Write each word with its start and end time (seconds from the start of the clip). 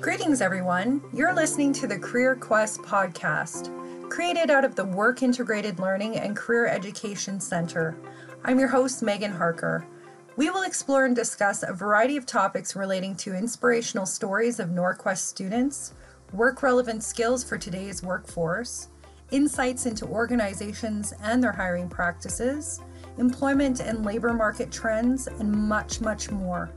Greetings, 0.00 0.40
everyone. 0.40 1.02
You're 1.12 1.34
listening 1.34 1.74
to 1.74 1.86
the 1.86 1.98
Career 1.98 2.34
Quest 2.34 2.80
podcast, 2.80 3.68
created 4.08 4.48
out 4.48 4.64
of 4.64 4.74
the 4.74 4.86
Work 4.86 5.22
Integrated 5.22 5.78
Learning 5.78 6.16
and 6.16 6.34
Career 6.34 6.66
Education 6.66 7.38
Center. 7.38 7.94
I'm 8.42 8.58
your 8.58 8.68
host, 8.68 9.02
Megan 9.02 9.30
Harker. 9.30 9.86
We 10.36 10.48
will 10.48 10.62
explore 10.62 11.04
and 11.04 11.14
discuss 11.14 11.62
a 11.62 11.74
variety 11.74 12.16
of 12.16 12.24
topics 12.24 12.74
relating 12.74 13.14
to 13.16 13.34
inspirational 13.34 14.06
stories 14.06 14.58
of 14.58 14.70
Norquest 14.70 15.18
students, 15.18 15.92
work 16.32 16.62
relevant 16.62 17.04
skills 17.04 17.44
for 17.44 17.58
today's 17.58 18.02
workforce, 18.02 18.88
insights 19.32 19.84
into 19.84 20.06
organizations 20.06 21.12
and 21.22 21.44
their 21.44 21.52
hiring 21.52 21.90
practices, 21.90 22.80
employment 23.18 23.80
and 23.80 24.06
labor 24.06 24.32
market 24.32 24.72
trends, 24.72 25.26
and 25.26 25.52
much, 25.52 26.00
much 26.00 26.30
more. 26.30 26.70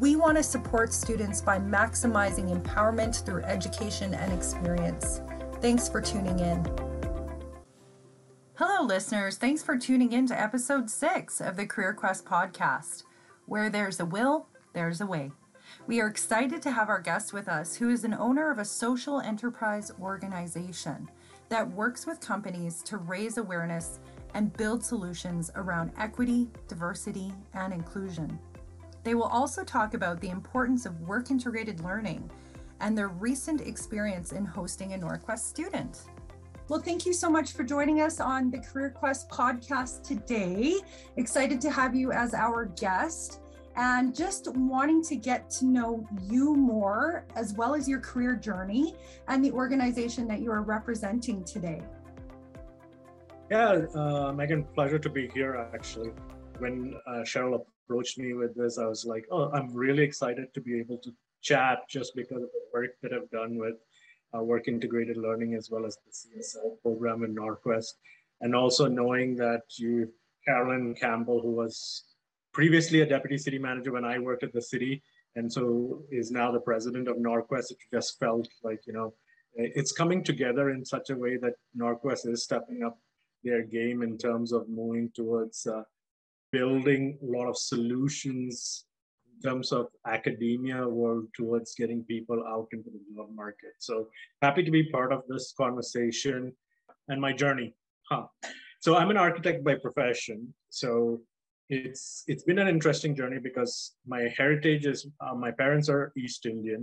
We 0.00 0.16
want 0.16 0.36
to 0.36 0.42
support 0.42 0.92
students 0.92 1.40
by 1.40 1.58
maximizing 1.58 2.52
empowerment 2.52 3.24
through 3.24 3.44
education 3.44 4.12
and 4.12 4.32
experience. 4.32 5.20
Thanks 5.60 5.88
for 5.88 6.00
tuning 6.00 6.40
in. 6.40 6.66
Hello, 8.54 8.84
listeners. 8.84 9.36
Thanks 9.36 9.62
for 9.62 9.78
tuning 9.78 10.12
in 10.12 10.26
to 10.26 10.40
episode 10.40 10.90
six 10.90 11.40
of 11.40 11.56
the 11.56 11.66
Career 11.66 11.94
Quest 11.94 12.24
podcast. 12.24 13.04
Where 13.46 13.70
there's 13.70 14.00
a 14.00 14.04
will, 14.04 14.48
there's 14.72 15.00
a 15.00 15.06
way. 15.06 15.30
We 15.86 16.00
are 16.00 16.08
excited 16.08 16.60
to 16.62 16.72
have 16.72 16.88
our 16.88 17.00
guest 17.00 17.32
with 17.32 17.48
us, 17.48 17.76
who 17.76 17.88
is 17.88 18.02
an 18.02 18.14
owner 18.14 18.50
of 18.50 18.58
a 18.58 18.64
social 18.64 19.20
enterprise 19.20 19.92
organization 20.00 21.08
that 21.50 21.70
works 21.70 22.04
with 22.04 22.20
companies 22.20 22.82
to 22.82 22.96
raise 22.96 23.38
awareness 23.38 24.00
and 24.34 24.56
build 24.56 24.84
solutions 24.84 25.52
around 25.54 25.92
equity, 25.96 26.48
diversity, 26.66 27.32
and 27.54 27.72
inclusion. 27.72 28.40
They 29.04 29.14
will 29.14 29.24
also 29.24 29.62
talk 29.62 29.92
about 29.92 30.20
the 30.20 30.30
importance 30.30 30.86
of 30.86 30.98
work 31.02 31.30
integrated 31.30 31.80
learning 31.80 32.30
and 32.80 32.96
their 32.96 33.08
recent 33.08 33.60
experience 33.60 34.32
in 34.32 34.44
hosting 34.44 34.94
a 34.94 34.98
Norquest 34.98 35.40
student. 35.40 36.04
Well, 36.68 36.80
thank 36.80 37.04
you 37.04 37.12
so 37.12 37.28
much 37.28 37.52
for 37.52 37.62
joining 37.62 38.00
us 38.00 38.20
on 38.20 38.50
the 38.50 38.58
Career 38.58 38.88
Quest 38.88 39.28
podcast 39.28 40.02
today. 40.02 40.76
Excited 41.18 41.60
to 41.60 41.70
have 41.70 41.94
you 41.94 42.10
as 42.10 42.32
our 42.32 42.64
guest 42.64 43.40
and 43.76 44.14
just 44.14 44.48
wanting 44.54 45.02
to 45.04 45.16
get 45.16 45.50
to 45.50 45.66
know 45.66 46.08
you 46.22 46.56
more 46.56 47.26
as 47.36 47.52
well 47.52 47.74
as 47.74 47.86
your 47.86 48.00
career 48.00 48.34
journey 48.34 48.94
and 49.28 49.44
the 49.44 49.50
organization 49.50 50.26
that 50.28 50.40
you 50.40 50.50
are 50.50 50.62
representing 50.62 51.44
today. 51.44 51.82
Yeah, 53.50 53.82
uh, 53.94 54.32
Megan, 54.34 54.64
pleasure 54.74 54.98
to 54.98 55.10
be 55.10 55.28
here 55.34 55.68
actually. 55.74 56.12
When 56.58 56.94
uh, 57.06 57.24
Cheryl 57.24 57.66
approached 57.84 58.18
me 58.18 58.34
with 58.34 58.54
this, 58.54 58.78
I 58.78 58.86
was 58.86 59.04
like, 59.04 59.26
oh, 59.30 59.50
I'm 59.50 59.72
really 59.72 60.02
excited 60.02 60.52
to 60.54 60.60
be 60.60 60.78
able 60.78 60.98
to 60.98 61.12
chat 61.42 61.80
just 61.88 62.14
because 62.14 62.42
of 62.42 62.50
the 62.50 62.64
work 62.72 62.90
that 63.02 63.12
I've 63.12 63.30
done 63.30 63.56
with 63.56 63.74
uh, 64.36 64.42
work 64.42 64.68
integrated 64.68 65.16
learning 65.16 65.54
as 65.54 65.70
well 65.70 65.86
as 65.86 65.96
the 65.96 66.10
CSL 66.10 66.80
program 66.82 67.24
in 67.24 67.34
Norquest. 67.34 67.92
And 68.40 68.54
also 68.54 68.88
knowing 68.88 69.36
that 69.36 69.62
you, 69.76 70.12
Carolyn 70.44 70.94
Campbell, 70.94 71.40
who 71.40 71.52
was 71.52 72.04
previously 72.52 73.00
a 73.02 73.06
deputy 73.06 73.38
city 73.38 73.58
manager 73.58 73.92
when 73.92 74.04
I 74.04 74.18
worked 74.18 74.42
at 74.42 74.52
the 74.52 74.62
city, 74.62 75.02
and 75.36 75.52
so 75.52 76.02
is 76.10 76.30
now 76.30 76.50
the 76.50 76.60
president 76.60 77.08
of 77.08 77.16
Norquest, 77.16 77.70
it 77.70 77.78
just 77.92 78.18
felt 78.18 78.48
like, 78.62 78.80
you 78.86 78.92
know, 78.92 79.14
it's 79.56 79.92
coming 79.92 80.24
together 80.24 80.70
in 80.70 80.84
such 80.84 81.10
a 81.10 81.16
way 81.16 81.36
that 81.36 81.54
Norquest 81.78 82.26
is 82.26 82.42
stepping 82.42 82.82
up 82.82 82.98
their 83.44 83.62
game 83.62 84.02
in 84.02 84.18
terms 84.18 84.52
of 84.52 84.68
moving 84.68 85.10
towards 85.14 85.66
uh, 85.66 85.82
building 86.56 87.18
a 87.22 87.28
lot 87.36 87.48
of 87.52 87.56
solutions 87.56 88.86
in 89.32 89.38
terms 89.50 89.72
of 89.78 89.86
academia 90.16 90.80
world 90.98 91.26
towards 91.38 91.74
getting 91.80 92.02
people 92.04 92.38
out 92.52 92.68
into 92.76 92.90
the 92.94 93.02
job 93.14 93.28
market. 93.34 93.74
So 93.78 93.94
happy 94.46 94.62
to 94.62 94.70
be 94.70 94.84
part 94.96 95.12
of 95.12 95.22
this 95.28 95.52
conversation 95.62 96.40
and 97.08 97.20
my 97.20 97.32
journey. 97.32 97.74
Huh. 98.10 98.26
So 98.84 98.96
I'm 98.96 99.10
an 99.10 99.16
architect 99.16 99.64
by 99.64 99.74
profession. 99.86 100.38
So 100.70 101.20
it's 101.70 102.24
it's 102.26 102.44
been 102.48 102.58
an 102.64 102.68
interesting 102.68 103.12
journey 103.20 103.40
because 103.48 103.96
my 104.06 104.22
heritage 104.38 104.84
is 104.86 105.06
uh, 105.24 105.34
my 105.34 105.50
parents 105.62 105.88
are 105.88 106.12
East 106.22 106.46
Indian. 106.54 106.82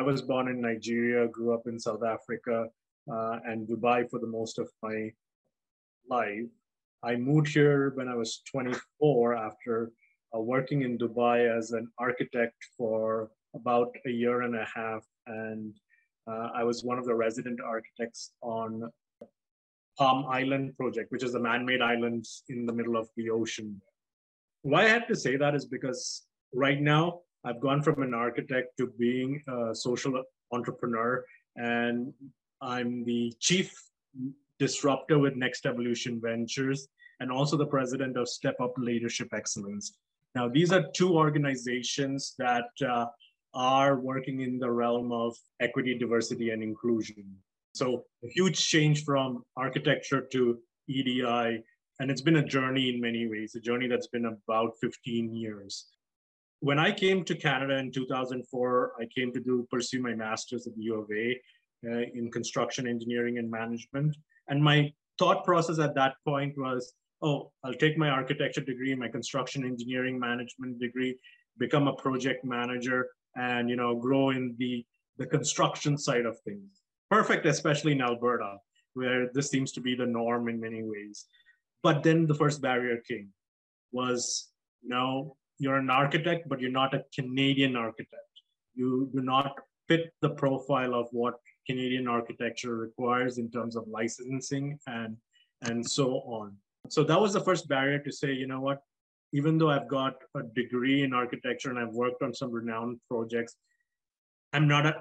I 0.00 0.02
was 0.02 0.22
born 0.22 0.46
in 0.48 0.60
Nigeria, 0.60 1.26
grew 1.36 1.52
up 1.52 1.64
in 1.66 1.76
South 1.78 2.04
Africa 2.16 2.56
uh, 3.14 3.36
and 3.50 3.68
Dubai 3.68 4.08
for 4.08 4.20
the 4.20 4.32
most 4.38 4.58
of 4.58 4.68
my 4.86 4.98
life. 6.08 6.52
I 7.02 7.16
moved 7.16 7.48
here 7.48 7.92
when 7.94 8.08
I 8.08 8.14
was 8.14 8.42
24 8.50 9.34
after 9.34 9.90
uh, 10.34 10.40
working 10.40 10.82
in 10.82 10.98
Dubai 10.98 11.48
as 11.56 11.72
an 11.72 11.88
architect 11.98 12.56
for 12.76 13.30
about 13.54 13.94
a 14.06 14.10
year 14.10 14.42
and 14.42 14.54
a 14.54 14.66
half. 14.74 15.04
And 15.26 15.74
uh, 16.30 16.48
I 16.54 16.62
was 16.62 16.84
one 16.84 16.98
of 16.98 17.06
the 17.06 17.14
resident 17.14 17.60
architects 17.60 18.32
on 18.42 18.90
Palm 19.98 20.26
Island 20.26 20.76
project, 20.76 21.10
which 21.10 21.24
is 21.24 21.34
a 21.34 21.40
man-made 21.40 21.82
island 21.82 22.26
in 22.48 22.66
the 22.66 22.72
middle 22.72 22.96
of 22.96 23.08
the 23.16 23.30
ocean. 23.30 23.80
Why 24.62 24.84
I 24.84 24.88
had 24.88 25.08
to 25.08 25.16
say 25.16 25.36
that 25.36 25.54
is 25.54 25.64
because 25.64 26.26
right 26.54 26.80
now 26.80 27.20
I've 27.44 27.60
gone 27.60 27.82
from 27.82 28.02
an 28.02 28.12
architect 28.12 28.76
to 28.78 28.92
being 28.98 29.42
a 29.48 29.74
social 29.74 30.22
entrepreneur, 30.52 31.24
and 31.56 32.12
I'm 32.60 33.04
the 33.04 33.32
chief 33.40 33.74
disruptor 34.60 35.18
with 35.18 35.34
Next 35.34 35.66
Evolution 35.66 36.20
Ventures, 36.22 36.86
and 37.18 37.32
also 37.32 37.56
the 37.56 37.66
president 37.66 38.16
of 38.16 38.28
Step 38.28 38.54
Up 38.62 38.74
Leadership 38.78 39.28
Excellence. 39.34 39.96
Now, 40.36 40.48
these 40.48 40.70
are 40.70 40.84
two 40.94 41.16
organizations 41.16 42.34
that 42.38 42.68
uh, 42.86 43.06
are 43.52 43.98
working 43.98 44.42
in 44.42 44.60
the 44.60 44.70
realm 44.70 45.10
of 45.10 45.34
equity, 45.60 45.98
diversity, 45.98 46.50
and 46.50 46.62
inclusion. 46.62 47.24
So, 47.74 48.04
a 48.22 48.28
huge 48.28 48.58
change 48.68 49.04
from 49.04 49.42
architecture 49.56 50.20
to 50.32 50.58
EDI. 50.88 51.64
And 51.98 52.10
it's 52.10 52.22
been 52.22 52.36
a 52.36 52.44
journey 52.44 52.90
in 52.90 53.00
many 53.00 53.26
ways, 53.26 53.54
a 53.56 53.60
journey 53.60 53.86
that's 53.88 54.06
been 54.06 54.26
about 54.26 54.72
15 54.80 55.34
years. 55.34 55.86
When 56.60 56.78
I 56.78 56.92
came 56.92 57.24
to 57.24 57.34
Canada 57.34 57.76
in 57.78 57.90
2004, 57.90 58.92
I 59.00 59.06
came 59.14 59.32
to 59.32 59.40
do 59.40 59.66
pursue 59.70 60.00
my 60.00 60.14
master's 60.14 60.66
at 60.66 60.74
U 60.76 61.00
of 61.00 61.10
A 61.10 61.40
uh, 61.86 62.04
in 62.14 62.30
construction 62.30 62.86
engineering 62.86 63.38
and 63.38 63.50
management. 63.50 64.16
And 64.50 64.62
my 64.62 64.92
thought 65.18 65.44
process 65.44 65.78
at 65.78 65.94
that 65.94 66.14
point 66.26 66.54
was, 66.58 66.92
oh, 67.22 67.52
I'll 67.64 67.74
take 67.74 67.96
my 67.96 68.10
architecture 68.10 68.60
degree, 68.60 68.94
my 68.94 69.08
construction 69.08 69.64
engineering 69.64 70.18
management 70.18 70.78
degree, 70.80 71.16
become 71.58 71.88
a 71.88 71.94
project 71.94 72.44
manager, 72.44 73.08
and 73.36 73.70
you 73.70 73.76
know, 73.76 73.94
grow 73.94 74.30
in 74.30 74.56
the 74.58 74.84
the 75.18 75.26
construction 75.26 75.96
side 75.96 76.26
of 76.26 76.38
things. 76.40 76.80
Perfect, 77.10 77.46
especially 77.46 77.92
in 77.92 78.00
Alberta, 78.00 78.56
where 78.94 79.30
this 79.34 79.50
seems 79.50 79.70
to 79.72 79.80
be 79.80 79.94
the 79.94 80.06
norm 80.06 80.48
in 80.48 80.60
many 80.60 80.82
ways. 80.82 81.26
But 81.82 82.02
then 82.02 82.26
the 82.26 82.34
first 82.34 82.60
barrier 82.60 82.98
came 83.06 83.28
was 83.92 84.50
no, 84.82 85.36
you're 85.58 85.76
an 85.76 85.90
architect, 85.90 86.48
but 86.48 86.60
you're 86.60 86.70
not 86.70 86.94
a 86.94 87.04
Canadian 87.14 87.76
architect. 87.76 88.32
You 88.74 89.10
do 89.14 89.20
not 89.20 89.58
fit 89.88 90.12
the 90.22 90.30
profile 90.30 90.94
of 90.94 91.08
what 91.12 91.34
Canadian 91.66 92.08
architecture 92.08 92.76
requires 92.76 93.38
in 93.38 93.50
terms 93.50 93.76
of 93.76 93.86
licensing 93.88 94.78
and 94.86 95.16
and 95.62 95.88
so 95.88 96.22
on. 96.24 96.56
So 96.88 97.04
that 97.04 97.20
was 97.20 97.32
the 97.32 97.40
first 97.40 97.68
barrier 97.68 97.98
to 97.98 98.12
say, 98.12 98.32
you 98.32 98.46
know 98.46 98.60
what, 98.60 98.82
even 99.32 99.58
though 99.58 99.70
I've 99.70 99.88
got 99.88 100.14
a 100.34 100.42
degree 100.42 101.02
in 101.02 101.12
architecture 101.12 101.70
and 101.70 101.78
I've 101.78 101.92
worked 101.92 102.22
on 102.22 102.34
some 102.34 102.50
renowned 102.50 102.98
projects, 103.08 103.56
I'm 104.52 104.66
not 104.66 104.86
a, 104.86 104.94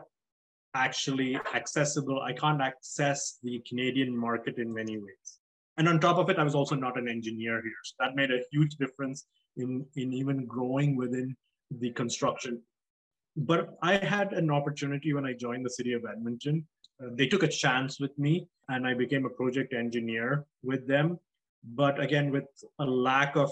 actually 0.75 1.39
accessible. 1.55 2.21
I 2.21 2.33
can't 2.33 2.61
access 2.61 3.39
the 3.41 3.61
Canadian 3.67 4.15
market 4.15 4.57
in 4.57 4.73
many 4.73 4.97
ways. 4.97 5.39
And 5.77 5.87
on 5.87 5.99
top 5.99 6.17
of 6.17 6.29
it, 6.29 6.37
I 6.37 6.43
was 6.43 6.55
also 6.55 6.75
not 6.75 6.97
an 6.97 7.07
engineer 7.07 7.61
here. 7.61 7.71
So 7.85 7.95
that 7.99 8.15
made 8.15 8.31
a 8.31 8.41
huge 8.51 8.75
difference 8.75 9.25
in, 9.57 9.85
in 9.95 10.13
even 10.13 10.45
growing 10.45 10.95
within 10.95 11.35
the 11.71 11.91
construction 11.91 12.61
but 13.39 13.77
I 13.81 13.95
had 13.95 14.33
an 14.33 14.51
opportunity 14.51 15.13
when 15.13 15.25
I 15.25 15.33
joined 15.33 15.65
the 15.65 15.69
city 15.69 15.93
of 15.93 16.03
Edmonton. 16.05 16.67
Uh, 17.01 17.09
they 17.13 17.25
took 17.25 17.43
a 17.43 17.47
chance 17.47 17.99
with 17.99 18.17
me 18.19 18.47
and 18.67 18.85
I 18.85 18.93
became 18.93 19.25
a 19.25 19.29
project 19.29 19.73
engineer 19.73 20.45
with 20.61 20.87
them. 20.87 21.17
But 21.63 22.01
again, 22.01 22.31
with 22.31 22.45
a 22.79 22.85
lack 22.85 23.37
of 23.37 23.51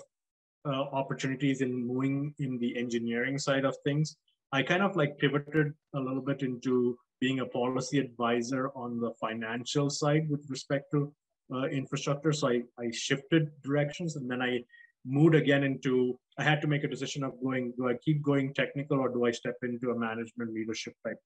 uh, 0.66 0.72
opportunities 0.72 1.62
in 1.62 1.88
moving 1.88 2.34
in 2.39 2.57
the 2.57 2.78
engineering 2.78 3.38
side 3.38 3.63
of 3.63 3.75
things, 3.86 4.18
I 4.51 4.62
kind 4.62 4.84
of 4.84 4.98
like 4.98 5.18
pivoted 5.18 5.74
a 5.95 6.00
little 6.00 6.22
bit 6.22 6.42
into 6.42 6.98
being 7.22 7.39
a 7.39 7.45
policy 7.45 8.00
advisor 8.00 8.69
on 8.75 9.00
the 9.00 9.12
financial 9.22 9.89
side 9.89 10.30
with 10.30 10.45
respect 10.50 10.92
to 10.92 11.13
uh, 11.54 11.63
infrastructure. 11.68 12.34
So 12.34 12.50
I, 12.50 12.63
I 12.78 12.92
shifted 12.92 13.51
directions 13.63 14.18
and 14.18 14.30
then 14.30 14.42
I 14.42 14.63
moved 15.06 15.36
again 15.36 15.63
into 15.63 16.19
I 16.39 16.44
had 16.44 16.62
to 16.62 16.68
make 16.68 16.84
a 16.84 16.88
decision 16.88 17.24
of 17.24 17.34
going, 17.42 17.74
do 17.78 17.89
I 17.89 17.95
keep 17.95 18.22
going 18.22 18.54
technical 18.54 19.00
or 19.00 19.10
do 19.10 19.25
I 19.25 19.31
step 19.31 19.56
into 19.63 19.89
a 19.92 19.98
management 19.98 20.54
leadership 20.54 20.94
type? 21.06 21.18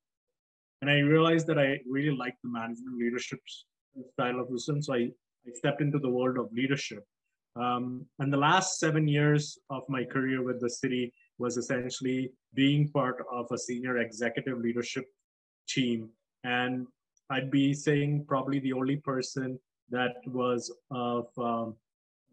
And 0.81 0.90
I 0.90 1.00
realized 1.00 1.48
that 1.48 1.60
I 1.60 1.80
really 1.88 2.16
liked 2.16 2.42
the 2.44 2.50
management 2.50 2.98
leadership 2.98 3.40
style 4.13 4.40
of 4.40 4.48
wisdom. 4.50 4.81
So 4.81 4.94
I, 4.94 5.10
I 5.48 5.52
stepped 5.54 5.81
into 5.81 6.00
the 6.00 6.10
world 6.10 6.38
of 6.38 6.52
leadership. 6.54 7.04
Um, 7.58 8.06
and 8.19 8.31
the 8.31 8.38
last 8.38 8.80
seven 8.80 9.08
years 9.08 9.60
of 9.69 9.84
my 9.90 10.06
career 10.06 10.44
with 10.44 10.62
the 10.62 10.69
city 10.69 11.13
was 11.38 11.58
essentially 11.58 12.31
being 12.54 12.90
part 12.90 13.18
of 13.31 13.48
a 13.52 13.58
senior 13.58 13.98
executive 13.98 14.60
leadership 14.60 15.06
team. 15.68 16.10
And 16.46 16.88
I'd 17.30 17.52
be 17.52 17.74
saying 17.74 18.25
probably 18.28 18.60
the 18.60 18.74
only 18.74 18.96
person 18.98 19.60
that 19.90 20.16
was 20.25 20.74
of 20.90 21.28
um, 21.38 21.75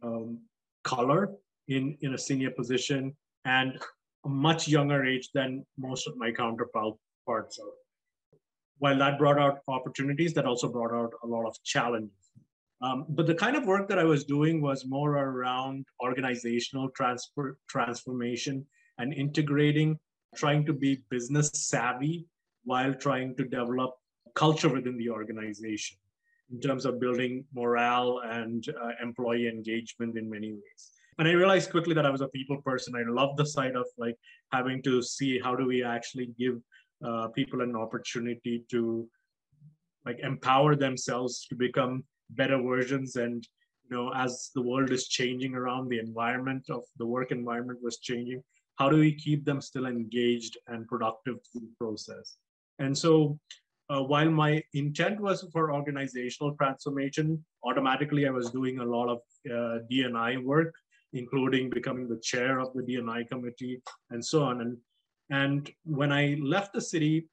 um, 0.02 0.38
color 0.84 1.32
in, 1.68 1.96
in 2.00 2.14
a 2.14 2.18
senior 2.18 2.50
position 2.50 3.16
and 3.44 3.78
a 4.24 4.28
much 4.28 4.68
younger 4.68 5.04
age 5.04 5.30
than 5.34 5.64
most 5.76 6.06
of 6.06 6.16
my 6.16 6.32
counterparts. 6.32 7.60
While 8.78 8.98
that 8.98 9.18
brought 9.18 9.38
out 9.38 9.60
opportunities, 9.68 10.34
that 10.34 10.46
also 10.46 10.68
brought 10.68 10.92
out 10.92 11.12
a 11.22 11.26
lot 11.26 11.46
of 11.46 11.56
challenges. 11.64 12.12
Um, 12.80 13.06
but 13.08 13.26
the 13.26 13.34
kind 13.34 13.56
of 13.56 13.66
work 13.66 13.88
that 13.88 13.98
I 13.98 14.04
was 14.04 14.24
doing 14.24 14.60
was 14.60 14.86
more 14.86 15.16
around 15.16 15.84
organizational 16.00 16.88
transfer, 16.90 17.58
transformation 17.68 18.64
and 18.98 19.12
integrating, 19.12 19.98
trying 20.36 20.64
to 20.66 20.72
be 20.72 21.02
business 21.10 21.50
savvy 21.54 22.26
while 22.64 22.94
trying 22.94 23.34
to 23.36 23.44
develop 23.44 23.94
culture 24.34 24.68
within 24.68 24.96
the 24.96 25.10
organization 25.10 25.96
in 26.52 26.60
terms 26.60 26.84
of 26.84 27.00
building 27.00 27.44
morale 27.52 28.20
and 28.24 28.68
uh, 28.68 28.90
employee 29.02 29.48
engagement 29.48 30.16
in 30.16 30.30
many 30.30 30.52
ways. 30.52 30.97
And 31.18 31.26
I 31.26 31.32
realized 31.32 31.70
quickly 31.70 31.94
that 31.94 32.06
I 32.06 32.10
was 32.10 32.20
a 32.20 32.28
people 32.28 32.62
person. 32.62 32.94
I 32.94 33.02
love 33.10 33.36
the 33.36 33.46
side 33.46 33.74
of 33.74 33.86
like 33.96 34.16
having 34.52 34.82
to 34.82 35.02
see 35.02 35.40
how 35.40 35.56
do 35.56 35.66
we 35.66 35.82
actually 35.82 36.30
give 36.38 36.60
uh, 37.04 37.28
people 37.28 37.60
an 37.60 37.74
opportunity 37.76 38.64
to 38.70 39.08
like 40.06 40.20
empower 40.20 40.76
themselves 40.76 41.46
to 41.48 41.54
become 41.54 42.04
better 42.30 42.60
versions 42.60 43.16
and 43.16 43.46
you 43.88 43.96
know 43.96 44.12
as 44.14 44.50
the 44.54 44.62
world 44.62 44.90
is 44.90 45.08
changing 45.08 45.54
around 45.54 45.88
the 45.88 45.98
environment 45.98 46.64
of 46.70 46.82
the 46.98 47.06
work 47.06 47.30
environment 47.30 47.78
was 47.82 47.98
changing 47.98 48.42
how 48.76 48.88
do 48.88 48.96
we 48.96 49.12
keep 49.14 49.44
them 49.44 49.60
still 49.60 49.86
engaged 49.86 50.58
and 50.66 50.86
productive 50.88 51.36
through 51.46 51.62
the 51.62 51.74
process 51.78 52.36
and 52.78 52.96
so 52.96 53.38
uh, 53.90 54.02
while 54.02 54.30
my 54.30 54.62
intent 54.74 55.18
was 55.20 55.46
for 55.52 55.72
organizational 55.72 56.54
transformation 56.56 57.42
automatically 57.64 58.26
i 58.26 58.30
was 58.30 58.50
doing 58.50 58.80
a 58.80 58.84
lot 58.84 59.08
of 59.08 59.18
uh, 59.50 59.78
dni 59.90 60.42
work 60.42 60.74
including 61.12 61.70
becoming 61.70 62.08
the 62.08 62.20
chair 62.20 62.60
of 62.60 62.72
the 62.74 62.82
dni 62.82 63.26
committee 63.28 63.80
and 64.10 64.24
so 64.24 64.42
on 64.42 64.60
and 64.60 64.76
and 65.30 65.70
when 65.84 66.12
i 66.12 66.36
left 66.42 66.72
the 66.72 66.80
city 66.80 67.28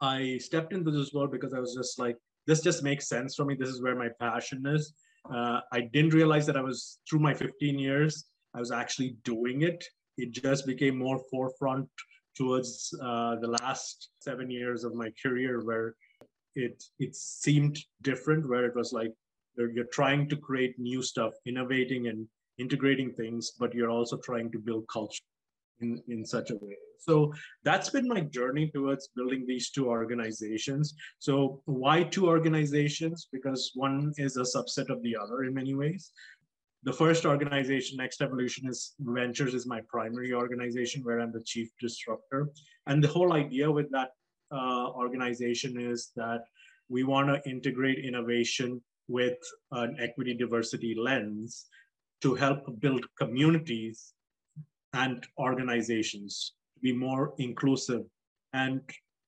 i 0.00 0.38
stepped 0.38 0.72
into 0.72 0.90
this 0.90 1.12
world 1.12 1.30
because 1.30 1.52
i 1.52 1.58
was 1.58 1.74
just 1.74 1.98
like 1.98 2.16
this 2.46 2.60
just 2.62 2.82
makes 2.82 3.08
sense 3.08 3.34
for 3.34 3.44
me. 3.44 3.54
This 3.54 3.68
is 3.68 3.82
where 3.82 3.94
my 3.94 4.08
passion 4.18 4.66
is. 4.66 4.92
Uh, 5.32 5.60
I 5.72 5.82
didn't 5.82 6.14
realize 6.14 6.46
that 6.46 6.56
I 6.56 6.62
was 6.62 6.98
through 7.08 7.20
my 7.20 7.34
15 7.34 7.78
years, 7.78 8.24
I 8.54 8.58
was 8.58 8.72
actually 8.72 9.16
doing 9.22 9.62
it. 9.62 9.84
It 10.16 10.32
just 10.32 10.66
became 10.66 10.98
more 10.98 11.20
forefront 11.30 11.88
towards 12.36 12.92
uh, 13.02 13.36
the 13.36 13.56
last 13.62 14.10
seven 14.18 14.50
years 14.50 14.82
of 14.82 14.94
my 14.94 15.12
career, 15.22 15.64
where 15.64 15.94
it 16.56 16.82
it 16.98 17.14
seemed 17.14 17.78
different, 18.02 18.48
where 18.48 18.64
it 18.64 18.74
was 18.74 18.92
like 18.92 19.12
you're, 19.56 19.70
you're 19.70 19.92
trying 19.92 20.28
to 20.30 20.36
create 20.36 20.78
new 20.78 21.02
stuff, 21.02 21.34
innovating 21.46 22.08
and 22.08 22.26
integrating 22.60 23.12
things, 23.12 23.52
but 23.58 23.74
you're 23.74 23.90
also 23.90 24.18
trying 24.18 24.50
to 24.52 24.58
build 24.58 24.84
culture 24.92 25.24
in, 25.80 26.02
in 26.08 26.24
such 26.24 26.50
a 26.50 26.56
way. 26.56 26.76
So 26.98 27.32
that's 27.64 27.90
been 27.90 28.06
my 28.06 28.20
journey 28.20 28.70
towards 28.74 29.08
building 29.16 29.44
these 29.46 29.70
two 29.70 29.88
organizations. 29.88 30.94
So 31.18 31.62
why 31.64 32.02
two 32.04 32.28
organizations? 32.28 33.28
Because 33.32 33.72
one 33.74 34.12
is 34.18 34.36
a 34.36 34.40
subset 34.42 34.90
of 34.90 35.02
the 35.02 35.16
other 35.16 35.44
in 35.44 35.54
many 35.54 35.74
ways. 35.74 36.12
The 36.82 36.92
first 36.92 37.26
organization, 37.26 37.98
Next 37.98 38.22
Evolution, 38.22 38.68
is 38.68 38.94
Ventures, 39.00 39.54
is 39.54 39.66
my 39.66 39.80
primary 39.88 40.32
organization 40.32 41.02
where 41.02 41.20
I'm 41.20 41.32
the 41.32 41.42
chief 41.42 41.68
disruptor. 41.78 42.48
And 42.86 43.04
the 43.04 43.08
whole 43.08 43.32
idea 43.34 43.70
with 43.70 43.90
that 43.90 44.10
uh, 44.50 44.88
organization 44.90 45.78
is 45.78 46.10
that 46.16 46.42
we 46.88 47.04
want 47.04 47.28
to 47.28 47.50
integrate 47.50 48.04
innovation 48.04 48.80
with 49.08 49.38
an 49.72 49.96
equity 50.00 50.34
diversity 50.34 50.94
lens 50.98 51.66
to 52.22 52.34
help 52.34 52.80
build 52.80 53.04
communities 53.18 54.12
and 54.92 55.26
organizations 55.38 56.54
to 56.74 56.80
be 56.80 56.92
more 56.92 57.34
inclusive. 57.38 58.02
And 58.52 58.80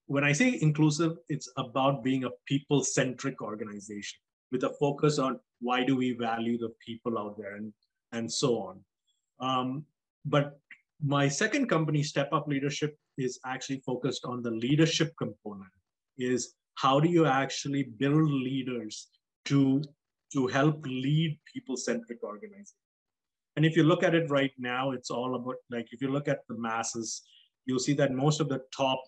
when 0.07 0.23
I 0.23 0.33
say 0.33 0.59
inclusive, 0.61 1.13
it's 1.29 1.51
about 1.57 2.03
being 2.03 2.25
a 2.25 2.29
people 2.45 2.83
centric 2.83 3.41
organization 3.41 4.19
with 4.51 4.63
a 4.63 4.73
focus 4.79 5.17
on 5.17 5.39
why 5.61 5.83
do 5.83 5.95
we 5.95 6.11
value 6.13 6.57
the 6.57 6.73
people 6.85 7.17
out 7.17 7.37
there 7.37 7.55
and, 7.55 7.73
and 8.11 8.31
so 8.31 8.59
on. 8.59 8.79
Um, 9.39 9.85
but 10.25 10.59
my 11.01 11.27
second 11.27 11.67
company, 11.67 12.03
Step 12.03 12.29
Up 12.31 12.47
Leadership, 12.47 12.97
is 13.17 13.39
actually 13.45 13.81
focused 13.85 14.25
on 14.25 14.41
the 14.41 14.51
leadership 14.51 15.13
component. 15.17 15.71
Is 16.17 16.53
how 16.75 16.99
do 16.99 17.09
you 17.09 17.25
actually 17.25 17.83
build 17.83 18.29
leaders 18.29 19.07
to 19.45 19.81
to 20.33 20.47
help 20.47 20.83
lead 20.85 21.39
people-centric 21.53 22.23
organizations? 22.23 22.73
And 23.55 23.65
if 23.65 23.75
you 23.75 23.83
look 23.83 24.03
at 24.03 24.15
it 24.15 24.29
right 24.29 24.51
now, 24.57 24.91
it's 24.91 25.11
all 25.11 25.35
about 25.35 25.55
like 25.69 25.87
if 25.91 26.01
you 26.01 26.11
look 26.11 26.27
at 26.27 26.39
the 26.47 26.57
masses, 26.57 27.21
you'll 27.65 27.79
see 27.79 27.93
that 27.93 28.11
most 28.11 28.41
of 28.41 28.49
the 28.49 28.61
top 28.75 29.01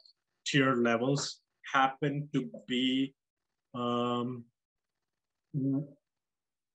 tier 0.46 0.76
levels 0.76 1.40
happen 1.74 2.30
to 2.34 2.50
be 2.68 3.14
um, 3.74 4.46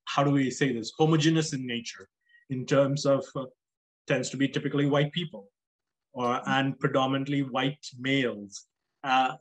how 0.07 0.25
do 0.25 0.31
we 0.31 0.51
say 0.51 0.73
this? 0.73 0.93
Homogeneous 0.99 1.53
in 1.53 1.67
nature 1.67 2.09
in 2.51 2.67
terms 2.67 3.07
of 3.07 3.25
uh, 3.37 3.45
tends 4.07 4.29
to 4.31 4.37
be 4.37 4.49
typically 4.49 4.87
white 4.87 5.13
people 5.13 5.49
or 6.13 6.41
and 6.47 6.79
predominantly 6.79 7.43
white 7.43 7.87
males 7.99 8.67
uh, 9.05 9.35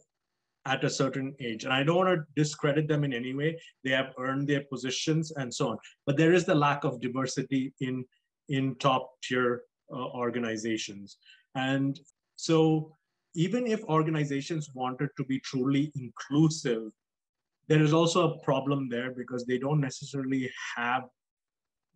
at 0.65 0.83
a 0.83 0.89
certain 0.89 1.33
age. 1.39 1.63
And 1.63 1.73
i 1.73 1.83
don't 1.83 1.95
want 1.95 2.09
to 2.09 2.25
discredit 2.35 2.87
them 2.87 3.03
in 3.03 3.13
any 3.13 3.33
way. 3.33 3.59
They 3.83 3.91
have 3.91 4.13
earned 4.19 4.47
their 4.47 4.63
positions 4.71 5.31
and 5.31 5.51
so 5.53 5.69
on. 5.69 5.77
But 6.05 6.17
there 6.17 6.33
is 6.33 6.45
the 6.45 6.55
lack 6.55 6.83
of 6.83 7.01
diversity 7.01 7.73
in 7.81 8.05
in 8.49 8.75
top 8.75 9.11
tier 9.23 9.63
uh, 9.91 10.07
organizations. 10.09 11.17
And 11.55 11.99
so 12.35 12.95
even 13.35 13.67
if 13.67 13.83
organizations 13.85 14.69
wanted 14.73 15.09
to 15.17 15.23
be 15.23 15.39
truly 15.39 15.91
inclusive, 15.95 16.91
there 17.67 17.81
is 17.81 17.93
also 17.93 18.31
a 18.31 18.39
problem 18.39 18.89
there 18.89 19.11
because 19.11 19.45
they 19.45 19.57
don't 19.57 19.79
necessarily 19.79 20.49
have 20.75 21.03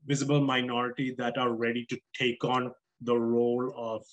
visible 0.06 0.42
minority 0.42 1.16
that 1.18 1.38
are 1.38 1.52
ready 1.52 1.86
to 1.90 1.98
take 2.14 2.44
on 2.44 2.72
the 3.02 3.18
role 3.18 3.74
of 3.76 4.04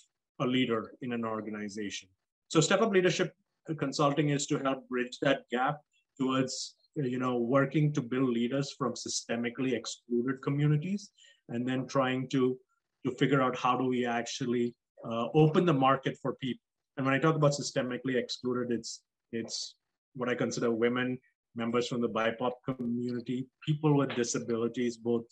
a 0.41 0.47
leader 0.47 0.93
in 1.03 1.13
an 1.13 1.25
organization. 1.25 2.09
So 2.49 2.61
Step 2.61 2.81
Up 2.81 2.91
Leadership 2.91 3.35
Consulting 3.79 4.31
is 4.31 4.47
to 4.47 4.59
help 4.59 4.89
bridge 4.89 5.19
that 5.21 5.43
gap 5.51 5.81
towards 6.19 6.75
you 6.97 7.19
know 7.19 7.37
working 7.37 7.93
to 7.93 8.03
build 8.03 8.29
leaders 8.29 8.73
from 8.77 8.95
systemically 8.95 9.73
excluded 9.73 10.43
communities 10.43 11.11
and 11.51 11.69
then 11.69 11.87
trying 11.87 12.29
to 12.29 12.57
to 13.05 13.11
figure 13.13 13.43
out 13.43 13.57
how 13.57 13.77
do 13.77 13.85
we 13.85 14.07
actually 14.07 14.75
uh, 15.05 15.27
open 15.35 15.65
the 15.65 15.73
market 15.73 16.17
for 16.21 16.35
people. 16.35 16.63
And 16.97 17.07
when 17.07 17.15
I 17.15 17.19
talk 17.19 17.37
about 17.37 17.53
systemically 17.53 18.17
excluded, 18.17 18.71
it's 18.71 19.03
it's 19.33 19.77
what 20.15 20.29
I 20.29 20.35
consider 20.35 20.71
women, 20.71 21.19
members 21.55 21.89
from 21.89 22.01
the 22.01 22.09
BIPOC 22.09 22.53
community, 22.65 23.47
people 23.67 23.97
with 23.97 24.15
disabilities, 24.15 24.97
both 24.97 25.25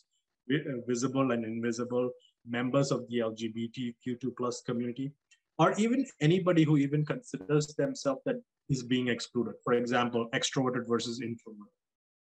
visible 0.87 1.33
and 1.33 1.45
invisible, 1.45 2.11
members 2.49 2.91
of 2.91 3.07
the 3.09 3.19
LGBTQ2 3.19 4.37
plus 4.37 4.63
community, 4.63 5.13
or 5.59 5.75
even 5.79 6.07
anybody 6.21 6.63
who 6.65 6.79
even 6.79 7.05
considers 7.05 7.75
themselves 7.75 8.23
that 8.25 8.37
is 8.71 8.83
being 8.83 9.09
excluded. 9.09 9.55
For 9.65 9.75
example, 9.75 10.29
extroverted 10.33 10.89
versus 10.89 11.21
introvert. 11.21 11.73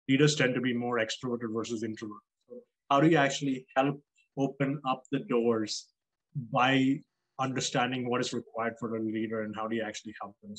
Leaders 0.08 0.34
tend 0.34 0.54
to 0.54 0.60
be 0.60 0.74
more 0.74 0.98
extroverted 0.98 1.54
versus 1.54 1.82
introvert 1.82 2.22
how 2.90 3.00
do 3.00 3.08
you 3.08 3.16
actually 3.16 3.66
help 3.76 4.00
open 4.36 4.80
up 4.88 5.02
the 5.12 5.20
doors 5.20 5.86
by 6.52 7.00
understanding 7.40 8.08
what 8.08 8.20
is 8.20 8.32
required 8.32 8.74
for 8.78 8.96
a 8.96 9.00
leader 9.00 9.42
and 9.42 9.54
how 9.54 9.66
do 9.68 9.76
you 9.76 9.82
actually 9.82 10.14
help 10.20 10.34
them? 10.42 10.54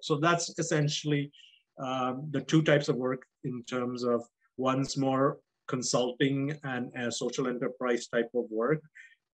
So 0.00 0.16
that's 0.16 0.56
essentially 0.58 1.30
um, 1.78 2.28
the 2.30 2.40
two 2.40 2.62
types 2.62 2.88
of 2.88 2.96
work 2.96 3.22
in 3.44 3.64
terms 3.64 4.04
of 4.04 4.24
one's 4.56 4.96
more 4.96 5.38
consulting 5.66 6.56
and 6.64 6.92
social 7.12 7.48
enterprise 7.48 8.06
type 8.08 8.30
of 8.34 8.44
work 8.50 8.82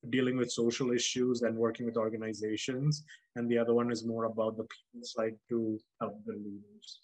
dealing 0.08 0.38
with 0.38 0.50
social 0.50 0.92
issues 0.92 1.42
and 1.42 1.54
working 1.56 1.84
with 1.84 1.98
organizations. 1.98 3.04
And 3.36 3.50
the 3.50 3.58
other 3.58 3.74
one 3.74 3.92
is 3.92 4.06
more 4.06 4.24
about 4.24 4.56
the 4.56 4.64
people 4.64 5.04
side 5.06 5.36
to 5.50 5.78
help 6.00 6.14
the 6.24 6.32
leaders 6.32 7.00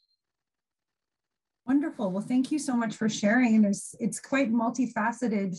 Wonderful. 1.67 2.13
Well, 2.13 2.23
thank 2.23 2.53
you 2.53 2.61
so 2.61 2.77
much 2.77 2.95
for 2.95 3.09
sharing. 3.09 3.65
It's 3.65 4.21
quite 4.21 4.53
multifaceted, 4.53 5.57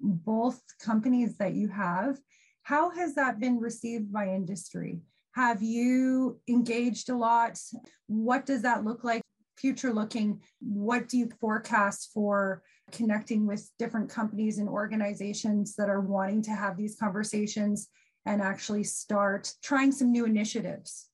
both 0.00 0.62
companies 0.80 1.36
that 1.36 1.54
you 1.54 1.68
have. 1.68 2.18
How 2.62 2.90
has 2.90 3.14
that 3.16 3.38
been 3.40 3.58
received 3.58 4.10
by 4.10 4.28
industry? 4.28 5.00
Have 5.32 5.62
you 5.62 6.40
engaged 6.48 7.10
a 7.10 7.16
lot? 7.16 7.58
What 8.06 8.46
does 8.46 8.62
that 8.62 8.84
look 8.84 9.04
like? 9.04 9.22
Future 9.58 9.92
looking, 9.92 10.40
what 10.60 11.08
do 11.08 11.18
you 11.18 11.28
forecast 11.38 12.10
for 12.14 12.62
connecting 12.90 13.46
with 13.46 13.70
different 13.78 14.08
companies 14.08 14.56
and 14.58 14.68
organizations 14.68 15.76
that 15.76 15.90
are 15.90 16.00
wanting 16.00 16.40
to 16.42 16.52
have 16.52 16.78
these 16.78 16.96
conversations 16.98 17.88
and 18.24 18.40
actually 18.40 18.84
start 18.84 19.52
trying 19.62 19.92
some 19.92 20.10
new 20.10 20.24
initiatives? 20.24 21.10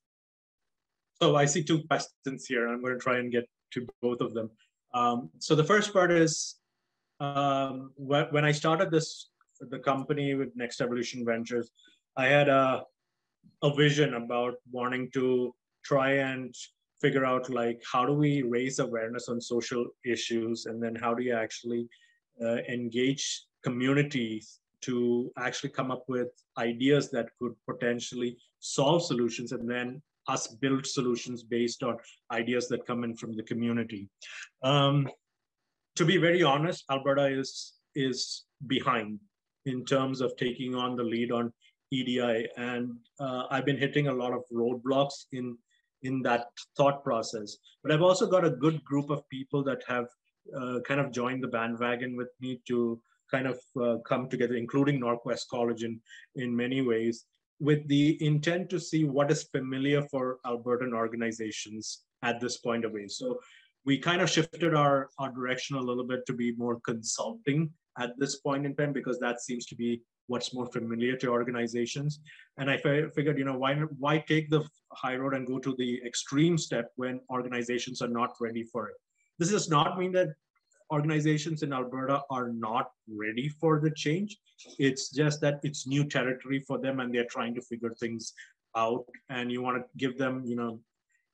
So 1.21 1.35
I 1.35 1.47
see 1.47 1.65
two 1.65 1.83
questions 1.89 2.47
here. 2.47 2.69
I'm 2.69 2.81
going 2.81 2.95
to 2.95 3.01
try 3.01 3.19
and 3.19 3.33
get 3.33 3.49
to 3.73 3.87
both 4.03 4.21
of 4.21 4.35
them. 4.35 4.51
Um, 4.95 5.31
so 5.39 5.55
the 5.55 5.65
first 5.65 5.93
part 5.93 6.11
is 6.11 6.57
um, 7.21 7.93
when 7.97 8.45
I 8.45 8.53
started 8.53 8.91
this 8.91 9.31
the 9.61 9.79
company 9.79 10.35
with 10.35 10.55
Next 10.55 10.81
Evolution 10.81 11.25
Ventures, 11.25 11.71
I 12.17 12.27
had 12.27 12.49
a 12.49 12.85
a 13.63 13.75
vision 13.75 14.15
about 14.15 14.55
wanting 14.71 15.11
to 15.13 15.55
try 15.85 16.13
and 16.13 16.55
figure 17.01 17.25
out 17.25 17.49
like 17.51 17.83
how 17.91 18.05
do 18.05 18.13
we 18.13 18.43
raise 18.43 18.79
awareness 18.79 19.29
on 19.29 19.41
social 19.41 19.87
issues 20.05 20.67
and 20.67 20.83
then 20.83 20.95
how 20.95 21.15
do 21.15 21.23
you 21.23 21.35
actually 21.35 21.89
uh, 22.43 22.57
engage 22.69 23.45
communities 23.63 24.61
to 24.81 25.31
actually 25.39 25.71
come 25.71 25.91
up 25.91 26.05
with 26.09 26.29
ideas 26.59 27.11
that 27.11 27.29
could 27.39 27.55
potentially 27.69 28.37
solve 28.61 29.03
solutions 29.03 29.53
and 29.53 29.69
then 29.69 30.03
us 30.29 30.47
build 30.47 30.87
solutions 30.87 31.43
based 31.43 31.83
on 31.83 31.97
ideas 32.33 32.69
that 32.69 32.87
come 32.87 33.05
in 33.05 33.17
from 33.17 33.37
the 33.37 33.43
community. 33.43 34.09
Um, 34.63 35.09
to 35.97 36.05
be 36.05 36.17
very 36.17 36.43
honest 36.43 36.85
alberta 36.91 37.27
is 37.27 37.75
is 37.95 38.45
behind 38.67 39.19
in 39.65 39.85
terms 39.85 40.21
of 40.21 40.37
taking 40.37 40.75
on 40.75 40.97
the 40.97 41.03
lead 41.03 41.33
on 41.33 41.53
EDI, 41.91 42.49
and 42.57 42.97
uh, 43.21 43.45
I've 43.51 43.65
been 43.65 43.79
hitting 43.79 44.09
a 44.09 44.13
lot 44.13 44.33
of 44.33 44.43
roadblocks 44.53 45.27
in 45.33 45.57
in 46.03 46.23
that 46.23 46.47
thought 46.77 47.03
process. 47.03 47.57
But 47.83 47.93
I've 47.93 48.03
also 48.03 48.27
got 48.27 48.45
a 48.45 48.51
good 48.51 48.85
group 48.85 49.11
of 49.11 49.29
people 49.29 49.65
that 49.65 49.83
have 49.89 50.07
uh, 50.57 50.81
kind 50.87 51.01
of 51.01 51.11
joined 51.11 51.43
the 51.43 51.49
bandwagon 51.49 52.17
with 52.17 52.29
me 52.41 52.61
to 52.69 53.01
kind 53.31 53.47
of 53.47 53.59
uh, 53.81 53.99
come 54.07 54.29
together, 54.29 54.55
including 54.55 55.01
Norquest 55.01 55.49
College 55.51 55.83
in 55.83 56.01
in 56.37 56.55
many 56.55 56.83
ways, 56.83 57.25
with 57.61 57.87
the 57.89 58.23
intent 58.25 58.69
to 58.71 58.81
see 58.81 59.05
what 59.05 59.31
is 59.31 59.45
familiar 59.45 60.03
for 60.03 60.39
Albertan 60.45 60.93
organizations 60.93 62.03
at 62.23 62.41
this 62.41 62.59
point 62.59 62.85
of 62.85 62.93
way. 62.93 63.09
So 63.09 63.41
we 63.85 63.99
kind 63.99 64.21
of 64.21 64.31
shifted 64.31 64.75
our, 64.75 65.09
our 65.19 65.31
direction 65.31 65.77
a 65.77 65.81
little 65.81 66.05
bit 66.05 66.27
to 66.27 66.33
be 66.33 66.53
more 66.57 66.81
consulting 66.81 67.71
at 67.99 68.19
this 68.19 68.37
point 68.41 68.67
in 68.67 68.75
time 68.75 68.93
because 68.93 69.19
that 69.21 69.41
seems 69.41 69.65
to 69.67 69.77
be 69.77 70.03
what's 70.27 70.53
more 70.53 70.67
familiar 70.67 71.17
to 71.17 71.29
organizations. 71.29 72.21
And 72.59 72.71
I 72.71 72.77
figured, 72.79 73.39
you 73.39 73.45
know, 73.45 73.57
why 73.57 73.75
why 73.99 74.19
take 74.19 74.51
the 74.51 74.69
high 74.93 75.17
road 75.17 75.35
and 75.35 75.47
go 75.47 75.59
to 75.59 75.75
the 75.79 76.03
extreme 76.05 76.59
step 76.59 76.91
when 76.97 77.21
organizations 77.31 78.03
are 78.03 78.09
not 78.09 78.35
ready 78.41 78.65
for 78.65 78.89
it? 78.89 78.97
This 79.39 79.51
does 79.51 79.69
not 79.69 79.99
mean 79.99 80.13
that 80.13 80.29
organizations 80.93 81.63
in 81.63 81.73
Alberta 81.73 82.23
are 82.31 82.49
not 82.49 82.91
ready 83.09 83.49
for 83.49 83.81
the 83.81 83.91
change. 83.91 84.39
It's 84.79 85.11
just 85.11 85.41
that 85.41 85.61
it's 85.63 85.87
new 85.87 86.05
territory 86.05 86.61
for 86.61 86.79
them 86.79 87.01
and 87.01 87.15
they're 87.15 87.27
trying 87.31 87.55
to 87.55 87.63
figure 87.63 87.95
things 87.99 88.33
out. 88.77 89.05
And 89.29 89.51
you 89.51 89.63
want 89.63 89.79
to 89.79 89.85
give 89.97 90.19
them, 90.19 90.45
you 90.45 90.57
know, 90.57 90.81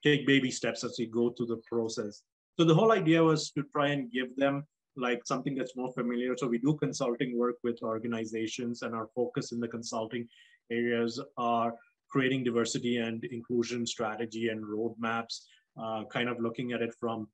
take 0.02 0.26
baby 0.26 0.50
steps 0.50 0.84
as 0.84 0.98
you 0.98 1.08
go 1.08 1.30
through 1.30 1.46
the 1.46 1.62
process. 1.70 2.22
So 2.58 2.64
the 2.64 2.74
whole 2.74 2.92
idea 2.92 3.22
was 3.22 3.50
to 3.52 3.62
try 3.72 3.88
and 3.88 4.10
give 4.10 4.34
them 4.36 4.64
like 4.96 5.24
something 5.24 5.54
that's 5.54 5.76
more 5.76 5.92
familiar. 5.92 6.36
So 6.36 6.46
we 6.46 6.58
do 6.58 6.76
consulting 6.76 7.38
work 7.38 7.56
with 7.62 7.82
organizations, 7.82 8.82
and 8.82 8.94
our 8.94 9.08
focus 9.14 9.52
in 9.52 9.60
the 9.60 9.68
consulting 9.68 10.28
areas 10.70 11.20
are 11.38 11.74
creating 12.10 12.44
diversity 12.44 12.98
and 12.98 13.24
inclusion 13.24 13.86
strategy 13.86 14.48
and 14.48 14.62
roadmaps, 14.62 15.44
uh, 15.82 16.04
kind 16.10 16.28
of 16.28 16.38
looking 16.40 16.72
at 16.72 16.82
it 16.82 16.94
from 17.00 17.26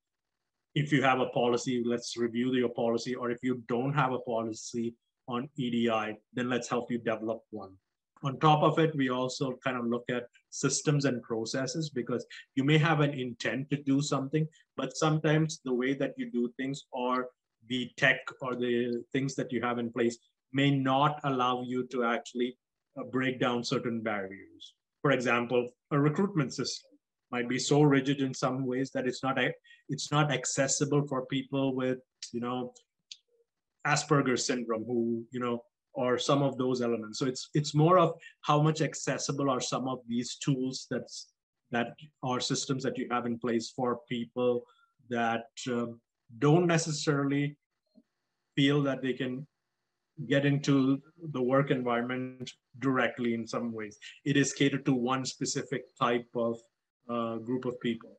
if 0.79 0.93
you 0.93 1.03
have 1.03 1.19
a 1.19 1.27
policy, 1.27 1.83
let's 1.85 2.17
review 2.17 2.55
your 2.55 2.69
policy, 2.69 3.15
or 3.15 3.33
if 3.33 3.39
you 3.43 3.63
don't 3.67 3.93
have 3.93 4.13
a 4.13 4.21
policy 4.21 4.95
on 5.27 5.49
EDI, 5.57 6.17
then 6.33 6.49
let's 6.49 6.69
help 6.69 6.91
you 6.91 6.99
develop 6.99 7.43
one. 7.51 7.73
On 8.23 8.39
top 8.39 8.63
of 8.63 8.79
it, 8.79 8.95
we 8.97 9.11
also 9.11 9.59
kind 9.65 9.77
of 9.77 9.87
look 9.87 10.05
at 10.09 10.29
systems 10.51 11.05
and 11.05 11.21
processes 11.23 11.91
because 11.91 12.25
you 12.55 12.63
may 12.63 12.79
have 12.79 13.01
an 13.01 13.11
intent 13.11 13.71
to 13.71 13.83
do 13.83 14.01
something, 14.01 14.47
but 14.77 14.97
sometimes 14.97 15.61
the 15.65 15.75
way 15.75 15.95
that 15.95 16.15
you 16.17 16.31
do 16.31 16.53
things 16.57 16.85
or 16.93 17.29
the 17.69 17.91
tech 17.97 18.21
or 18.41 18.55
the 18.55 19.03
things 19.13 19.35
that 19.35 19.53
you 19.53 19.61
have 19.61 19.79
in 19.79 19.93
place 19.93 20.17
may 20.53 20.71
not 20.71 21.21
allow 21.25 21.63
you 21.63 21.87
to 21.89 22.05
actually 22.05 22.57
uh, 22.99 23.03
break 23.05 23.41
down 23.41 23.65
certain 23.65 24.01
barriers. 24.01 24.75
For 25.03 25.11
example, 25.11 25.69
a 25.91 25.99
recruitment 25.99 26.55
system 26.55 26.88
might 27.31 27.49
be 27.49 27.59
so 27.59 27.83
rigid 27.83 28.21
in 28.21 28.33
some 28.33 28.67
ways 28.67 28.91
that 28.93 29.07
it's 29.07 29.23
not 29.23 29.39
it's 29.89 30.11
not 30.11 30.33
accessible 30.33 31.07
for 31.07 31.27
people 31.27 31.75
with 31.75 31.99
you 32.33 32.41
know 32.41 32.73
Asperger's 33.87 34.47
syndrome 34.47 34.85
who 34.85 35.25
you 35.31 35.41
know 35.41 35.63
or 35.95 36.17
some 36.17 36.43
of 36.43 36.57
those 36.59 36.81
elements. 36.81 37.19
So 37.19 37.27
it's 37.27 37.51
it's 37.55 37.75
more 37.75 37.99
of 37.99 38.15
how 38.43 38.63
much 38.63 38.81
accessible 38.83 39.51
are 39.51 39.61
some 39.61 39.89
of 39.89 39.99
these 40.07 40.37
tools 40.37 40.87
that's 40.91 41.33
that 41.71 41.89
are 42.23 42.41
systems 42.41 42.83
that 42.85 42.97
you 42.97 43.09
have 43.11 43.27
in 43.27 43.39
place 43.39 43.73
for 43.75 44.01
people 44.09 44.65
that 45.11 45.47
um, 45.69 46.01
don't 46.39 46.67
necessarily 46.67 47.57
feel 48.57 48.83
that 48.83 49.03
they 49.03 49.13
can 49.13 49.47
get 50.27 50.45
into 50.45 51.01
the 51.33 51.43
work 51.43 51.71
environment 51.71 52.51
directly 52.81 53.35
in 53.35 53.47
some 53.47 53.73
ways. 53.73 53.99
It 54.25 54.37
is 54.37 54.53
catered 54.53 54.85
to 54.87 54.95
one 54.95 55.25
specific 55.25 55.83
type 56.01 56.27
of 56.35 56.59
uh, 57.09 57.37
group 57.37 57.65
of 57.65 57.81
people. 57.81 58.11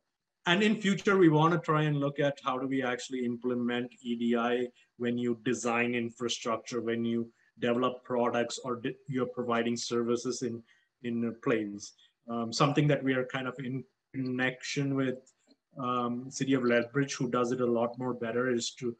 And 0.46 0.64
in 0.64 0.76
future, 0.76 1.18
we 1.18 1.30
want 1.30 1.54
to 1.54 1.60
try 1.60 1.84
and 1.84 1.98
look 1.98 2.20
at 2.20 2.38
how 2.44 2.58
do 2.58 2.68
we 2.68 2.82
actually 2.82 3.26
implement 3.26 3.92
EDI 4.02 4.70
when 4.98 5.18
you 5.18 5.40
design 5.44 5.94
infrastructure, 5.94 6.82
when 6.82 7.06
you 7.06 7.30
develop 7.60 8.04
products 8.04 8.60
or 8.64 8.82
you're 9.08 9.28
providing 9.28 9.78
services 9.78 10.42
in, 10.42 10.64
in 11.04 11.36
place. 11.44 11.94
Um, 12.30 12.52
something 12.54 12.88
that 12.88 13.04
we 13.04 13.14
are 13.14 13.26
kind 13.26 13.48
of 13.48 13.56
in 13.60 13.84
connection 14.14 14.96
with 14.96 15.18
um, 15.78 16.30
city 16.30 16.54
of 16.54 16.64
Lethbridge, 16.64 17.14
who 17.14 17.30
does 17.30 17.52
it 17.52 17.62
a 17.62 17.66
lot 17.66 17.98
more 18.00 18.14
better, 18.14 18.50
is 18.50 18.72
to 18.72 18.96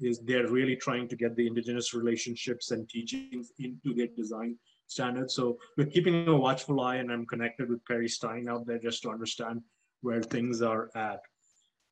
is 0.00 0.20
they're 0.20 0.48
really 0.48 0.76
trying 0.76 1.08
to 1.08 1.16
get 1.16 1.34
the 1.34 1.46
indigenous 1.46 1.92
relationships 1.92 2.70
and 2.70 2.88
teachings 2.88 3.52
into 3.58 3.92
their 3.94 4.06
design 4.08 4.56
standards. 4.86 5.34
So 5.34 5.58
we're 5.76 5.86
keeping 5.86 6.28
a 6.28 6.36
watchful 6.36 6.80
eye, 6.80 6.96
and 6.96 7.10
I'm 7.10 7.26
connected 7.26 7.68
with 7.68 7.84
Perry 7.84 8.08
Stein 8.08 8.48
out 8.48 8.66
there 8.66 8.78
just 8.78 9.02
to 9.02 9.10
understand 9.10 9.62
where 10.02 10.22
things 10.22 10.62
are 10.62 10.90
at. 10.94 11.20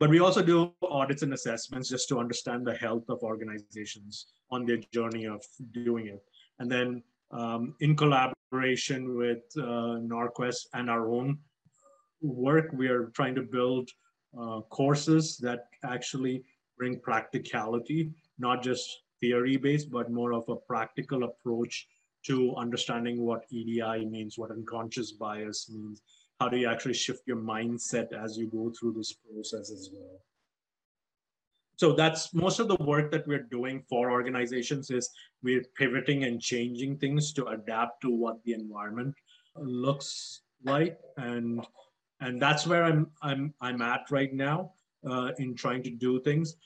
But 0.00 0.10
we 0.10 0.20
also 0.20 0.42
do 0.42 0.72
audits 0.82 1.22
and 1.22 1.32
assessments 1.32 1.88
just 1.88 2.08
to 2.08 2.18
understand 2.18 2.66
the 2.66 2.74
health 2.74 3.04
of 3.08 3.22
organizations 3.22 4.26
on 4.50 4.66
their 4.66 4.78
journey 4.92 5.26
of 5.26 5.42
doing 5.72 6.08
it. 6.08 6.22
And 6.58 6.70
then 6.70 7.02
um, 7.30 7.74
in 7.80 7.96
collaboration 7.96 9.16
with 9.16 9.42
uh, 9.56 9.98
Norquest 10.12 10.66
and 10.74 10.90
our 10.90 11.10
own 11.10 11.38
work, 12.20 12.70
we 12.72 12.88
are 12.88 13.06
trying 13.14 13.34
to 13.36 13.42
build 13.42 13.90
uh, 14.38 14.60
courses 14.62 15.36
that 15.38 15.66
actually 15.84 16.44
bring 16.76 16.98
practicality, 16.98 18.10
not 18.38 18.62
just 18.62 19.02
theory 19.20 19.56
based, 19.56 19.90
but 19.90 20.10
more 20.10 20.32
of 20.32 20.48
a 20.48 20.56
practical 20.56 21.24
approach 21.24 21.86
to 22.26 22.54
understanding 22.56 23.20
what 23.20 23.44
EDI 23.50 24.06
means, 24.06 24.38
what 24.38 24.50
unconscious 24.50 25.12
bias 25.12 25.70
means. 25.70 26.02
How 26.40 26.48
do 26.48 26.56
you 26.56 26.68
actually 26.68 26.94
shift 26.94 27.22
your 27.26 27.36
mindset 27.36 28.12
as 28.12 28.36
you 28.36 28.46
go 28.48 28.72
through 28.78 28.94
this 28.94 29.12
process 29.12 29.70
as 29.70 29.90
well? 29.92 30.20
So 31.76 31.92
that's 31.92 32.32
most 32.32 32.60
of 32.60 32.68
the 32.68 32.76
work 32.76 33.10
that 33.10 33.26
we're 33.26 33.48
doing 33.50 33.82
for 33.88 34.10
organizations 34.10 34.90
is 34.90 35.10
we're 35.42 35.64
pivoting 35.76 36.24
and 36.24 36.40
changing 36.40 36.98
things 36.98 37.32
to 37.34 37.46
adapt 37.46 38.00
to 38.02 38.10
what 38.10 38.42
the 38.44 38.52
environment 38.52 39.14
looks 39.56 40.42
like 40.64 40.98
and 41.16 41.64
and 42.20 42.40
that's 42.40 42.66
where 42.66 42.84
I'm 42.84 43.10
I'm 43.22 43.54
I'm 43.60 43.82
at 43.82 44.10
right 44.10 44.32
now 44.32 44.72
uh, 45.08 45.32
in 45.38 45.54
trying 45.54 45.82
to 45.82 45.90
do 45.90 46.20
things. 46.20 46.56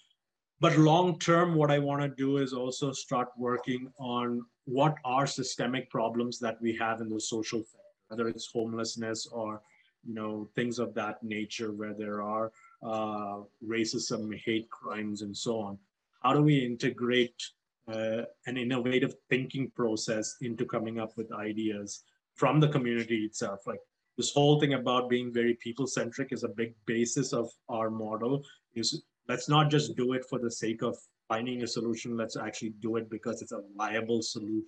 But 0.61 0.77
long 0.77 1.19
term, 1.19 1.55
what 1.55 1.71
I 1.71 1.79
want 1.79 2.03
to 2.03 2.09
do 2.09 2.39
is 2.39 2.53
also 2.53 2.93
start 2.93 3.29
working 3.37 3.91
on 3.99 4.45
what 4.69 4.97
are 5.05 5.27
systemic 5.27 5.89
problems 5.89 6.39
that 6.39 6.61
we 6.61 6.77
have 6.77 7.01
in 7.01 7.09
the 7.09 7.21
social 7.21 7.61
sector, 7.61 7.79
whether 8.09 8.29
it's 8.29 8.51
homelessness 8.53 9.27
or 9.27 9.63
you 10.05 10.15
know 10.15 10.49
things 10.55 10.79
of 10.79 10.95
that 10.95 11.23
nature, 11.23 11.73
where 11.73 11.95
there 11.95 12.21
are 12.23 12.53
uh, 12.83 13.39
racism, 13.67 14.39
hate 14.45 14.69
crimes, 14.71 15.23
and 15.23 15.37
so 15.37 15.59
on. 15.59 15.79
How 16.23 16.35
do 16.35 16.43
we 16.43 16.59
integrate 16.59 17.43
uh, 17.91 18.23
an 18.47 18.57
innovative 18.59 19.15
thinking 19.31 19.71
process 19.75 20.37
into 20.43 20.67
coming 20.67 21.01
up 21.01 21.17
with 21.17 21.33
ideas 21.33 22.05
from 22.35 22.61
the 22.61 22.69
community 22.69 23.25
itself? 23.25 23.61
Like 23.67 23.81
this 24.19 24.33
whole 24.33 24.61
thing 24.61 24.75
about 24.75 25.09
being 25.09 25.33
very 25.33 25.55
people 25.55 25.87
centric 25.87 26.31
is 26.33 26.45
a 26.45 26.49
big 26.49 26.75
basis 26.85 27.33
of 27.33 27.51
our 27.71 27.89
model 27.89 28.45
is 28.75 29.03
let's 29.29 29.49
not 29.49 29.71
just 29.71 29.97
do 29.97 30.13
it 30.13 30.25
for 30.29 30.39
the 30.39 30.51
sake 30.51 30.83
of 30.83 30.97
finding 31.29 31.63
a 31.63 31.67
solution 31.67 32.17
let's 32.17 32.37
actually 32.37 32.71
do 32.81 32.97
it 32.97 33.09
because 33.11 33.43
it's 33.43 33.53
a 33.53 33.61
viable 33.77 34.23
solution 34.23 34.65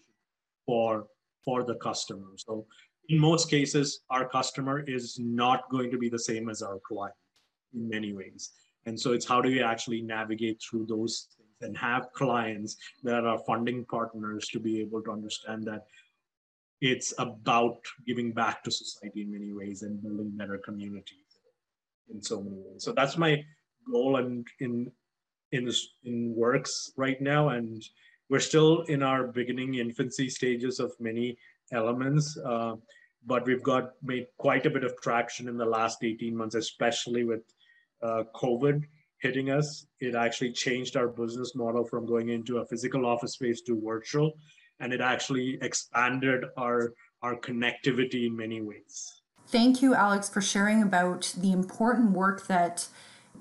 for 0.67 1.07
for 1.45 1.65
the 1.65 1.75
customer 1.77 2.33
so 2.37 2.67
in 3.09 3.19
most 3.19 3.51
cases 3.51 4.01
our 4.11 4.29
customer 4.29 4.81
is 4.87 5.19
not 5.19 5.69
going 5.71 5.91
to 5.91 5.99
be 5.99 6.09
the 6.09 6.19
same 6.19 6.49
as 6.49 6.63
our 6.63 6.79
client 6.87 7.15
in 7.75 7.89
many 7.89 8.13
ways 8.13 8.53
and 8.87 8.99
so 8.99 9.13
it's 9.13 9.27
how 9.27 9.41
do 9.41 9.49
we 9.49 9.63
actually 9.63 10.03
navigate 10.03 10.61
through 10.63 10.87
those 10.87 11.29
things 11.37 11.49
and 11.63 11.77
have 11.77 12.13
clients 12.13 12.77
that 13.03 13.25
are 13.25 13.39
funding 13.47 13.85
partners 13.85 14.49
to 14.49 14.59
be 14.59 14.81
able 14.81 15.03
to 15.03 15.11
understand 15.11 15.65
that 15.65 15.85
it's 16.81 17.13
about 17.19 17.79
giving 18.07 18.33
back 18.33 18.63
to 18.65 18.71
society 18.71 19.23
in 19.23 19.33
many 19.33 19.53
ways 19.53 19.83
and 19.83 20.03
building 20.03 20.31
better 20.35 20.59
communities 20.59 21.39
in 22.13 22.23
so 22.23 22.41
many 22.41 22.57
ways. 22.57 22.83
So 22.83 22.93
that's 22.93 23.19
my 23.19 23.45
goal 23.91 24.17
and 24.17 24.47
in 24.61 24.91
in 25.53 25.71
in 26.05 26.35
works 26.35 26.93
right 26.97 27.21
now 27.21 27.49
and 27.49 27.85
we're 28.29 28.41
still 28.41 28.83
in 28.83 29.03
our 29.03 29.27
beginning 29.27 29.75
infancy 29.75 30.29
stages 30.29 30.79
of 30.79 30.93
many 31.01 31.37
elements 31.73 32.37
uh, 32.45 32.75
but 33.27 33.45
we've 33.47 33.63
got 33.63 33.93
made 34.03 34.27
quite 34.39 34.65
a 34.67 34.71
bit 34.71 34.85
of 34.85 34.95
traction 35.03 35.49
in 35.49 35.57
the 35.57 35.65
last 35.65 36.03
18 36.03 36.37
months 36.37 36.55
especially 36.55 37.25
with 37.25 37.43
uh, 38.03 38.23
covid 38.35 38.85
hitting 39.21 39.51
us. 39.51 39.87
It 40.01 40.15
actually 40.15 40.53
changed 40.53 40.97
our 40.97 41.09
business 41.09 41.55
model 41.55 41.85
from 41.85 42.07
going 42.07 42.31
into 42.31 42.59
a 42.59 42.67
physical 42.67 43.07
office 43.07 43.35
space 43.35 43.61
to 43.63 43.81
virtual 43.81 44.33
and 44.81 44.93
it 44.93 45.01
actually 45.01 45.59
expanded 45.63 46.45
our 46.57 46.95
our 47.23 47.37
connectivity 47.37 48.27
in 48.27 48.37
many 48.37 48.63
ways. 48.63 49.21
Thank 49.47 49.83
you 49.83 49.95
alex 49.95 50.29
for 50.29 50.41
sharing 50.41 50.83
about 50.83 51.35
the 51.37 51.53
important 51.53 52.13
work 52.13 52.47
that 52.47 52.89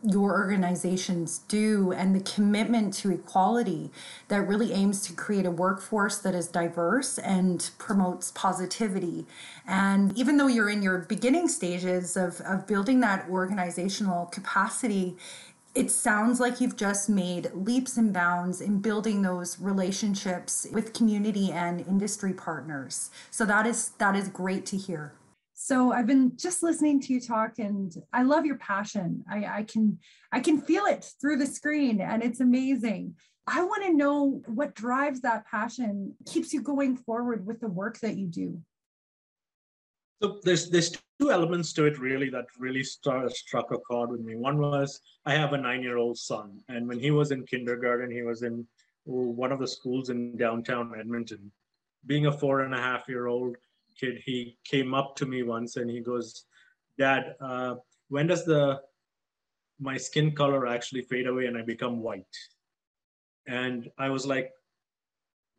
your 0.03 0.31
organizations 0.31 1.39
do 1.47 1.91
and 1.91 2.15
the 2.15 2.19
commitment 2.21 2.93
to 2.93 3.11
equality 3.11 3.91
that 4.27 4.47
really 4.47 4.71
aims 4.71 5.01
to 5.07 5.13
create 5.13 5.45
a 5.45 5.51
workforce 5.51 6.17
that 6.19 6.33
is 6.33 6.47
diverse 6.47 7.17
and 7.17 7.69
promotes 7.77 8.31
positivity. 8.31 9.25
And 9.67 10.17
even 10.17 10.37
though 10.37 10.47
you're 10.47 10.69
in 10.69 10.81
your 10.81 10.99
beginning 10.99 11.47
stages 11.47 12.15
of, 12.15 12.41
of 12.41 12.65
building 12.65 12.99
that 13.01 13.27
organizational 13.29 14.27
capacity, 14.27 15.17
it 15.75 15.91
sounds 15.91 16.39
like 16.39 16.59
you've 16.59 16.75
just 16.75 17.09
made 17.09 17.51
leaps 17.53 17.95
and 17.95 18.11
bounds 18.11 18.59
in 18.59 18.79
building 18.79 19.21
those 19.21 19.59
relationships 19.59 20.65
with 20.71 20.93
community 20.93 21.51
and 21.51 21.85
industry 21.87 22.33
partners. 22.33 23.11
So 23.29 23.45
that 23.45 23.67
is 23.67 23.89
that 23.99 24.15
is 24.15 24.29
great 24.29 24.65
to 24.67 24.77
hear. 24.77 25.13
So 25.61 25.91
I've 25.91 26.07
been 26.07 26.37
just 26.37 26.63
listening 26.63 27.01
to 27.01 27.13
you 27.13 27.19
talk 27.19 27.59
and 27.59 27.93
I 28.13 28.23
love 28.23 28.45
your 28.45 28.57
passion. 28.59 29.25
I, 29.29 29.45
I 29.45 29.63
can 29.63 29.99
I 30.31 30.39
can 30.39 30.61
feel 30.61 30.85
it 30.85 31.05
through 31.19 31.35
the 31.35 31.45
screen 31.45 31.99
and 31.99 32.23
it's 32.23 32.39
amazing. 32.39 33.15
I 33.45 33.63
want 33.63 33.83
to 33.83 33.93
know 33.93 34.41
what 34.45 34.73
drives 34.73 35.19
that 35.21 35.45
passion, 35.45 36.15
keeps 36.25 36.53
you 36.53 36.61
going 36.61 36.95
forward 36.95 37.45
with 37.45 37.59
the 37.59 37.67
work 37.67 37.99
that 37.99 38.15
you 38.15 38.27
do. 38.27 38.61
So 40.23 40.39
there's 40.43 40.69
there's 40.69 40.91
two 41.19 41.29
elements 41.29 41.73
to 41.73 41.83
it 41.87 41.99
really 41.99 42.29
that 42.29 42.45
really 42.57 42.83
struck 42.83 43.71
a 43.71 43.77
chord 43.79 44.11
with 44.11 44.21
me. 44.21 44.37
One 44.37 44.59
was 44.59 45.01
I 45.25 45.35
have 45.35 45.51
a 45.51 45.57
nine-year-old 45.57 46.17
son, 46.17 46.61
and 46.69 46.87
when 46.87 46.99
he 46.99 47.11
was 47.11 47.31
in 47.31 47.45
kindergarten, 47.45 48.09
he 48.09 48.21
was 48.21 48.43
in 48.43 48.65
one 49.03 49.51
of 49.51 49.59
the 49.59 49.67
schools 49.67 50.09
in 50.09 50.37
downtown 50.37 50.93
Edmonton. 50.97 51.51
Being 52.05 52.27
a 52.27 52.31
four 52.31 52.61
and 52.61 52.73
a 52.73 52.77
half 52.77 53.09
year 53.09 53.27
old, 53.27 53.57
kid, 53.99 54.21
he 54.25 54.57
came 54.63 54.93
up 54.93 55.15
to 55.17 55.25
me 55.25 55.43
once 55.43 55.75
and 55.77 55.89
he 55.89 55.99
goes, 55.99 56.45
Dad, 56.97 57.35
uh, 57.41 57.75
when 58.09 58.27
does 58.27 58.45
the 58.45 58.81
my 59.79 59.95
skin 59.97 60.35
color 60.35 60.67
actually 60.67 61.01
fade 61.03 61.27
away 61.27 61.45
and 61.45 61.57
I 61.57 61.61
become 61.61 62.01
white? 62.01 62.35
And 63.47 63.89
I 63.97 64.09
was 64.09 64.25
like, 64.25 64.51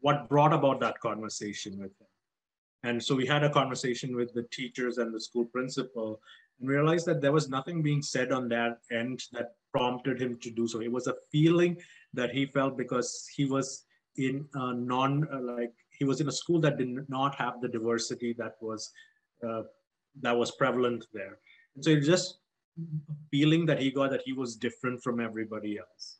what 0.01 0.29
brought 0.29 0.53
about 0.53 0.81
that 0.81 1.01
conversation 1.01 1.79
with 1.79 1.93
him? 2.01 2.07
And 2.83 3.03
so 3.03 3.15
we 3.15 3.27
had 3.27 3.45
a 3.45 3.51
conversation 3.51 4.17
with 4.17 4.33
the 4.33 4.47
teachers 4.51 4.99
and 4.99 5.15
the 5.15 5.21
school 5.21 5.45
principal 5.47 6.21
and 6.61 6.69
realized 6.69 7.07
that 7.07 7.21
there 7.21 7.33
was 7.33 7.49
nothing 7.49 7.83
being 7.83 8.03
said 8.03 8.33
on 8.33 8.49
that 8.49 8.79
end 8.91 9.23
that 9.33 9.55
prompted 9.73 10.21
him 10.21 10.39
to 10.41 10.51
do 10.51 10.67
so. 10.67 10.81
It 10.81 10.93
was 10.93 11.07
a 11.07 11.17
feeling 11.31 11.77
that 12.15 12.31
he 12.31 12.47
felt 12.47 12.77
because 12.77 13.29
he 13.35 13.45
was 13.45 13.85
in 14.17 14.47
a 14.55 14.75
non 14.75 15.29
uh, 15.33 15.41
like 15.41 15.75
he 16.01 16.05
was 16.05 16.21
in 16.21 16.29
a 16.29 16.33
school 16.33 16.61
that 16.63 16.79
did 16.79 17.09
not 17.09 17.35
have 17.37 17.61
the 17.61 17.69
diversity 17.69 18.35
that 18.39 18.55
was 18.61 18.91
uh, 19.47 19.63
that 20.23 20.37
was 20.37 20.51
prevalent 20.53 21.07
there. 21.13 21.39
And 21.77 21.85
so 21.85 22.01
just 22.01 22.41
feeling 23.31 23.67
that 23.67 23.79
he 23.79 23.91
got 23.91 24.11
that 24.11 24.23
he 24.25 24.33
was 24.33 24.57
different 24.57 25.03
from 25.03 25.21
everybody 25.21 25.79
else. 25.79 26.19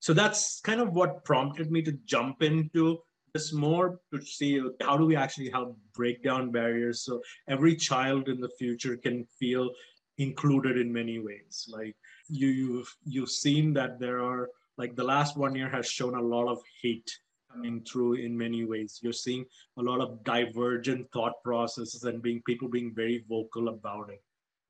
So 0.00 0.12
that's 0.14 0.60
kind 0.60 0.80
of 0.80 0.92
what 0.92 1.24
prompted 1.24 1.70
me 1.70 1.82
to 1.82 1.92
jump 2.06 2.42
into 2.42 2.98
this 3.34 3.52
more 3.52 4.00
to 4.12 4.22
see 4.22 4.60
how 4.80 4.96
do 4.96 5.04
we 5.04 5.14
actually 5.14 5.50
help 5.50 5.76
break 5.94 6.22
down 6.22 6.50
barriers 6.50 7.02
so 7.02 7.20
every 7.46 7.76
child 7.76 8.26
in 8.28 8.40
the 8.40 8.48
future 8.58 8.96
can 8.96 9.26
feel 9.38 9.70
included 10.16 10.78
in 10.78 10.90
many 10.90 11.18
ways. 11.18 11.68
Like 11.70 11.94
you, 12.28 12.48
you've 12.48 12.96
you've 13.04 13.30
seen 13.30 13.74
that 13.74 14.00
there 14.00 14.20
are 14.20 14.48
like 14.78 14.96
the 14.96 15.04
last 15.04 15.36
one 15.36 15.54
year 15.54 15.68
has 15.68 15.86
shown 15.86 16.14
a 16.14 16.22
lot 16.22 16.48
of 16.48 16.58
hate 16.82 17.10
coming 17.52 17.82
through 17.82 18.14
in 18.14 18.36
many 18.36 18.64
ways. 18.64 19.00
You're 19.02 19.12
seeing 19.12 19.44
a 19.78 19.82
lot 19.82 20.00
of 20.00 20.22
divergent 20.24 21.10
thought 21.12 21.34
processes 21.42 22.04
and 22.04 22.22
being 22.22 22.42
people 22.46 22.68
being 22.68 22.94
very 22.94 23.24
vocal 23.28 23.68
about 23.68 24.10
it. 24.10 24.22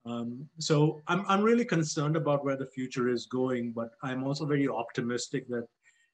Um, 0.05 0.49
so 0.59 1.01
I'm, 1.07 1.25
I'm 1.29 1.43
really 1.43 1.65
concerned 1.65 2.17
about 2.17 2.45
where 2.45 2.57
the 2.57 2.67
future 2.67 3.09
is 3.09 3.27
going, 3.27 3.73
but 3.73 3.91
I'm 4.03 4.25
also 4.25 4.47
very 4.47 4.69
optimistic 4.69 5.49
that 5.49 5.67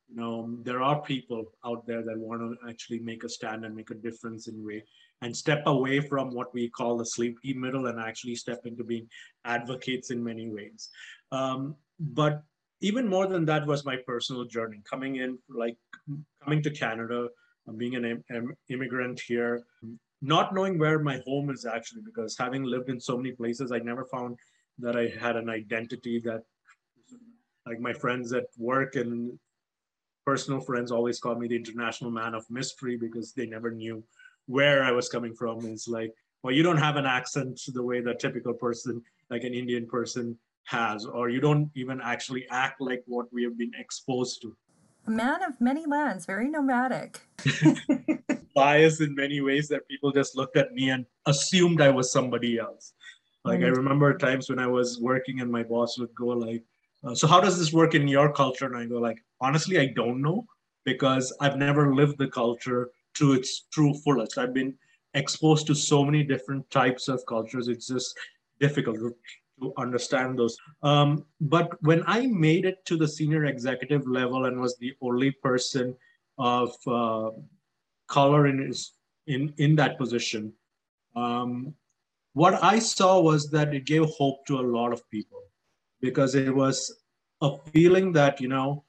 you 0.09 0.17
know 0.17 0.59
there 0.63 0.83
are 0.83 1.01
people 1.01 1.45
out 1.65 1.87
there 1.87 2.03
that 2.03 2.19
want 2.19 2.41
to 2.43 2.69
actually 2.69 2.99
make 2.99 3.25
a 3.25 3.29
stand 3.29 3.65
and 3.65 3.75
make 3.75 3.91
a 3.91 3.95
difference 3.95 4.49
in 4.49 4.65
way 4.65 4.85
and 5.23 5.35
step 5.35 5.63
away 5.67 6.01
from 6.01 6.35
what 6.35 6.53
we 6.53 6.69
call 6.69 6.97
the 6.97 7.07
sleepy 7.07 7.55
middle 7.55 7.87
and 7.87 7.99
actually 8.01 8.35
step 8.35 8.67
into 8.67 8.85
being 8.85 9.09
advocates 9.45 10.11
in 10.11 10.23
many 10.23 10.49
ways. 10.49 10.91
Um, 11.33 11.77
but 11.99 12.43
even 12.85 13.09
more 13.09 13.27
than 13.27 13.45
that 13.47 13.67
was 13.67 13.85
my 13.85 13.97
personal 14.07 14.45
journey. 14.45 14.81
Coming 14.89 15.17
in 15.17 15.39
like 15.49 15.77
coming 16.45 16.63
to 16.63 16.71
canada 16.71 17.29
being 17.77 17.95
an 17.97 18.23
Im- 18.31 18.55
immigrant 18.69 19.21
here 19.21 19.65
not 20.21 20.55
knowing 20.55 20.79
where 20.79 20.99
my 20.99 21.21
home 21.27 21.51
is 21.51 21.65
actually 21.67 22.03
because 22.05 22.37
having 22.37 22.63
lived 22.63 22.89
in 22.89 23.01
so 23.01 23.17
many 23.17 23.33
places 23.33 23.73
i 23.73 23.79
never 23.79 24.05
found 24.05 24.39
that 24.79 24.97
i 24.97 25.07
had 25.21 25.37
an 25.37 25.49
identity 25.49 26.21
that 26.21 26.43
like 27.67 27.81
my 27.81 27.93
friends 27.93 28.33
at 28.33 28.45
work 28.59 28.97
and 28.97 29.39
personal 30.27 30.61
friends 30.61 30.91
always 30.91 31.19
call 31.21 31.35
me 31.35 31.49
the 31.49 31.57
international 31.57 32.11
man 32.11 32.35
of 32.35 32.45
mystery 32.51 32.97
because 32.97 33.33
they 33.33 33.47
never 33.47 33.71
knew 33.71 34.03
where 34.47 34.85
i 34.85 34.93
was 34.93 35.09
coming 35.09 35.35
from. 35.35 35.65
It's 35.65 35.89
like 35.89 36.13
well 36.43 36.55
you 36.55 36.63
don't 36.63 36.85
have 36.89 36.97
an 36.97 37.07
accent 37.07 37.61
the 37.73 37.83
way 37.83 38.01
the 38.01 38.15
typical 38.15 38.53
person 38.53 39.03
like 39.31 39.45
an 39.45 39.55
indian 39.55 39.87
person 39.87 40.39
has, 40.65 41.05
or 41.07 41.29
you 41.29 41.41
don't 41.41 41.71
even 41.75 42.01
actually 42.01 42.47
act 42.51 42.81
like 42.81 43.03
what 43.07 43.27
we 43.33 43.43
have 43.45 43.57
been 43.59 43.73
exposed 43.79 44.43
to. 44.43 44.57
A 45.07 45.11
man 45.11 45.43
of 45.43 45.61
many 45.61 45.85
lands, 45.87 46.25
very 46.25 46.49
nomadic. 46.49 47.21
Bias 48.55 49.01
in 49.01 49.15
many 49.15 49.41
ways 49.41 49.69
that 49.69 49.87
people 49.89 50.11
just 50.13 50.37
looked 50.37 50.57
at 50.57 50.73
me 50.73 50.91
and 50.91 51.05
assumed 51.27 51.81
I 51.81 51.91
was 51.91 52.11
somebody 52.13 52.59
else. 52.59 52.95
Like 53.45 53.61
mm. 53.61 53.67
I 53.67 53.69
remember 53.69 54.17
times 54.17 54.49
when 54.49 54.59
I 54.59 54.67
was 54.67 54.99
working 55.01 55.41
and 55.41 55.51
my 55.51 55.63
boss 55.63 55.99
would 55.99 56.15
go 56.15 56.29
like, 56.29 56.63
uh, 57.05 57.15
"So 57.15 57.27
how 57.27 57.41
does 57.41 57.59
this 57.59 57.73
work 57.73 57.95
in 57.95 58.09
your 58.09 58.33
culture?" 58.33 58.67
And 58.67 58.77
I 58.77 58.87
go 58.87 58.99
like, 58.99 59.19
"Honestly, 59.41 59.79
I 59.79 59.87
don't 59.95 60.23
know 60.23 60.47
because 60.85 61.37
I've 61.41 61.59
never 61.59 61.95
lived 61.95 62.17
the 62.19 62.29
culture 62.29 62.91
to 63.15 63.33
its 63.33 63.67
true 63.73 63.93
fullest. 64.05 64.39
I've 64.39 64.55
been 64.55 64.75
exposed 65.15 65.67
to 65.67 65.75
so 65.75 66.05
many 66.05 66.23
different 66.25 66.69
types 66.71 67.09
of 67.09 67.25
cultures. 67.27 67.69
It's 67.69 67.89
just 67.89 68.17
difficult 68.61 68.99
understand 69.77 70.39
those. 70.39 70.57
Um, 70.83 71.25
but 71.41 71.83
when 71.83 72.03
I 72.07 72.27
made 72.27 72.65
it 72.65 72.85
to 72.87 72.97
the 72.97 73.09
senior 73.09 73.45
executive 73.45 74.07
level 74.07 74.47
and 74.47 74.61
was 74.61 74.77
the 74.77 74.93
only 75.01 75.31
person 75.31 75.95
of 76.39 76.75
uh, 76.87 77.31
color 78.09 78.47
in, 78.47 78.73
in, 79.27 79.55
in 79.59 79.77
that 79.77 79.99
position, 79.99 80.53
um, 81.17 81.75
what 82.33 82.63
I 82.63 82.79
saw 82.81 83.21
was 83.21 83.51
that 83.51 83.73
it 83.73 83.85
gave 83.87 84.05
hope 84.07 84.45
to 84.47 84.59
a 84.59 84.69
lot 84.77 84.93
of 84.93 85.09
people 85.11 85.41
because 86.01 86.35
it 86.35 86.55
was 86.55 86.93
a 87.41 87.57
feeling 87.73 88.13
that, 88.13 88.41
you 88.41 88.49
know, 88.49 88.85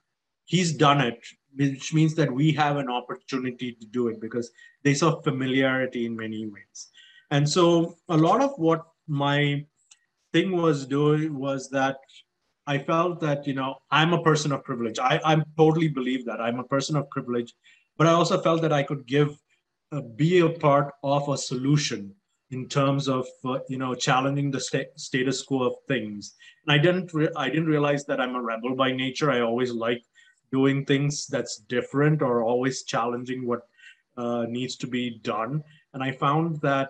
he's 0.46 0.74
done 0.74 1.02
it, 1.02 1.24
which 1.56 1.94
means 1.94 2.16
that 2.16 2.32
we 2.32 2.52
have 2.54 2.78
an 2.78 2.90
opportunity 2.90 3.74
to 3.74 3.86
do 3.88 4.08
it 4.08 4.20
because 4.20 4.52
they 4.84 4.94
saw 4.94 5.22
familiarity 5.22 6.06
in 6.06 6.16
many 6.16 6.46
ways. 6.46 6.90
And 7.32 7.48
so 7.48 7.98
a 8.10 8.18
lot 8.18 8.42
of 8.42 8.52
what 8.58 8.86
my 9.08 9.66
thing 10.36 10.52
was 10.52 10.86
doing 10.86 11.34
was 11.48 11.70
that 11.70 11.96
I 12.68 12.78
felt 12.78 13.22
that, 13.22 13.48
you 13.48 13.54
know, 13.54 13.76
I'm 13.90 14.12
a 14.14 14.22
person 14.22 14.52
of 14.52 14.66
privilege. 14.70 15.00
I, 15.00 15.16
I 15.24 15.34
totally 15.56 15.88
believe 15.88 16.26
that 16.26 16.42
I'm 16.42 16.60
a 16.60 16.70
person 16.76 16.98
of 16.98 17.10
privilege, 17.10 17.54
but 17.98 18.08
I 18.08 18.12
also 18.12 18.42
felt 18.42 18.62
that 18.64 18.74
I 18.74 18.84
could 18.84 19.06
give, 19.06 19.32
uh, 19.94 20.02
be 20.02 20.40
a 20.40 20.50
part 20.50 20.94
of 21.04 21.30
a 21.30 21.38
solution 21.38 22.14
in 22.52 22.68
terms 22.68 23.08
of, 23.08 23.26
uh, 23.46 23.60
you 23.70 23.78
know, 23.78 23.96
challenging 23.96 24.52
the 24.52 24.60
sta- 24.60 24.94
status 24.98 25.42
quo 25.42 25.64
of 25.70 25.76
things. 25.88 26.36
And 26.66 26.74
I 26.76 26.80
didn't, 26.86 27.14
re- 27.14 27.36
I 27.38 27.48
didn't 27.50 27.74
realize 27.76 28.04
that 28.06 28.20
I'm 28.20 28.36
a 28.36 28.42
rebel 28.42 28.76
by 28.76 28.92
nature. 28.92 29.32
I 29.32 29.40
always 29.40 29.72
like 29.72 30.04
doing 30.52 30.86
things 30.86 31.28
that's 31.28 31.64
different 31.76 32.22
or 32.22 32.44
always 32.44 32.84
challenging 32.84 33.48
what 33.48 33.62
uh, 34.18 34.46
needs 34.50 34.76
to 34.78 34.88
be 34.88 35.20
done. 35.24 35.64
And 35.94 36.04
I 36.04 36.12
found 36.12 36.60
that 36.62 36.90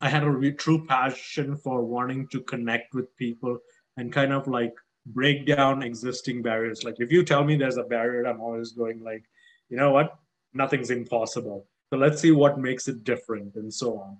I 0.00 0.08
had 0.08 0.24
a 0.24 0.52
true 0.52 0.86
passion 0.86 1.56
for 1.56 1.84
wanting 1.84 2.28
to 2.28 2.40
connect 2.42 2.94
with 2.94 3.16
people 3.16 3.58
and 3.96 4.12
kind 4.12 4.32
of 4.32 4.46
like 4.46 4.74
break 5.06 5.46
down 5.46 5.82
existing 5.82 6.42
barriers. 6.42 6.84
Like 6.84 6.96
if 6.98 7.10
you 7.10 7.24
tell 7.24 7.44
me 7.44 7.56
there's 7.56 7.78
a 7.78 7.84
barrier, 7.84 8.26
I'm 8.26 8.40
always 8.40 8.72
going 8.72 9.02
like, 9.02 9.24
you 9.68 9.76
know 9.76 9.92
what? 9.92 10.14
Nothing's 10.52 10.90
impossible. 10.90 11.66
So 11.90 11.98
let's 11.98 12.20
see 12.20 12.32
what 12.32 12.58
makes 12.58 12.88
it 12.88 13.04
different 13.04 13.54
and 13.54 13.72
so 13.72 13.98
on. 13.98 14.18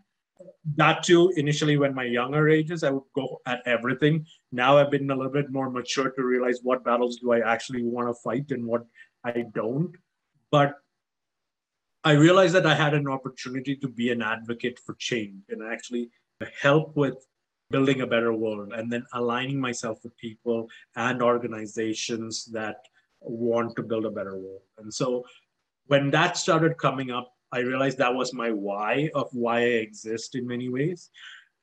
That 0.76 1.02
too, 1.02 1.32
initially, 1.36 1.78
when 1.78 1.94
my 1.94 2.04
younger 2.04 2.48
ages, 2.48 2.84
I 2.84 2.90
would 2.90 3.02
go 3.14 3.40
at 3.46 3.62
everything. 3.66 4.26
Now 4.52 4.76
I've 4.76 4.90
been 4.90 5.10
a 5.10 5.16
little 5.16 5.32
bit 5.32 5.50
more 5.50 5.70
mature 5.70 6.10
to 6.10 6.24
realize 6.24 6.60
what 6.62 6.84
battles 6.84 7.16
do 7.16 7.32
I 7.32 7.40
actually 7.40 7.84
want 7.84 8.08
to 8.08 8.14
fight 8.22 8.50
and 8.50 8.66
what 8.66 8.84
I 9.24 9.44
don't. 9.54 9.92
But 10.50 10.74
I 12.06 12.12
realized 12.12 12.54
that 12.54 12.66
I 12.66 12.74
had 12.76 12.94
an 12.94 13.08
opportunity 13.08 13.74
to 13.78 13.88
be 13.88 14.12
an 14.12 14.22
advocate 14.22 14.78
for 14.78 14.94
change 14.94 15.42
and 15.48 15.60
actually 15.60 16.08
help 16.62 16.96
with 16.96 17.26
building 17.68 18.02
a 18.02 18.06
better 18.06 18.32
world 18.32 18.72
and 18.72 18.92
then 18.92 19.04
aligning 19.12 19.58
myself 19.58 19.98
with 20.04 20.16
people 20.16 20.68
and 20.94 21.20
organizations 21.20 22.44
that 22.52 22.76
want 23.20 23.74
to 23.74 23.82
build 23.82 24.06
a 24.06 24.10
better 24.12 24.36
world. 24.36 24.62
And 24.78 24.94
so 24.94 25.24
when 25.88 26.12
that 26.12 26.36
started 26.36 26.78
coming 26.78 27.10
up, 27.10 27.32
I 27.50 27.58
realized 27.58 27.98
that 27.98 28.14
was 28.14 28.32
my 28.32 28.52
why 28.52 29.10
of 29.16 29.28
why 29.32 29.62
I 29.62 29.82
exist 29.88 30.36
in 30.36 30.46
many 30.46 30.68
ways. 30.68 31.10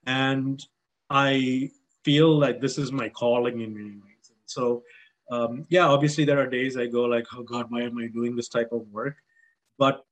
And 0.05 0.61
I 1.09 1.71
feel 2.03 2.37
like 2.37 2.59
this 2.59 2.77
is 2.77 2.91
my 2.91 3.07
calling 3.07 3.61
in 3.61 3.73
many 3.73 3.95
ways. 3.95 4.25
And 4.27 4.43
so, 4.47 4.83
um, 5.31 5.65
yeah, 5.69 5.87
obviously 5.87 6.25
there 6.25 6.41
are 6.41 6.49
days 6.49 6.75
I 6.75 6.87
go 6.87 7.03
like, 7.03 7.27
oh 7.33 7.43
God, 7.43 7.67
why 7.69 7.83
am 7.83 7.97
I 7.97 8.07
doing 8.07 8.35
this 8.35 8.49
type 8.49 8.73
of 8.73 8.85
work? 8.91 9.15
But 9.77 10.03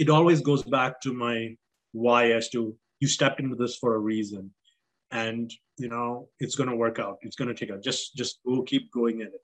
it 0.00 0.08
always 0.08 0.40
goes 0.40 0.62
back 0.62 0.98
to 1.02 1.12
my 1.12 1.54
why 1.92 2.32
as 2.32 2.48
to 2.48 2.74
you 3.00 3.06
stepped 3.06 3.38
into 3.38 3.54
this 3.54 3.76
for 3.76 3.94
a 3.94 3.98
reason. 3.98 4.50
And 5.12 5.52
you 5.76 5.88
know 5.88 6.28
it's 6.40 6.56
going 6.56 6.70
to 6.70 6.76
work 6.76 6.98
out. 6.98 7.18
It's 7.20 7.36
going 7.36 7.48
to 7.48 7.54
take 7.54 7.70
out. 7.70 7.82
Just 7.82 8.16
just 8.16 8.40
go 8.46 8.62
keep 8.62 8.90
going 8.92 9.20
at 9.20 9.28
it. 9.28 9.42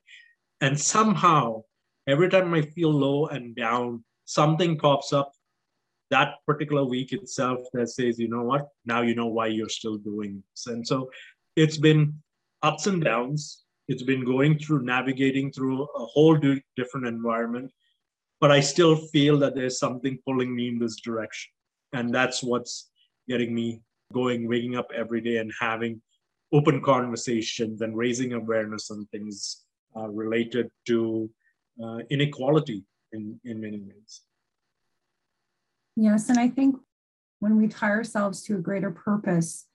And 0.61 0.81
somehow 0.81 1.63
every 2.09 2.29
time 2.31 2.55
i 2.55 2.63
feel 2.63 2.91
low 2.91 3.27
and 3.27 3.55
down 3.55 4.05
something 4.25 4.79
pops 4.79 5.13
up 5.13 5.33
that 6.11 6.35
particular 6.47 6.85
week 6.85 7.13
itself 7.13 7.59
that 7.73 7.89
says 7.89 8.19
you 8.19 8.29
know 8.29 8.45
what? 8.45 8.69
Now 8.87 9.03
you 9.03 9.15
know 9.15 9.27
why 9.27 9.49
you're 9.49 9.77
still 9.81 9.99
doing 9.99 10.43
this. 10.51 10.67
And 10.69 10.87
so 10.87 11.11
it's 11.57 11.77
been 11.77 12.15
ups 12.63 12.87
and 12.87 13.05
downs. 13.05 13.65
It's 13.89 14.05
been 14.05 14.25
going 14.25 14.59
through 14.59 14.83
navigating 14.85 15.53
through 15.53 15.83
a 15.83 16.05
whole 16.15 16.39
different 16.77 17.07
environment 17.07 17.71
but 18.41 18.51
i 18.51 18.61
still 18.61 18.97
feel 18.97 19.39
that 19.39 19.55
there's 19.55 19.79
something 19.79 20.19
pulling 20.27 20.55
me 20.55 20.69
in 20.69 20.79
this 20.79 20.97
direction 20.97 21.51
and 21.93 22.15
that's 22.15 22.43
what's 22.43 22.91
getting 23.29 23.55
me 23.55 23.81
going, 24.13 24.49
waking 24.49 24.77
up 24.77 24.89
every 24.95 25.21
day 25.21 25.39
and 25.39 25.53
having 25.61 26.01
open 26.53 26.81
conversations 26.81 27.81
and 27.81 27.97
raising 27.97 28.33
awareness 28.33 28.91
on 28.91 29.07
things 29.07 29.65
uh, 29.97 30.09
related 30.09 30.71
to 30.87 31.29
uh, 31.83 31.99
inequality 32.11 32.85
in, 33.13 33.39
in 33.45 33.61
many 33.61 33.79
ways. 33.79 34.23
Yes, 35.97 36.29
and 36.29 36.39
I 36.39 36.49
think 36.49 36.77
when 37.41 37.57
we 37.57 37.69
tie 37.69 37.89
ourselves 37.89 38.43
to 38.45 38.57
a 38.57 38.61
greater 38.61 38.91
purpose, 38.91 39.67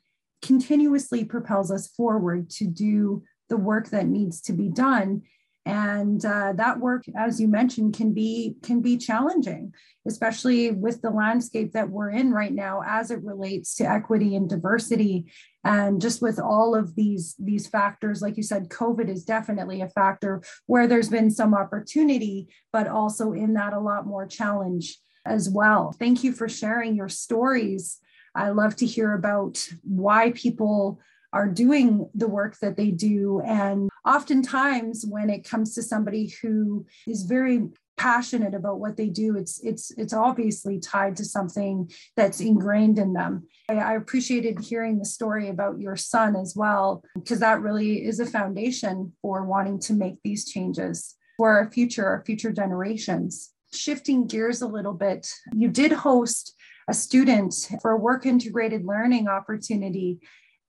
continuously 0.42 1.24
propels 1.24 1.72
us 1.72 1.88
forward 1.88 2.50
to 2.50 2.66
do 2.66 3.24
the 3.50 3.58
work 3.58 3.90
that 3.90 4.08
needs 4.08 4.42
to 4.42 4.54
be 4.54 4.70
done 4.70 5.24
and 5.66 6.26
uh, 6.26 6.54
that 6.54 6.80
work 6.80 7.04
as 7.16 7.40
you 7.40 7.48
mentioned 7.48 7.96
can 7.96 8.14
be 8.14 8.56
can 8.64 8.82
be 8.82 8.98
challenging 8.98 9.74
especially 10.08 10.72
with 10.72 11.02
the 11.02 11.10
landscape 11.10 11.72
that 11.74 11.90
we're 11.90 12.10
in 12.10 12.32
right 12.32 12.54
now 12.54 12.82
as 12.86 13.12
it 13.12 13.24
relates 13.24 13.76
to 13.76 13.84
equity 13.84 14.36
and 14.36 14.50
diversity 14.50 15.32
and 15.64 16.02
just 16.02 16.22
with 16.22 16.40
all 16.40 16.74
of 16.74 16.96
these 16.96 17.36
these 17.38 17.68
factors 17.68 18.22
like 18.22 18.38
you 18.38 18.44
said 18.44 18.70
covid 18.70 19.08
is 19.08 19.24
definitely 19.24 19.82
a 19.82 19.90
factor 19.90 20.42
where 20.66 20.88
there's 20.88 21.10
been 21.10 21.30
some 21.30 21.54
opportunity 21.54 22.48
but 22.74 22.88
also 22.88 23.32
in 23.34 23.54
that 23.54 23.74
a 23.74 23.80
lot 23.80 24.08
more 24.08 24.26
challenge 24.26 24.98
as 25.26 25.48
well 25.48 25.92
thank 25.92 26.24
you 26.24 26.32
for 26.32 26.50
sharing 26.50 26.96
your 26.96 27.10
stories 27.10 28.00
i 28.34 28.50
love 28.50 28.76
to 28.76 28.88
hear 28.88 29.14
about 29.14 29.68
why 29.84 30.32
people 30.32 31.00
are 31.34 31.48
doing 31.48 32.10
the 32.14 32.28
work 32.28 32.58
that 32.60 32.76
they 32.76 32.92
do. 32.92 33.42
And 33.46 33.90
oftentimes, 34.06 35.06
when 35.08 35.30
it 35.30 35.48
comes 35.48 35.76
to 35.76 35.84
somebody 35.84 36.34
who 36.42 36.86
is 37.08 37.24
very 37.24 37.64
passionate 37.98 38.56
about 38.56 38.80
what 38.80 38.98
they 38.98 39.10
do 39.10 39.38
it's 39.38 39.60
it's 39.64 39.92
it's 39.92 40.12
obviously 40.12 40.80
tied 40.80 41.16
to 41.16 41.24
something 41.24 41.88
that's 42.18 42.40
ingrained 42.40 42.98
in 42.98 43.14
them. 43.14 43.48
I, 43.70 43.76
I, 43.76 43.94
appreciated 43.94 44.60
hearing 44.60 44.98
the 44.98 45.06
story 45.06 45.50
about 45.50 45.80
your 45.80 45.96
son 45.96 46.36
as 46.36 46.56
well 46.56 47.04
because 47.14 47.42
that 47.42 47.62
really 47.62 48.04
is 48.04 48.20
a 48.20 48.26
foundation 48.26 49.14
for 49.22 49.46
wanting 49.46 49.80
to 49.82 49.94
make 49.94 50.16
these 50.24 50.50
changes 50.50 51.16
for 51.38 51.52
our 51.52 51.70
future 51.70 52.08
our 52.08 52.24
future 52.26 52.52
generations. 52.52 53.52
Shifting 53.72 54.26
gears 54.26 54.64
a 54.64 54.68
little 54.68 54.94
bit 54.94 55.32
you 55.54 55.68
did 55.68 55.92
host 55.92 56.56
a 56.88 56.96
student 56.96 57.54
for 57.84 57.92
a 57.92 57.98
work 57.98 58.26
integrated 58.26 58.84
learning 58.84 59.28
opportunity 59.28 60.20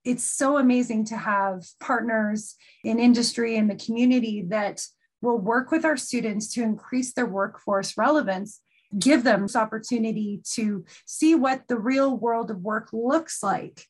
it's 0.05 0.23
so 0.23 0.57
amazing 0.57 1.05
to 1.05 1.17
have 1.17 1.63
partners 1.79 2.55
in 2.83 2.99
industry 2.99 3.55
and 3.57 3.69
the 3.69 3.75
community 3.75 4.43
that 4.49 4.85
will 5.21 5.37
work 5.37 5.71
with 5.71 5.85
our 5.85 5.97
students 5.97 6.53
to 6.53 6.61
increase 6.61 7.13
their 7.13 7.25
workforce 7.25 7.97
relevance 7.97 8.61
give 8.99 9.23
them 9.23 9.43
this 9.43 9.55
opportunity 9.55 10.41
to 10.53 10.85
see 11.05 11.33
what 11.33 11.67
the 11.67 11.77
real 11.77 12.15
world 12.15 12.51
of 12.51 12.61
work 12.61 12.89
looks 12.93 13.41
like. 13.41 13.87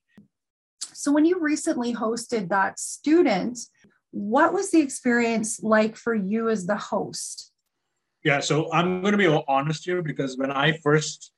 So 0.94 1.12
when 1.12 1.26
you 1.26 1.42
recently 1.42 1.94
hosted 1.94 2.50
that 2.50 2.80
student 2.80 3.60
what 4.14 4.54
was 4.54 4.70
the 4.70 4.80
experience 4.80 5.60
like 5.64 5.96
for 5.96 6.14
you 6.14 6.48
as 6.48 6.68
the 6.68 6.78
host? 6.78 7.52
Yeah 8.24 8.40
so 8.40 8.72
i'm 8.72 9.02
going 9.02 9.12
to 9.12 9.18
be 9.18 9.44
honest 9.48 9.86
here 9.86 10.02
because 10.02 10.38
when 10.38 10.52
i 10.52 10.78
first 10.84 11.32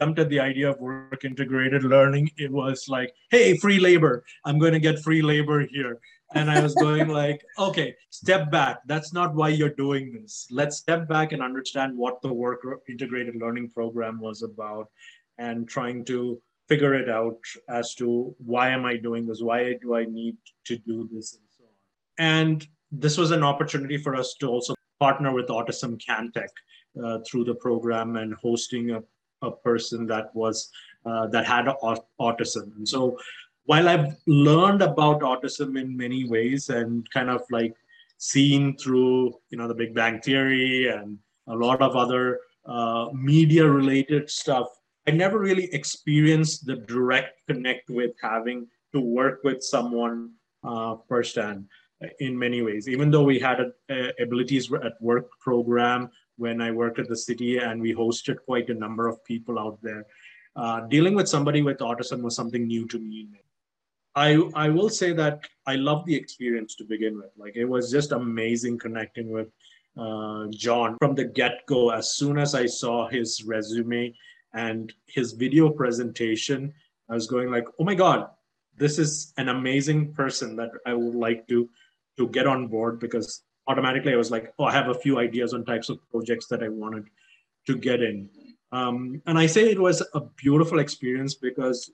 jumped 0.00 0.18
at 0.18 0.28
the 0.28 0.40
idea 0.40 0.70
of 0.70 0.80
work 0.80 1.24
integrated 1.24 1.84
learning, 1.84 2.30
it 2.38 2.50
was 2.50 2.88
like, 2.88 3.14
hey, 3.30 3.56
free 3.56 3.78
labor. 3.78 4.24
I'm 4.44 4.58
going 4.58 4.72
to 4.72 4.80
get 4.80 5.00
free 5.00 5.22
labor 5.22 5.66
here. 5.66 6.00
And 6.34 6.50
I 6.50 6.60
was 6.60 6.74
going 6.74 7.08
like, 7.22 7.44
okay, 7.58 7.94
step 8.10 8.50
back. 8.50 8.78
That's 8.86 9.12
not 9.12 9.34
why 9.34 9.48
you're 9.48 9.74
doing 9.74 10.12
this. 10.12 10.46
Let's 10.50 10.76
step 10.76 11.08
back 11.08 11.32
and 11.32 11.42
understand 11.42 11.96
what 11.96 12.22
the 12.22 12.32
work 12.32 12.62
integrated 12.88 13.36
learning 13.36 13.70
program 13.70 14.20
was 14.20 14.42
about 14.42 14.88
and 15.38 15.68
trying 15.68 16.04
to 16.06 16.40
figure 16.68 16.94
it 16.94 17.10
out 17.10 17.38
as 17.68 17.94
to 17.96 18.34
why 18.38 18.70
am 18.70 18.84
I 18.84 18.96
doing 18.96 19.26
this? 19.26 19.42
Why 19.42 19.74
do 19.82 19.94
I 19.94 20.04
need 20.04 20.36
to 20.66 20.78
do 20.78 21.08
this? 21.12 21.34
And 21.34 21.44
so 21.48 21.64
on. 21.64 21.70
And 22.18 22.68
this 22.92 23.18
was 23.18 23.32
an 23.32 23.42
opportunity 23.42 23.98
for 23.98 24.14
us 24.14 24.34
to 24.40 24.46
also 24.46 24.74
partner 25.00 25.32
with 25.32 25.48
Autism 25.48 26.00
CanTech 26.00 26.48
uh, 27.02 27.18
through 27.26 27.44
the 27.44 27.54
program 27.54 28.16
and 28.16 28.34
hosting 28.34 28.90
a 28.90 29.02
a 29.42 29.50
person 29.50 30.06
that 30.06 30.34
was 30.34 30.70
uh, 31.06 31.26
that 31.28 31.46
had 31.46 31.66
autism. 32.20 32.76
And 32.76 32.86
so 32.86 33.18
while 33.70 33.88
i've 33.88 34.16
learned 34.26 34.82
about 34.82 35.20
autism 35.20 35.78
in 35.80 35.96
many 35.96 36.24
ways 36.28 36.70
and 36.70 37.08
kind 37.10 37.30
of 37.30 37.42
like 37.50 37.74
seen 38.18 38.76
through 38.76 39.32
you 39.50 39.58
know 39.58 39.68
the 39.68 39.74
big 39.82 39.94
bang 39.94 40.20
theory 40.20 40.88
and 40.88 41.18
a 41.46 41.54
lot 41.54 41.80
of 41.80 41.94
other 41.94 42.40
uh, 42.66 43.06
media 43.12 43.64
related 43.66 44.28
stuff 44.28 44.66
i 45.06 45.10
never 45.10 45.38
really 45.38 45.72
experienced 45.72 46.66
the 46.66 46.76
direct 46.76 47.46
connect 47.46 47.88
with 47.90 48.12
having 48.20 48.66
to 48.92 49.00
work 49.00 49.40
with 49.44 49.62
someone 49.62 50.30
uh, 50.64 50.96
firsthand 51.08 51.64
in 52.20 52.38
many 52.38 52.62
ways. 52.62 52.88
Even 52.88 53.10
though 53.10 53.22
we 53.22 53.38
had 53.38 53.72
abilities 54.20 54.70
at 54.72 55.00
work 55.00 55.28
program 55.40 56.10
when 56.40 56.60
I 56.60 56.70
worked 56.70 56.98
at 56.98 57.08
the 57.08 57.16
city 57.16 57.58
and 57.58 57.80
we 57.80 57.94
hosted 57.94 58.38
quite 58.46 58.70
a 58.70 58.74
number 58.74 59.06
of 59.06 59.22
people 59.24 59.58
out 59.58 59.78
there. 59.82 60.06
Uh, 60.56 60.80
dealing 60.88 61.14
with 61.14 61.28
somebody 61.28 61.62
with 61.62 61.78
autism 61.78 62.22
was 62.22 62.34
something 62.34 62.66
new 62.66 62.88
to 62.88 62.98
me. 62.98 63.28
I, 64.14 64.42
I 64.54 64.68
will 64.70 64.88
say 64.88 65.12
that 65.12 65.46
I 65.66 65.76
love 65.76 66.04
the 66.06 66.16
experience 66.16 66.74
to 66.76 66.84
begin 66.84 67.16
with. 67.16 67.30
Like 67.36 67.56
it 67.56 67.66
was 67.66 67.90
just 67.90 68.12
amazing 68.12 68.78
connecting 68.78 69.30
with 69.30 69.48
uh, 69.96 70.46
John 70.50 70.96
from 70.98 71.14
the 71.14 71.24
get 71.24 71.66
go. 71.66 71.90
As 71.90 72.16
soon 72.16 72.38
as 72.38 72.54
I 72.54 72.66
saw 72.66 73.06
his 73.06 73.44
resume 73.44 74.14
and 74.54 74.92
his 75.06 75.32
video 75.32 75.68
presentation, 75.70 76.72
I 77.08 77.14
was 77.14 77.26
going 77.26 77.50
like, 77.50 77.66
oh 77.78 77.84
my 77.84 77.94
God, 77.94 78.28
this 78.76 78.98
is 78.98 79.32
an 79.36 79.48
amazing 79.50 80.14
person 80.14 80.56
that 80.56 80.70
I 80.86 80.94
would 80.94 81.14
like 81.14 81.46
to 81.48 81.68
to 82.16 82.28
get 82.28 82.46
on 82.46 82.66
board 82.66 82.98
because 82.98 83.42
automatically 83.68 84.12
I 84.12 84.16
was 84.16 84.30
like, 84.30 84.52
oh, 84.58 84.64
I 84.64 84.72
have 84.72 84.88
a 84.88 84.94
few 84.94 85.18
ideas 85.18 85.54
on 85.54 85.64
types 85.64 85.88
of 85.88 85.98
projects 86.10 86.46
that 86.48 86.62
I 86.62 86.68
wanted 86.68 87.06
to 87.66 87.76
get 87.76 88.02
in. 88.02 88.28
Um, 88.72 89.20
and 89.26 89.38
I 89.38 89.46
say 89.46 89.70
it 89.70 89.80
was 89.80 90.02
a 90.14 90.20
beautiful 90.20 90.78
experience 90.78 91.34
because 91.34 91.90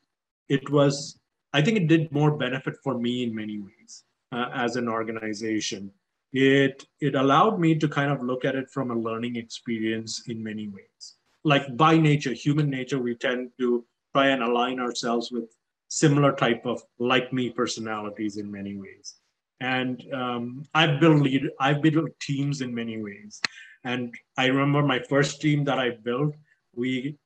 it 0.48 0.68
was, 0.70 1.18
I 1.52 1.62
think 1.62 1.76
it 1.78 1.88
did 1.88 2.12
more 2.12 2.36
benefit 2.36 2.76
for 2.82 2.98
me 2.98 3.24
in 3.24 3.34
many 3.34 3.58
ways 3.58 4.04
uh, 4.32 4.50
as 4.54 4.76
an 4.76 4.88
organization. 4.88 5.90
It, 6.32 6.86
it 7.00 7.14
allowed 7.14 7.58
me 7.58 7.74
to 7.76 7.88
kind 7.88 8.10
of 8.10 8.22
look 8.22 8.44
at 8.44 8.54
it 8.54 8.70
from 8.70 8.90
a 8.90 8.94
learning 8.94 9.36
experience 9.36 10.24
in 10.28 10.42
many 10.42 10.68
ways. 10.68 11.14
Like 11.44 11.76
by 11.76 11.96
nature, 11.96 12.32
human 12.32 12.68
nature, 12.68 12.98
we 12.98 13.14
tend 13.14 13.50
to 13.58 13.84
try 14.14 14.28
and 14.28 14.42
align 14.42 14.80
ourselves 14.80 15.30
with 15.30 15.56
similar 15.88 16.32
type 16.32 16.66
of 16.66 16.82
like 16.98 17.32
me 17.32 17.48
personalities 17.50 18.36
in 18.36 18.50
many 18.50 18.76
ways 18.76 19.16
and 19.60 20.02
um, 20.12 20.64
I've 20.74 21.00
built 21.00 21.22
lead, 21.22 21.48
I've 21.60 21.82
built 21.82 22.10
teams 22.20 22.60
in 22.60 22.74
many 22.74 23.00
ways. 23.02 23.40
And 23.84 24.14
I 24.36 24.46
remember 24.46 24.82
my 24.82 24.98
first 24.98 25.40
team 25.40 25.64
that 25.64 25.78
I 25.78 25.90
built, 25.90 26.34
we 26.74 27.16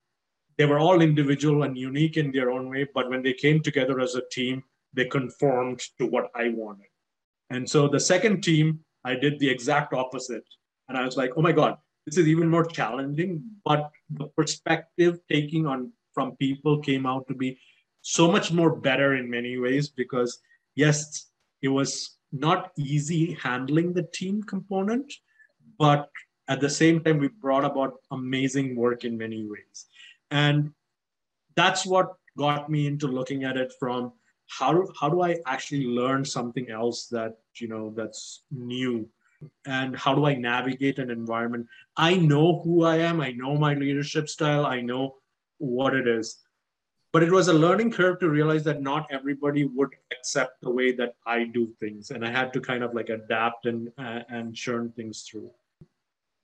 they 0.58 0.66
were 0.66 0.78
all 0.78 1.00
individual 1.00 1.62
and 1.62 1.76
unique 1.76 2.18
in 2.18 2.30
their 2.32 2.50
own 2.50 2.68
way, 2.68 2.86
but 2.94 3.08
when 3.08 3.22
they 3.22 3.32
came 3.32 3.62
together 3.62 3.98
as 3.98 4.14
a 4.14 4.22
team, 4.30 4.62
they 4.92 5.06
conformed 5.06 5.80
to 5.98 6.06
what 6.06 6.26
I 6.34 6.50
wanted. 6.50 6.88
And 7.48 7.68
so 7.68 7.88
the 7.88 7.98
second 7.98 8.42
team, 8.42 8.80
I 9.02 9.14
did 9.14 9.38
the 9.38 9.48
exact 9.48 9.94
opposite. 9.94 10.44
And 10.88 10.98
I 10.98 11.04
was 11.06 11.16
like, 11.16 11.30
oh 11.36 11.40
my 11.40 11.52
God, 11.52 11.78
this 12.04 12.18
is 12.18 12.28
even 12.28 12.48
more 12.48 12.66
challenging. 12.66 13.42
But 13.64 13.90
the 14.10 14.26
perspective 14.26 15.20
taking 15.30 15.66
on 15.66 15.92
from 16.12 16.36
people 16.36 16.80
came 16.80 17.06
out 17.06 17.26
to 17.28 17.34
be 17.34 17.58
so 18.02 18.30
much 18.30 18.52
more 18.52 18.76
better 18.76 19.14
in 19.14 19.30
many 19.30 19.56
ways 19.56 19.88
because 19.88 20.40
yes, 20.74 21.30
it 21.62 21.68
was 21.68 22.18
not 22.32 22.72
easy 22.76 23.36
handling 23.42 23.92
the 23.92 24.02
team 24.02 24.42
component, 24.42 25.12
but 25.78 26.08
at 26.48 26.60
the 26.60 26.70
same 26.70 27.02
time, 27.02 27.18
we 27.18 27.28
brought 27.28 27.64
about 27.64 27.94
amazing 28.10 28.76
work 28.76 29.04
in 29.04 29.16
many 29.16 29.44
ways. 29.44 29.86
And 30.30 30.72
that's 31.54 31.86
what 31.86 32.14
got 32.36 32.70
me 32.70 32.86
into 32.86 33.06
looking 33.06 33.44
at 33.44 33.56
it 33.56 33.72
from 33.78 34.12
how 34.48 34.84
how 34.98 35.08
do 35.08 35.22
I 35.22 35.36
actually 35.46 35.86
learn 35.86 36.24
something 36.24 36.70
else 36.70 37.06
that, 37.08 37.38
you 37.56 37.68
know, 37.68 37.92
that's 37.96 38.42
new 38.50 39.08
and 39.64 39.96
how 39.96 40.14
do 40.14 40.26
I 40.26 40.34
navigate 40.34 40.98
an 40.98 41.10
environment? 41.10 41.66
I 41.96 42.16
know 42.16 42.60
who 42.62 42.84
I 42.84 42.96
am. 42.96 43.20
I 43.20 43.30
know 43.30 43.56
my 43.56 43.74
leadership 43.74 44.28
style. 44.28 44.66
I 44.66 44.80
know 44.80 45.16
what 45.58 45.94
it 45.94 46.08
is 46.08 46.38
but 47.12 47.22
it 47.22 47.32
was 47.32 47.48
a 47.48 47.52
learning 47.52 47.90
curve 47.90 48.20
to 48.20 48.28
realize 48.28 48.62
that 48.64 48.82
not 48.82 49.06
everybody 49.10 49.64
would 49.64 49.90
accept 50.12 50.60
the 50.60 50.70
way 50.70 50.92
that 50.92 51.14
I 51.26 51.44
do 51.44 51.68
things, 51.80 52.10
and 52.10 52.24
I 52.24 52.30
had 52.30 52.52
to 52.52 52.60
kind 52.60 52.84
of 52.84 52.94
like 52.94 53.08
adapt 53.08 53.66
and 53.66 53.90
uh, 53.98 54.20
and 54.28 54.54
churn 54.54 54.92
things 54.96 55.22
through. 55.22 55.50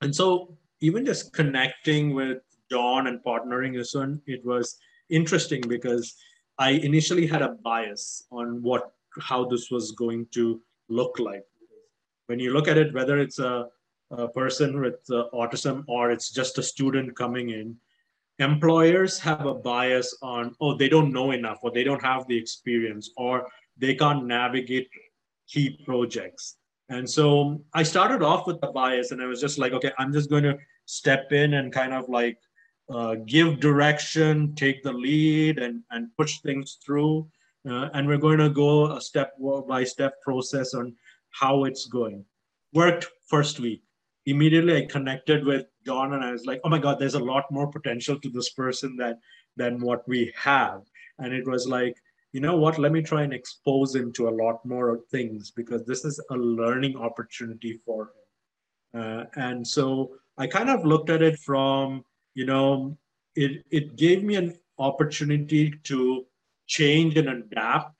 And 0.01 0.15
so 0.15 0.57
even 0.81 1.05
just 1.05 1.33
connecting 1.33 2.13
with 2.13 2.39
John 2.69 3.07
and 3.07 3.23
partnering 3.23 3.75
this 3.75 3.93
one, 3.95 4.21
it 4.27 4.45
was 4.45 4.77
interesting 5.09 5.61
because 5.67 6.15
I 6.59 6.71
initially 6.71 7.25
had 7.25 7.41
a 7.41 7.55
bias 7.63 8.25
on 8.31 8.61
what 8.61 8.91
how 9.19 9.45
this 9.45 9.71
was 9.71 9.91
going 9.91 10.27
to 10.33 10.61
look 10.89 11.17
like. 11.19 11.45
When 12.27 12.39
you 12.39 12.51
look 12.53 12.67
at 12.67 12.77
it, 12.77 12.93
whether 12.93 13.17
it's 13.19 13.39
a, 13.39 13.67
a 14.11 14.27
person 14.27 14.81
with 14.81 14.99
uh, 15.09 15.25
autism 15.33 15.85
or 15.87 16.11
it's 16.11 16.29
just 16.29 16.57
a 16.57 16.63
student 16.63 17.15
coming 17.15 17.49
in, 17.51 17.77
employers 18.39 19.19
have 19.19 19.45
a 19.45 19.53
bias 19.53 20.15
on 20.21 20.55
oh 20.61 20.75
they 20.75 20.89
don't 20.89 21.11
know 21.11 21.31
enough 21.31 21.59
or 21.63 21.71
they 21.71 21.83
don't 21.83 22.03
have 22.03 22.27
the 22.27 22.37
experience 22.37 23.09
or 23.17 23.47
they 23.77 23.95
can't 23.95 24.25
navigate 24.25 24.87
key 25.47 25.79
projects. 25.85 26.57
And 26.89 27.09
so 27.09 27.61
i 27.73 27.83
started 27.83 28.21
off 28.21 28.47
with 28.47 28.61
the 28.61 28.67
bias 28.67 29.11
and 29.11 29.21
i 29.21 29.25
was 29.25 29.41
just 29.41 29.57
like 29.59 29.73
okay 29.73 29.91
i'm 29.97 30.13
just 30.13 30.29
going 30.29 30.43
to 30.43 30.57
step 30.85 31.31
in 31.31 31.55
and 31.55 31.73
kind 31.73 31.93
of 31.93 32.07
like 32.07 32.37
uh, 32.89 33.15
give 33.25 33.59
direction 33.59 34.55
take 34.55 34.83
the 34.83 34.91
lead 34.91 35.59
and 35.59 35.83
and 35.91 36.09
push 36.17 36.39
things 36.39 36.77
through. 36.85 37.27
Uh, 37.69 37.89
and 37.93 38.07
we're 38.07 38.17
going 38.17 38.39
to 38.39 38.49
go 38.49 38.95
a 38.95 39.01
step 39.01 39.33
by 39.67 39.83
step 39.83 40.21
process 40.21 40.73
on 40.73 40.95
how 41.31 41.65
it's 41.65 41.85
going. 41.85 42.23
Worked 42.73 43.07
first 43.27 43.59
week. 43.59 43.83
Immediately 44.25 44.77
I 44.77 44.85
connected 44.85 45.45
with 45.45 45.65
John 45.87 46.13
and 46.13 46.23
I 46.23 46.33
was 46.33 46.45
like, 46.45 46.59
oh 46.65 46.69
my 46.69 46.79
God, 46.79 46.99
there's 46.99 47.13
a 47.13 47.29
lot 47.33 47.49
more 47.49 47.71
potential 47.71 48.19
to 48.19 48.29
this 48.29 48.49
person 48.49 48.97
that 48.97 49.19
than 49.55 49.79
what 49.79 50.07
we 50.07 50.33
have. 50.35 50.81
And 51.19 51.33
it 51.33 51.47
was 51.47 51.65
like, 51.65 51.95
you 52.33 52.41
know 52.41 52.57
what, 52.57 52.77
let 52.77 52.91
me 52.91 53.01
try 53.01 53.23
and 53.23 53.33
expose 53.33 53.95
him 53.95 54.11
to 54.13 54.27
a 54.27 54.37
lot 54.43 54.63
more 54.65 54.99
things 55.09 55.49
because 55.49 55.85
this 55.85 56.03
is 56.03 56.19
a 56.29 56.35
learning 56.35 56.97
opportunity 56.97 57.79
for 57.85 58.11
him. 58.11 59.01
Uh, 59.01 59.23
and 59.37 59.65
so 59.65 60.11
I 60.37 60.45
kind 60.47 60.69
of 60.69 60.85
looked 60.85 61.09
at 61.09 61.21
it 61.21 61.39
from, 61.39 62.03
you 62.35 62.45
know, 62.45 62.97
it, 63.35 63.63
it 63.71 63.95
gave 63.95 64.23
me 64.23 64.35
an 64.35 64.57
opportunity 64.77 65.73
to 65.85 66.25
change 66.67 67.15
and 67.15 67.29
adapt 67.29 67.95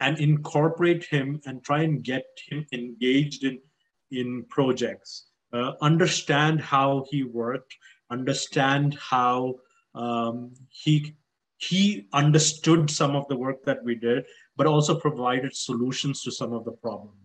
and 0.00 0.18
incorporate 0.18 1.04
him 1.04 1.40
and 1.46 1.62
try 1.62 1.82
and 1.82 2.02
get 2.02 2.26
him 2.48 2.66
engaged 2.72 3.44
in 3.44 3.60
in 4.12 4.44
projects 4.48 5.26
uh, 5.56 5.72
understand 5.80 6.60
how 6.60 7.04
he 7.10 7.24
worked, 7.24 7.74
understand 8.10 8.96
how 9.00 9.56
um, 9.94 10.52
he 10.68 11.16
he 11.58 12.06
understood 12.12 12.90
some 12.90 13.16
of 13.16 13.26
the 13.28 13.36
work 13.36 13.64
that 13.64 13.82
we 13.82 13.94
did, 13.94 14.26
but 14.56 14.66
also 14.66 14.94
provided 14.94 15.56
solutions 15.56 16.22
to 16.22 16.30
some 16.30 16.52
of 16.52 16.66
the 16.66 16.72
problems. 16.72 17.16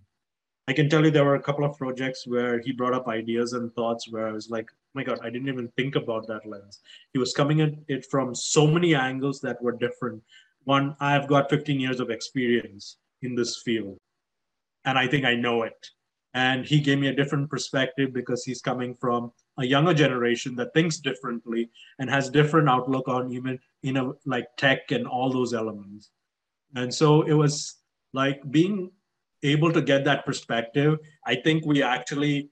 I 0.70 0.74
can 0.74 0.90
tell 0.90 1.04
you 1.04 1.12
there 1.12 1.26
were 1.26 1.36
a 1.36 1.44
couple 1.44 1.66
of 1.66 1.78
projects 1.78 2.26
where 2.26 2.62
he 2.62 2.72
brought 2.72 2.94
up 2.94 3.10
ideas 3.10 3.52
and 3.52 3.74
thoughts 3.74 4.10
where 4.10 4.28
I 4.28 4.32
was 4.32 4.50
like, 4.50 4.68
oh 4.72 4.92
my 4.94 5.04
God, 5.04 5.20
I 5.22 5.30
didn't 5.30 5.50
even 5.50 5.68
think 5.76 5.98
about 5.98 6.28
that 6.28 6.46
lens. 6.46 6.80
He 7.12 7.20
was 7.20 7.34
coming 7.34 7.60
at 7.60 7.74
it 7.90 8.06
from 8.10 8.34
so 8.34 8.66
many 8.66 8.96
angles 8.96 9.42
that 9.42 9.62
were 9.62 9.74
different. 9.74 10.24
One, 10.64 10.96
I've 11.02 11.28
got 11.28 11.50
15 11.50 11.78
years 11.78 12.00
of 12.00 12.10
experience 12.10 12.98
in 13.22 13.36
this 13.36 13.62
field, 13.66 13.98
and 14.86 14.98
I 14.98 15.08
think 15.08 15.26
I 15.26 15.36
know 15.36 15.64
it 15.64 15.90
and 16.34 16.66
he 16.66 16.80
gave 16.80 17.00
me 17.00 17.08
a 17.08 17.16
different 17.16 17.50
perspective 17.50 18.14
because 18.14 18.44
he's 18.44 18.62
coming 18.62 18.96
from 18.96 19.32
a 19.58 19.66
younger 19.66 19.94
generation 19.94 20.56
that 20.56 20.74
thinks 20.74 20.98
differently 20.98 21.70
and 22.00 22.10
has 22.10 22.30
different 22.30 22.70
outlook 22.70 23.08
on 23.08 23.32
even 23.32 23.60
you 23.82 23.92
know 23.92 24.16
like 24.26 24.46
tech 24.58 24.92
and 24.92 25.06
all 25.08 25.30
those 25.30 25.54
elements 25.54 26.12
and 26.76 26.94
so 26.94 27.24
it 27.24 27.34
was 27.34 27.78
like 28.14 28.40
being 28.50 28.90
able 29.44 29.72
to 29.72 29.82
get 29.82 30.06
that 30.06 30.26
perspective 30.26 30.98
i 31.26 31.36
think 31.36 31.66
we 31.66 31.84
actually 31.84 32.50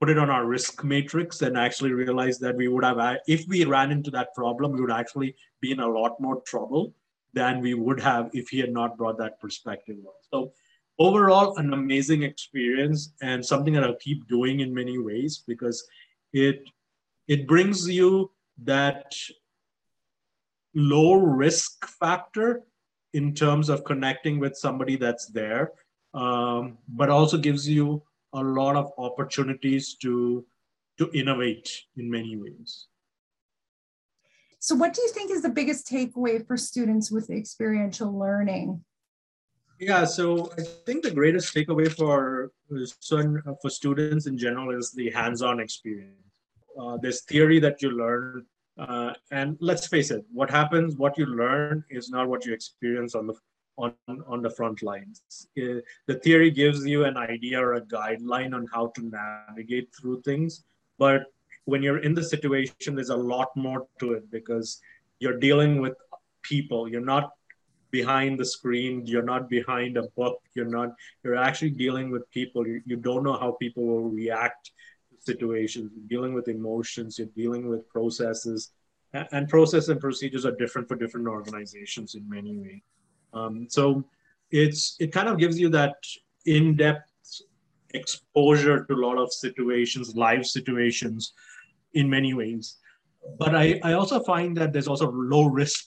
put 0.00 0.08
it 0.08 0.18
on 0.18 0.30
our 0.30 0.46
risk 0.46 0.82
matrix 0.82 1.42
and 1.42 1.56
actually 1.56 1.92
realized 1.92 2.40
that 2.40 2.56
we 2.56 2.68
would 2.68 2.84
have 2.84 3.18
if 3.26 3.44
we 3.48 3.64
ran 3.64 3.90
into 3.90 4.10
that 4.10 4.34
problem 4.34 4.72
we 4.72 4.80
would 4.80 4.90
actually 4.90 5.34
be 5.60 5.72
in 5.72 5.80
a 5.80 5.86
lot 5.86 6.18
more 6.20 6.40
trouble 6.42 6.94
than 7.34 7.60
we 7.60 7.74
would 7.74 8.00
have 8.00 8.30
if 8.32 8.48
he 8.48 8.58
had 8.60 8.72
not 8.72 8.96
brought 8.96 9.18
that 9.18 9.40
perspective 9.40 9.96
on. 10.06 10.12
so 10.32 10.52
overall 10.98 11.56
an 11.56 11.72
amazing 11.72 12.22
experience 12.22 13.12
and 13.22 13.44
something 13.44 13.74
that 13.74 13.84
I'll 13.84 13.96
keep 13.96 14.26
doing 14.28 14.60
in 14.60 14.72
many 14.72 14.98
ways 14.98 15.42
because 15.46 15.86
it 16.32 16.68
it 17.26 17.46
brings 17.46 17.88
you 17.88 18.30
that 18.64 19.14
low 20.74 21.14
risk 21.14 21.86
factor 21.86 22.62
in 23.12 23.34
terms 23.34 23.68
of 23.68 23.84
connecting 23.84 24.38
with 24.40 24.56
somebody 24.56 24.96
that's 24.96 25.26
there, 25.26 25.72
um, 26.14 26.78
but 26.88 27.08
also 27.08 27.38
gives 27.38 27.68
you 27.68 28.02
a 28.32 28.42
lot 28.42 28.76
of 28.76 28.92
opportunities 28.98 29.94
to 29.94 30.44
to 30.98 31.10
innovate 31.12 31.70
in 31.96 32.08
many 32.10 32.36
ways. 32.36 32.86
So, 34.60 34.74
what 34.74 34.94
do 34.94 35.02
you 35.02 35.10
think 35.10 35.30
is 35.30 35.42
the 35.42 35.48
biggest 35.48 35.90
takeaway 35.90 36.46
for 36.46 36.56
students 36.56 37.10
with 37.10 37.30
experiential 37.30 38.16
learning? 38.16 38.84
Yeah, 39.84 40.06
so 40.06 40.50
I 40.56 40.62
think 40.86 41.04
the 41.04 41.10
greatest 41.10 41.54
takeaway 41.54 41.92
for 41.92 42.50
for 43.60 43.70
students 43.70 44.26
in 44.26 44.38
general 44.38 44.70
is 44.74 44.92
the 44.92 45.10
hands-on 45.10 45.60
experience. 45.60 46.32
Uh, 46.80 46.96
there's 47.02 47.20
theory 47.32 47.58
that 47.60 47.82
you 47.82 47.90
learn, 47.90 48.46
uh, 48.78 49.12
and 49.30 49.58
let's 49.60 49.86
face 49.86 50.10
it, 50.10 50.24
what 50.32 50.48
happens, 50.48 50.96
what 50.96 51.18
you 51.18 51.26
learn, 51.26 51.84
is 51.90 52.08
not 52.08 52.28
what 52.30 52.46
you 52.46 52.54
experience 52.54 53.14
on 53.14 53.26
the 53.26 53.34
on 53.76 53.92
on 54.32 54.40
the 54.40 54.48
front 54.58 54.82
lines. 54.82 55.20
Uh, 55.62 55.80
the 56.06 56.18
theory 56.24 56.50
gives 56.50 56.86
you 56.86 57.04
an 57.04 57.18
idea 57.18 57.60
or 57.60 57.74
a 57.74 57.82
guideline 57.82 58.54
on 58.54 58.66
how 58.72 58.86
to 58.96 59.02
navigate 59.18 59.88
through 59.94 60.22
things, 60.22 60.64
but 60.98 61.24
when 61.66 61.82
you're 61.82 62.02
in 62.08 62.14
the 62.14 62.24
situation, 62.34 62.94
there's 62.94 63.16
a 63.20 63.24
lot 63.34 63.50
more 63.54 63.86
to 64.00 64.14
it 64.14 64.30
because 64.30 64.80
you're 65.18 65.38
dealing 65.48 65.82
with 65.84 65.94
people. 66.42 66.88
You're 66.88 67.10
not 67.14 67.32
behind 67.98 68.32
the 68.38 68.48
screen. 68.56 68.92
You're 69.10 69.30
not 69.34 69.42
behind 69.56 69.92
a 69.96 70.06
book. 70.20 70.38
You're 70.54 70.72
not 70.78 70.90
you're 71.22 71.42
actually 71.48 71.74
dealing 71.84 72.06
with 72.14 72.24
people. 72.38 72.60
You, 72.70 72.78
you 72.90 72.96
don't 73.08 73.24
know 73.26 73.38
how 73.42 73.50
people 73.64 73.84
will 73.90 74.08
react 74.22 74.62
to 75.10 75.16
situations. 75.32 75.86
You're 75.94 76.10
dealing 76.14 76.34
with 76.36 76.46
emotions. 76.58 77.10
You're 77.18 77.36
dealing 77.42 77.64
with 77.72 77.82
processes. 77.96 78.60
And, 79.18 79.26
and 79.34 79.42
process 79.56 79.84
and 79.92 80.00
procedures 80.06 80.44
are 80.48 80.56
different 80.62 80.86
for 80.88 80.96
different 81.02 81.28
organizations 81.38 82.08
in 82.18 82.22
many 82.36 82.54
ways. 82.64 82.84
Um, 83.38 83.54
so 83.76 83.84
it's 84.62 84.82
it 85.04 85.10
kind 85.16 85.28
of 85.30 85.36
gives 85.42 85.56
you 85.62 85.68
that 85.78 85.96
in-depth 86.56 87.10
exposure 88.00 88.78
to 88.86 88.92
a 88.98 89.02
lot 89.06 89.18
of 89.24 89.28
situations 89.46 90.06
live 90.26 90.44
situations 90.58 91.32
in 92.00 92.06
many 92.16 92.32
ways. 92.40 92.64
But 93.42 93.52
I, 93.64 93.66
I 93.88 93.92
also 94.00 94.18
find 94.32 94.50
that 94.58 94.70
there's 94.72 94.90
also 94.92 95.08
low 95.34 95.44
risk 95.62 95.84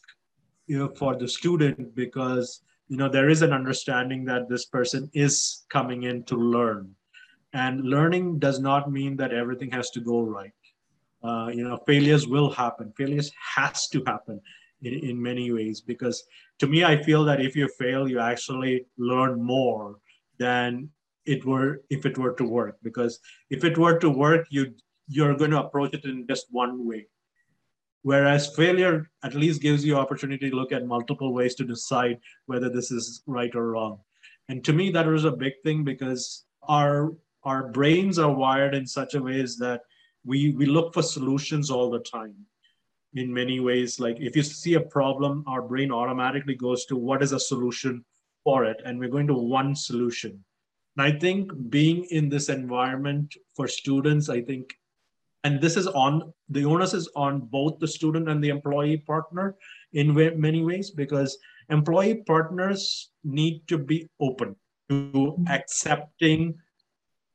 you 0.67 0.77
know, 0.77 0.89
for 0.89 1.15
the 1.15 1.27
student 1.27 1.95
because 1.95 2.61
you 2.87 2.97
know 2.97 3.09
there 3.09 3.29
is 3.29 3.41
an 3.41 3.51
understanding 3.51 4.23
that 4.25 4.47
this 4.47 4.65
person 4.65 5.09
is 5.13 5.65
coming 5.69 6.03
in 6.03 6.23
to 6.23 6.35
learn. 6.35 6.93
And 7.53 7.81
learning 7.81 8.39
does 8.39 8.59
not 8.59 8.91
mean 8.91 9.15
that 9.17 9.33
everything 9.33 9.71
has 9.71 9.89
to 9.91 10.01
go 10.01 10.21
right. 10.21 10.51
Uh, 11.23 11.49
you 11.53 11.63
know 11.63 11.77
failures 11.87 12.27
will 12.27 12.49
happen. 12.49 12.93
Failures 12.95 13.31
has 13.55 13.87
to 13.89 14.03
happen 14.05 14.39
in, 14.81 14.93
in 14.93 15.21
many 15.21 15.51
ways 15.51 15.81
because 15.81 16.23
to 16.59 16.67
me 16.67 16.83
i 16.83 17.01
feel 17.01 17.23
that 17.23 17.41
if 17.41 17.55
you 17.55 17.67
fail 17.79 18.07
you 18.07 18.19
actually 18.19 18.85
learn 18.97 19.41
more 19.41 19.95
than 20.37 20.89
it 21.25 21.43
were 21.45 21.81
if 21.89 22.05
it 22.05 22.17
were 22.17 22.33
to 22.33 22.45
work. 22.45 22.77
Because 22.83 23.19
if 23.49 23.63
it 23.63 23.77
were 23.77 23.99
to 23.99 24.09
work 24.09 24.47
you 24.49 24.73
you're 25.09 25.35
going 25.35 25.51
to 25.51 25.63
approach 25.63 25.93
it 25.93 26.05
in 26.05 26.25
just 26.27 26.47
one 26.51 26.85
way 26.85 27.07
Whereas 28.03 28.55
failure 28.55 29.09
at 29.23 29.33
least 29.33 29.61
gives 29.61 29.83
you 29.83 29.97
opportunity 29.97 30.49
to 30.49 30.55
look 30.55 30.71
at 30.71 30.85
multiple 30.85 31.33
ways 31.33 31.55
to 31.55 31.65
decide 31.65 32.19
whether 32.45 32.69
this 32.69 32.91
is 32.91 33.21
right 33.25 33.53
or 33.55 33.71
wrong. 33.71 33.99
And 34.49 34.63
to 34.63 34.73
me, 34.73 34.91
that 34.91 35.05
was 35.05 35.25
a 35.25 35.31
big 35.31 35.53
thing 35.63 35.83
because 35.83 36.45
our 36.67 37.13
our 37.43 37.69
brains 37.69 38.19
are 38.19 38.33
wired 38.33 38.75
in 38.75 38.85
such 38.85 39.13
a 39.13 39.21
ways 39.21 39.57
that 39.57 39.81
we 40.25 40.51
we 40.51 40.65
look 40.65 40.93
for 40.93 41.01
solutions 41.01 41.71
all 41.71 41.89
the 41.89 41.99
time 41.99 42.35
in 43.13 43.33
many 43.33 43.59
ways 43.59 43.99
like 43.99 44.17
if 44.19 44.35
you 44.35 44.43
see 44.43 44.73
a 44.73 44.89
problem 44.97 45.43
our 45.47 45.61
brain 45.61 45.91
automatically 45.91 46.55
goes 46.55 46.85
to 46.85 46.95
what 46.95 47.23
is 47.23 47.31
a 47.31 47.39
solution 47.39 48.03
for 48.43 48.65
it 48.65 48.81
and 48.85 48.99
we're 48.99 49.15
going 49.15 49.27
to 49.27 49.33
one 49.33 49.75
solution 49.75 50.43
and 50.97 51.05
i 51.05 51.11
think 51.11 51.51
being 51.69 52.03
in 52.11 52.27
this 52.29 52.49
environment 52.49 53.35
for 53.55 53.67
students 53.67 54.29
i 54.29 54.41
think 54.41 54.75
and 55.43 55.61
this 55.61 55.77
is 55.77 55.87
on 55.87 56.33
the 56.49 56.65
onus 56.65 56.93
is 56.93 57.09
on 57.15 57.39
both 57.39 57.79
the 57.79 57.87
student 57.87 58.29
and 58.29 58.43
the 58.43 58.49
employee 58.49 58.97
partner 58.97 59.55
in 59.93 60.13
many 60.39 60.63
ways 60.63 60.91
because 60.91 61.37
employee 61.69 62.23
partners 62.25 63.11
need 63.23 63.67
to 63.67 63.77
be 63.77 64.07
open 64.19 64.55
to 64.89 65.37
accepting 65.49 66.55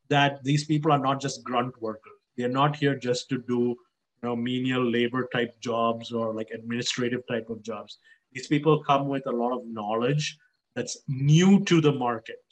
that 0.08 0.42
these 0.44 0.64
people 0.64 0.92
are 0.92 0.98
not 0.98 1.20
just 1.20 1.44
grunt 1.44 1.80
workers. 1.80 2.12
They're 2.36 2.48
not 2.48 2.76
here 2.76 2.96
just 2.96 3.28
to 3.30 3.38
do 3.38 3.60
you 3.60 4.22
know 4.22 4.36
menial 4.36 4.84
labor 4.84 5.28
type 5.32 5.58
jobs 5.60 6.12
or 6.12 6.34
like 6.34 6.50
administrative 6.52 7.26
type 7.26 7.50
of 7.50 7.62
jobs. 7.62 7.98
These 8.32 8.46
people 8.46 8.82
come 8.82 9.08
with 9.08 9.26
a 9.26 9.30
lot 9.30 9.52
of 9.52 9.66
knowledge 9.66 10.38
that's 10.74 10.96
new 11.08 11.64
to 11.64 11.80
the 11.80 11.92
market 11.92 12.42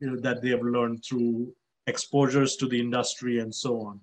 you 0.00 0.10
know, 0.10 0.20
that 0.20 0.42
they 0.42 0.50
have 0.50 0.62
learned 0.62 1.04
through 1.04 1.52
exposures 1.86 2.56
to 2.56 2.66
the 2.66 2.78
industry 2.78 3.38
and 3.38 3.54
so 3.54 3.80
on. 3.82 4.00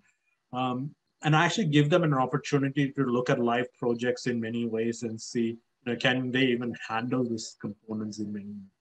Um, 0.53 0.93
and 1.23 1.35
I 1.35 1.45
actually 1.45 1.67
give 1.67 1.89
them 1.89 2.03
an 2.03 2.13
opportunity 2.13 2.91
to 2.91 3.03
look 3.05 3.29
at 3.29 3.39
live 3.39 3.67
projects 3.79 4.27
in 4.27 4.39
many 4.39 4.65
ways 4.65 5.03
and 5.03 5.19
see 5.19 5.57
you 5.85 5.93
know, 5.93 5.95
can 5.95 6.31
they 6.31 6.43
even 6.43 6.75
handle 6.87 7.23
these 7.23 7.57
components 7.59 8.19
in 8.19 8.31
many 8.31 8.45
ways. 8.45 8.71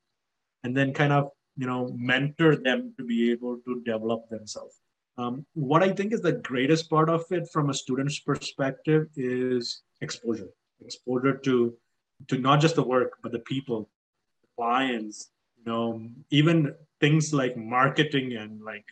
And 0.65 0.77
then 0.77 0.93
kind 0.93 1.13
of 1.13 1.31
you 1.57 1.67
know 1.67 1.91
mentor 1.97 2.57
them 2.57 2.95
to 2.97 3.05
be 3.05 3.31
able 3.31 3.59
to 3.67 3.83
develop 3.85 4.29
themselves 4.29 4.81
um, 5.19 5.45
what 5.55 5.83
i 5.83 5.91
think 5.91 6.13
is 6.13 6.21
the 6.21 6.41
greatest 6.51 6.89
part 6.89 7.09
of 7.09 7.25
it 7.31 7.49
from 7.53 7.71
a 7.71 7.75
student's 7.75 8.19
perspective 8.21 9.07
is 9.17 9.83
exposure 10.01 10.49
exposure 10.85 11.37
to 11.37 11.75
to 12.29 12.39
not 12.39 12.61
just 12.61 12.77
the 12.77 12.83
work 12.83 13.13
but 13.23 13.33
the 13.33 13.41
people 13.41 13.91
clients 14.57 15.31
you 15.59 15.71
know 15.71 16.09
even 16.31 16.75
things 17.01 17.33
like 17.35 17.57
marketing 17.57 18.37
and 18.37 18.63
like 18.63 18.85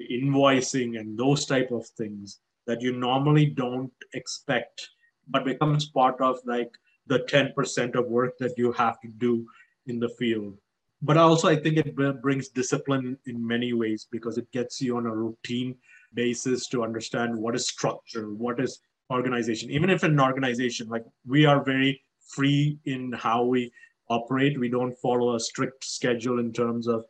invoicing 0.00 0.98
and 0.98 1.18
those 1.18 1.46
type 1.46 1.70
of 1.70 1.86
things 1.86 2.40
that 2.66 2.80
you 2.80 2.92
normally 2.92 3.46
don't 3.46 3.92
expect 4.14 4.88
but 5.28 5.44
becomes 5.44 5.86
part 5.86 6.20
of 6.20 6.38
like 6.44 6.70
the 7.06 7.20
10% 7.20 7.94
of 7.94 8.06
work 8.06 8.36
that 8.38 8.54
you 8.56 8.72
have 8.72 9.00
to 9.00 9.08
do 9.08 9.46
in 9.86 9.98
the 9.98 10.08
field. 10.08 10.56
But 11.02 11.16
also 11.16 11.48
i 11.48 11.56
think 11.56 11.76
it 11.76 11.94
brings 12.22 12.48
discipline 12.48 13.18
in 13.26 13.46
many 13.46 13.72
ways 13.72 14.06
because 14.10 14.38
it 14.38 14.50
gets 14.52 14.80
you 14.80 14.96
on 14.96 15.06
a 15.06 15.14
routine 15.14 15.76
basis 16.14 16.66
to 16.68 16.82
understand 16.82 17.36
what 17.36 17.54
is 17.54 17.68
structure 17.68 18.32
what 18.32 18.60
is 18.60 18.80
organization. 19.10 19.70
Even 19.70 19.90
if 19.90 20.02
an 20.02 20.18
organization 20.18 20.88
like 20.88 21.04
we 21.26 21.44
are 21.44 21.62
very 21.62 22.00
free 22.26 22.78
in 22.86 23.12
how 23.12 23.44
we 23.44 23.70
operate. 24.08 24.58
We 24.58 24.68
don't 24.68 24.96
follow 24.98 25.34
a 25.34 25.40
strict 25.40 25.84
schedule 25.84 26.38
in 26.38 26.52
terms 26.52 26.86
of 26.86 27.04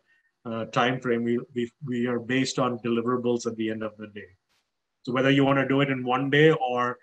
uh, 0.44 0.66
time 0.66 1.00
frame 1.00 1.24
we, 1.24 1.38
we 1.54 1.70
we 1.87 2.07
are 2.07 2.18
based 2.18 2.59
on 2.59 2.78
deliverables 2.78 3.46
at 3.46 3.57
the 3.57 3.70
end 3.70 3.83
of 3.83 3.96
the 3.96 4.09
day. 4.09 4.30
So 5.02 5.12
whether 5.12 5.30
you 5.30 5.44
want 5.44 5.59
to 5.59 5.68
do 5.68 5.80
it 5.80 5.90
in 5.90 6.04
one 6.04 6.30
day 6.30 6.50
or 6.52 6.98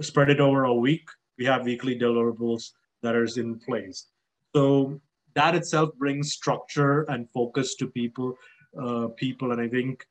spread 0.00 0.30
it 0.30 0.40
over 0.40 0.64
a 0.64 0.74
week 0.74 1.08
we 1.38 1.44
have 1.44 1.64
weekly 1.64 1.98
deliverables 1.98 2.70
that 3.02 3.14
are 3.14 3.26
in 3.36 3.58
place. 3.58 4.06
So 4.54 5.00
that 5.34 5.54
itself 5.54 5.90
brings 5.98 6.32
structure 6.32 7.02
and 7.02 7.28
focus 7.30 7.74
to 7.76 7.88
people 7.88 8.36
uh, 8.80 9.08
people. 9.16 9.52
And 9.52 9.60
i 9.60 9.68
think 9.68 10.06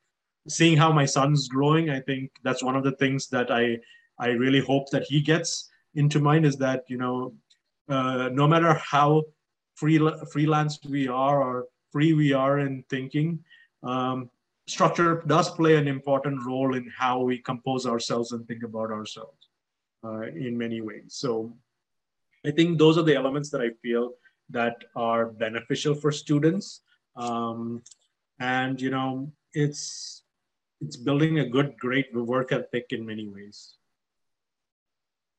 seeing 0.48 0.76
how 0.76 0.92
my 0.92 1.04
son's 1.04 1.48
growing 1.48 1.90
i 1.90 2.00
think 2.00 2.30
that's 2.42 2.62
one 2.62 2.76
of 2.76 2.84
the 2.84 2.92
things 2.92 3.28
that 3.28 3.50
i 3.50 3.78
i 4.18 4.28
really 4.28 4.60
hope 4.60 4.90
that 4.90 5.04
he 5.04 5.20
gets 5.20 5.70
into 5.94 6.20
mind 6.20 6.44
is 6.44 6.56
that 6.56 6.84
you 6.88 6.98
know 6.98 7.32
uh, 7.88 8.28
no 8.32 8.46
matter 8.46 8.74
how 8.74 9.22
free 9.74 9.98
freelance 10.32 10.78
we 10.88 11.08
are 11.08 11.42
or 11.42 11.66
free 11.94 12.12
we 12.12 12.32
are 12.32 12.58
in 12.66 12.84
thinking 12.90 13.38
um, 13.84 14.28
structure 14.66 15.22
does 15.26 15.50
play 15.60 15.76
an 15.76 15.88
important 15.96 16.44
role 16.44 16.74
in 16.74 16.90
how 16.98 17.20
we 17.20 17.38
compose 17.38 17.86
ourselves 17.86 18.32
and 18.32 18.46
think 18.48 18.64
about 18.64 18.90
ourselves 18.98 19.48
uh, 20.04 20.22
in 20.46 20.58
many 20.64 20.80
ways 20.90 21.10
so 21.24 21.30
i 22.44 22.50
think 22.50 22.78
those 22.78 22.98
are 22.98 23.08
the 23.10 23.18
elements 23.22 23.50
that 23.50 23.62
i 23.68 23.70
feel 23.82 24.14
that 24.50 24.76
are 24.94 25.26
beneficial 25.26 25.94
for 25.94 26.12
students. 26.12 26.80
Um, 27.16 27.82
and 28.40 28.80
you 28.80 28.90
know, 28.90 29.32
it's 29.52 30.22
it's 30.80 30.96
building 30.96 31.38
a 31.38 31.48
good, 31.48 31.76
great 31.78 32.14
work 32.14 32.52
ethic 32.52 32.86
in 32.90 33.06
many 33.06 33.28
ways. 33.28 33.74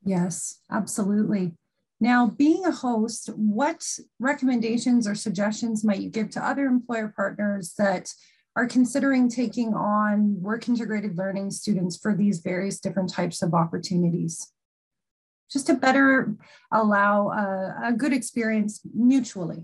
Yes, 0.04 0.60
absolutely. 0.72 1.54
Now, 2.00 2.28
being 2.28 2.66
a 2.66 2.72
host, 2.72 3.30
what 3.36 3.88
recommendations 4.20 5.08
or 5.08 5.16
suggestions 5.16 5.84
might 5.84 6.00
you 6.00 6.10
give 6.10 6.30
to 6.32 6.46
other 6.46 6.66
employer 6.66 7.14
partners 7.16 7.74
that 7.78 8.14
are 8.56 8.68
considering 8.68 9.30
taking 9.30 9.74
on 9.74 10.42
work 10.42 10.68
integrated 10.68 11.18
learning 11.18 11.52
students 11.52 11.98
for 11.98 12.16
these 12.16 12.40
various 12.40 12.80
different 12.80 13.12
types 13.12 13.42
of 13.42 13.54
opportunities? 13.54 14.52
just 15.52 15.68
to 15.68 15.74
better 15.74 16.36
allow 16.72 17.30
a, 17.30 17.90
a 17.90 17.94
good 17.94 18.14
experience 18.14 18.82
mutually? 18.94 19.64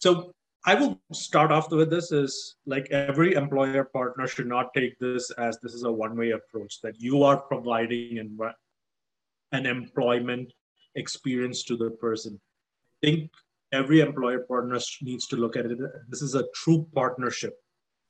So 0.00 0.32
I 0.64 0.74
will 0.74 1.00
start 1.12 1.52
off 1.52 1.70
with 1.70 1.90
this 1.90 2.12
is 2.12 2.56
like 2.66 2.88
every 2.90 3.34
employer 3.34 3.84
partner 3.84 4.26
should 4.26 4.46
not 4.46 4.74
take 4.74 4.98
this 4.98 5.30
as 5.32 5.58
this 5.62 5.74
is 5.74 5.84
a 5.84 5.92
one-way 5.92 6.30
approach 6.30 6.80
that 6.82 7.00
you 7.00 7.22
are 7.22 7.36
providing 7.36 8.18
an, 8.18 8.38
an 9.52 9.66
employment 9.66 10.52
experience 10.96 11.62
to 11.64 11.76
the 11.76 11.90
person. 11.90 12.40
I 13.02 13.06
think 13.06 13.30
every 13.72 14.00
employer 14.00 14.40
partner 14.40 14.78
needs 15.02 15.26
to 15.28 15.36
look 15.36 15.56
at 15.56 15.66
it. 15.66 15.78
This 16.08 16.22
is 16.22 16.34
a 16.34 16.46
true 16.54 16.86
partnership. 16.94 17.54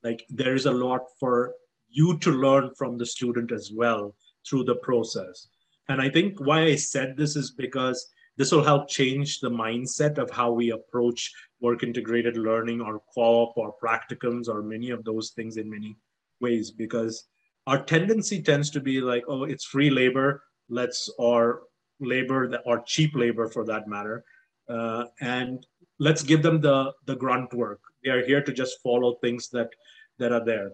Like 0.03 0.25
there 0.31 0.55
is 0.55 0.67
a 0.67 0.73
lot 0.73 1.03
for 1.19 1.55
you 1.89 2.19
to 2.19 2.31
learn 2.31 2.71
from 2.77 2.97
the 2.99 3.07
student 3.07 3.53
as 3.53 3.71
well 3.75 4.15
through 4.49 4.65
the 4.65 4.77
process. 4.77 5.49
And 5.89 6.01
I 6.01 6.09
think 6.11 6.39
why 6.41 6.63
I 6.63 6.77
said 6.77 7.17
this 7.17 7.37
is 7.37 7.53
because 7.53 8.09
this 8.37 8.53
will 8.53 8.65
help 8.65 8.89
change 8.89 9.41
the 9.41 9.51
mindset 9.51 10.19
of 10.19 10.31
how 10.31 10.53
we 10.53 10.71
approach 10.71 11.33
work 11.61 11.83
integrated 11.83 12.37
learning 12.37 12.81
or 12.81 13.03
co-op 13.15 13.57
or 13.57 13.75
practicums 13.83 14.49
or 14.49 14.63
many 14.63 14.91
of 14.91 15.05
those 15.05 15.31
things 15.31 15.57
in 15.57 15.71
many 15.71 15.97
ways 16.41 16.71
because 16.71 17.25
our 17.67 17.83
tendency 17.83 18.43
tends 18.43 18.71
to 18.71 18.81
be 18.81 19.01
like 19.01 19.25
oh 19.27 19.45
it's 19.45 19.65
free 19.65 19.89
labor 19.89 20.43
let's 20.69 21.11
or 21.19 21.63
labor 22.01 22.49
that 22.49 22.63
or 22.67 22.83
cheap 22.83 23.15
labor 23.15 23.49
for 23.49 23.65
that 23.65 23.89
matter. 23.89 24.25
Uh, 24.69 25.05
and 25.21 25.67
let's 25.99 26.23
give 26.23 26.43
them 26.43 26.61
the 26.61 26.93
the 27.07 27.17
grunt 27.17 27.53
work. 27.55 27.81
They 28.05 28.11
are 28.11 28.25
here 28.25 28.43
to 28.43 28.53
just 28.53 28.83
follow 28.83 29.15
things 29.15 29.49
that 29.51 29.71
that 30.19 30.33
are 30.33 30.45
there. 30.45 30.73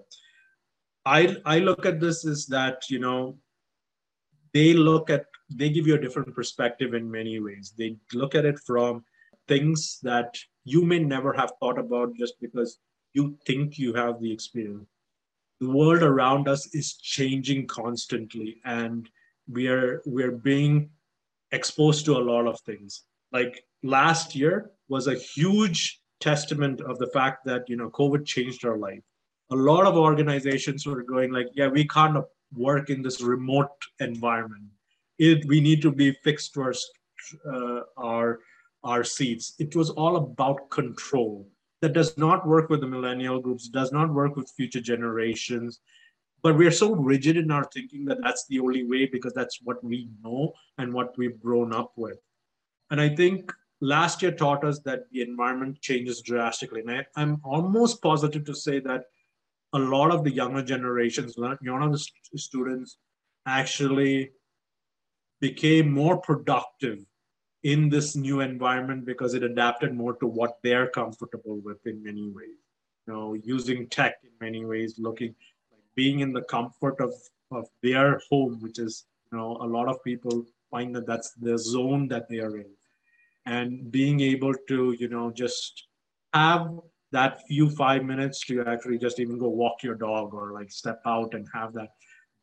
I 1.04 1.36
i 1.44 1.58
look 1.58 1.84
at 1.86 2.00
this 2.00 2.24
is 2.24 2.46
that 2.46 2.88
you 2.88 2.98
know 2.98 3.36
they 4.52 4.72
look 4.72 5.10
at 5.10 5.26
they 5.50 5.68
give 5.70 5.86
you 5.86 5.94
a 5.94 6.00
different 6.00 6.34
perspective 6.34 6.94
in 6.94 7.10
many 7.10 7.40
ways. 7.40 7.74
They 7.76 7.96
look 8.14 8.34
at 8.34 8.44
it 8.44 8.58
from 8.60 9.04
things 9.48 9.98
that 10.02 10.38
you 10.64 10.84
may 10.84 10.98
never 10.98 11.32
have 11.32 11.52
thought 11.60 11.78
about 11.78 12.14
just 12.16 12.40
because 12.40 12.78
you 13.12 13.36
think 13.46 13.78
you 13.78 13.92
have 13.94 14.20
the 14.20 14.32
experience. 14.32 14.88
The 15.60 15.70
world 15.70 16.02
around 16.02 16.48
us 16.48 16.74
is 16.74 16.94
changing 16.94 17.66
constantly 17.66 18.56
and 18.64 19.08
we 19.48 19.68
are 19.68 20.02
we're 20.06 20.32
being 20.32 20.90
exposed 21.52 22.04
to 22.04 22.16
a 22.16 22.26
lot 22.32 22.46
of 22.46 22.58
things 22.60 23.04
like 23.32 23.64
last 23.82 24.34
year 24.34 24.70
was 24.88 25.06
a 25.06 25.14
huge 25.14 26.00
testament 26.20 26.80
of 26.80 26.98
the 26.98 27.08
fact 27.08 27.44
that 27.44 27.68
you 27.68 27.76
know 27.76 27.90
covid 27.90 28.24
changed 28.24 28.64
our 28.64 28.76
life 28.76 29.02
a 29.50 29.56
lot 29.56 29.86
of 29.86 29.96
organizations 29.96 30.86
were 30.86 31.02
going 31.02 31.30
like 31.30 31.48
yeah 31.54 31.68
we 31.68 31.86
can't 31.86 32.24
work 32.54 32.90
in 32.90 33.02
this 33.02 33.20
remote 33.20 33.70
environment. 34.00 34.64
It, 35.18 35.44
we 35.46 35.60
need 35.60 35.82
to 35.82 35.92
be 35.92 36.12
fixed 36.24 36.54
to 36.54 36.62
our, 36.62 36.74
uh, 37.52 37.80
our, 37.96 38.40
our 38.84 39.04
seats. 39.04 39.54
It 39.58 39.76
was 39.76 39.90
all 39.90 40.16
about 40.16 40.70
control. 40.70 41.48
That 41.80 41.92
does 41.92 42.16
not 42.16 42.46
work 42.46 42.70
with 42.70 42.80
the 42.80 42.86
millennial 42.86 43.40
groups, 43.40 43.68
does 43.68 43.92
not 43.92 44.12
work 44.12 44.36
with 44.36 44.52
future 44.56 44.80
generations. 44.80 45.80
But 46.42 46.56
we're 46.56 46.72
so 46.72 46.94
rigid 46.94 47.36
in 47.36 47.50
our 47.50 47.64
thinking 47.72 48.04
that 48.06 48.18
that's 48.22 48.46
the 48.48 48.60
only 48.60 48.84
way 48.84 49.06
because 49.06 49.32
that's 49.32 49.60
what 49.62 49.82
we 49.84 50.08
know 50.22 50.52
and 50.78 50.92
what 50.92 51.16
we've 51.16 51.40
grown 51.40 51.72
up 51.72 51.92
with. 51.96 52.18
And 52.90 53.00
I 53.00 53.14
think 53.14 53.52
last 53.80 54.22
year 54.22 54.32
taught 54.32 54.64
us 54.64 54.80
that 54.80 55.04
the 55.12 55.22
environment 55.22 55.80
changes 55.80 56.20
drastically. 56.20 56.80
And 56.80 56.90
I, 56.90 57.06
I'm 57.16 57.40
almost 57.44 58.02
positive 58.02 58.44
to 58.46 58.54
say 58.54 58.80
that 58.80 59.04
a 59.72 59.78
lot 59.78 60.10
of 60.10 60.24
the 60.24 60.32
younger 60.32 60.62
generations, 60.62 61.34
the 61.36 61.98
students 62.36 62.98
actually 63.46 64.30
became 65.40 65.92
more 65.92 66.18
productive 66.18 66.98
in 67.62 67.88
this 67.88 68.16
new 68.16 68.40
environment 68.40 69.04
because 69.04 69.34
it 69.34 69.42
adapted 69.42 69.94
more 69.94 70.14
to 70.16 70.26
what 70.26 70.58
they're 70.62 70.88
comfortable 70.88 71.60
with 71.64 71.84
in 71.86 72.02
many 72.02 72.30
ways. 72.30 72.58
You 73.06 73.12
know, 73.12 73.34
using 73.34 73.88
tech 73.88 74.16
in 74.22 74.30
many 74.40 74.64
ways, 74.64 74.96
looking 74.98 75.34
being 75.94 76.20
in 76.20 76.32
the 76.32 76.42
comfort 76.42 77.00
of, 77.00 77.12
of 77.50 77.66
their 77.82 78.20
home, 78.30 78.58
which 78.60 78.78
is, 78.78 79.04
you 79.30 79.38
know, 79.38 79.56
a 79.60 79.66
lot 79.66 79.88
of 79.88 80.02
people 80.04 80.44
find 80.70 80.94
that 80.94 81.06
that's 81.06 81.32
the 81.32 81.58
zone 81.58 82.08
that 82.08 82.28
they 82.28 82.38
are 82.38 82.56
in. 82.56 82.70
And 83.46 83.90
being 83.90 84.20
able 84.20 84.54
to, 84.68 84.92
you 84.98 85.08
know, 85.08 85.30
just 85.30 85.86
have 86.32 86.68
that 87.10 87.46
few 87.46 87.68
five 87.68 88.04
minutes 88.04 88.40
to 88.46 88.64
actually 88.64 88.98
just 88.98 89.20
even 89.20 89.38
go 89.38 89.48
walk 89.48 89.82
your 89.82 89.94
dog 89.94 90.32
or 90.32 90.52
like 90.52 90.70
step 90.70 91.00
out 91.06 91.34
and 91.34 91.46
have 91.52 91.72
that 91.74 91.90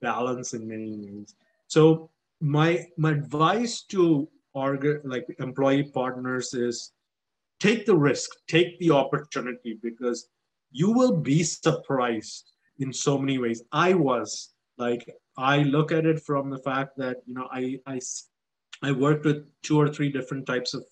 balance 0.01 0.53
in 0.53 0.67
many 0.67 0.97
ways. 0.97 1.35
So 1.67 2.09
my 2.39 2.85
my 2.97 3.11
advice 3.11 3.81
to 3.89 4.29
org- 4.53 5.01
like 5.03 5.25
employee 5.39 5.83
partners 5.83 6.53
is 6.53 6.91
take 7.59 7.85
the 7.85 7.95
risk, 7.95 8.29
take 8.47 8.79
the 8.79 8.91
opportunity 8.91 9.77
because 9.81 10.29
you 10.71 10.91
will 10.91 11.17
be 11.17 11.43
surprised 11.43 12.51
in 12.79 12.93
so 12.93 13.17
many 13.17 13.37
ways. 13.37 13.63
I 13.71 13.93
was 13.93 14.53
like, 14.77 15.09
I 15.37 15.59
look 15.59 15.91
at 15.91 16.05
it 16.05 16.21
from 16.21 16.49
the 16.49 16.57
fact 16.57 16.97
that, 16.97 17.17
you 17.25 17.33
know, 17.33 17.47
I, 17.51 17.79
I, 17.85 17.99
I 18.81 18.91
worked 18.91 19.25
with 19.25 19.45
two 19.61 19.79
or 19.79 19.89
three 19.89 20.11
different 20.11 20.45
types 20.45 20.73
of 20.73 20.83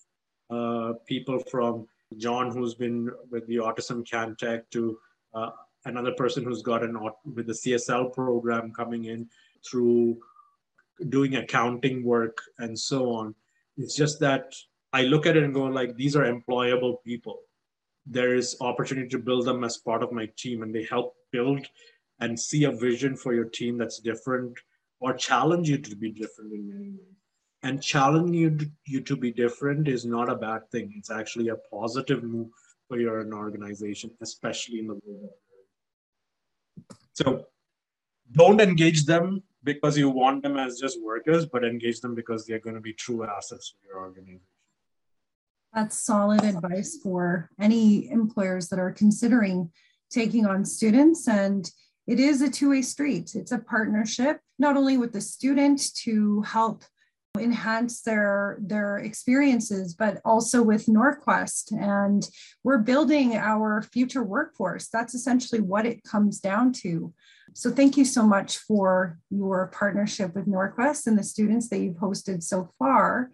uh, 0.49 0.93
people 1.07 1.39
from 1.51 1.87
John, 2.17 2.51
who's 2.51 2.75
been 2.75 3.09
with 3.31 3.47
the 3.47 3.57
Autism 3.57 4.07
CanTech, 4.07 4.63
to 4.71 4.97
uh, 5.33 5.49
another 5.85 6.13
person 6.13 6.43
who's 6.43 6.61
got 6.61 6.83
an 6.83 6.97
with 7.35 7.47
the 7.47 7.53
CSL 7.53 8.13
program 8.13 8.71
coming 8.71 9.05
in 9.05 9.29
through 9.69 10.17
doing 11.09 11.35
accounting 11.35 12.03
work 12.03 12.41
and 12.59 12.77
so 12.77 13.11
on. 13.11 13.35
It's 13.77 13.95
just 13.95 14.19
that 14.21 14.53
I 14.93 15.03
look 15.03 15.25
at 15.25 15.37
it 15.37 15.43
and 15.43 15.53
go 15.53 15.63
like, 15.63 15.95
these 15.95 16.15
are 16.15 16.23
employable 16.23 17.03
people. 17.03 17.39
There 18.09 18.35
is 18.35 18.55
opportunity 18.61 19.09
to 19.09 19.19
build 19.19 19.45
them 19.45 19.63
as 19.63 19.77
part 19.77 20.03
of 20.03 20.11
my 20.11 20.27
team, 20.37 20.63
and 20.63 20.73
they 20.73 20.83
help 20.83 21.15
build 21.31 21.65
and 22.19 22.39
see 22.39 22.63
a 22.63 22.71
vision 22.71 23.15
for 23.15 23.33
your 23.33 23.45
team 23.45 23.77
that's 23.77 23.99
different 23.99 24.57
or 24.99 25.13
challenge 25.13 25.69
you 25.69 25.77
to 25.77 25.95
be 25.95 26.11
different 26.11 26.53
in 26.53 26.67
many 26.67 26.89
ways. 26.91 27.15
And 27.63 27.81
challenging 27.81 28.33
you, 28.33 28.57
you 28.85 29.01
to 29.01 29.15
be 29.15 29.31
different 29.31 29.87
is 29.87 30.05
not 30.05 30.29
a 30.29 30.35
bad 30.35 30.69
thing. 30.71 30.93
It's 30.95 31.11
actually 31.11 31.49
a 31.49 31.55
positive 31.71 32.23
move 32.23 32.49
for 32.87 32.99
your 32.99 33.31
organization, 33.33 34.11
especially 34.21 34.79
in 34.79 34.87
the 34.87 34.99
world. 35.05 35.29
So 37.13 37.45
don't 38.31 38.61
engage 38.61 39.05
them 39.05 39.43
because 39.63 39.97
you 39.97 40.09
want 40.09 40.43
them 40.43 40.57
as 40.57 40.79
just 40.79 41.01
workers, 41.01 41.45
but 41.45 41.65
engage 41.65 41.99
them 41.99 42.15
because 42.15 42.45
they're 42.45 42.59
going 42.59 42.75
to 42.75 42.81
be 42.81 42.93
true 42.93 43.25
assets 43.25 43.73
for 43.73 43.87
your 43.87 43.99
organization. 43.99 44.41
That's 45.73 45.99
solid 45.99 46.43
advice 46.43 46.97
for 47.03 47.49
any 47.59 48.09
employers 48.09 48.69
that 48.69 48.79
are 48.79 48.91
considering 48.91 49.71
taking 50.09 50.45
on 50.45 50.65
students. 50.65 51.27
And 51.27 51.69
it 52.07 52.19
is 52.19 52.41
a 52.41 52.49
two 52.49 52.69
way 52.71 52.81
street, 52.81 53.35
it's 53.35 53.51
a 53.51 53.59
partnership, 53.59 54.39
not 54.57 54.77
only 54.77 54.97
with 54.97 55.13
the 55.13 55.21
student 55.21 55.93
to 56.03 56.41
help 56.41 56.83
enhance 57.37 58.01
their 58.01 58.57
their 58.59 58.97
experiences 58.97 59.93
but 59.93 60.19
also 60.25 60.63
with 60.63 60.87
norquest 60.87 61.71
and 61.71 62.27
we're 62.63 62.79
building 62.79 63.35
our 63.35 63.83
future 63.83 64.23
workforce 64.23 64.87
that's 64.87 65.13
essentially 65.13 65.61
what 65.61 65.85
it 65.85 66.03
comes 66.03 66.39
down 66.39 66.73
to 66.73 67.13
so 67.53 67.71
thank 67.71 67.97
you 67.97 68.05
so 68.05 68.23
much 68.23 68.57
for 68.57 69.17
your 69.29 69.67
partnership 69.73 70.35
with 70.35 70.45
Norquest 70.45 71.07
and 71.07 71.17
the 71.17 71.23
students 71.23 71.69
that 71.69 71.79
you've 71.79 71.95
hosted 71.95 72.43
so 72.43 72.71
far. 72.77 73.31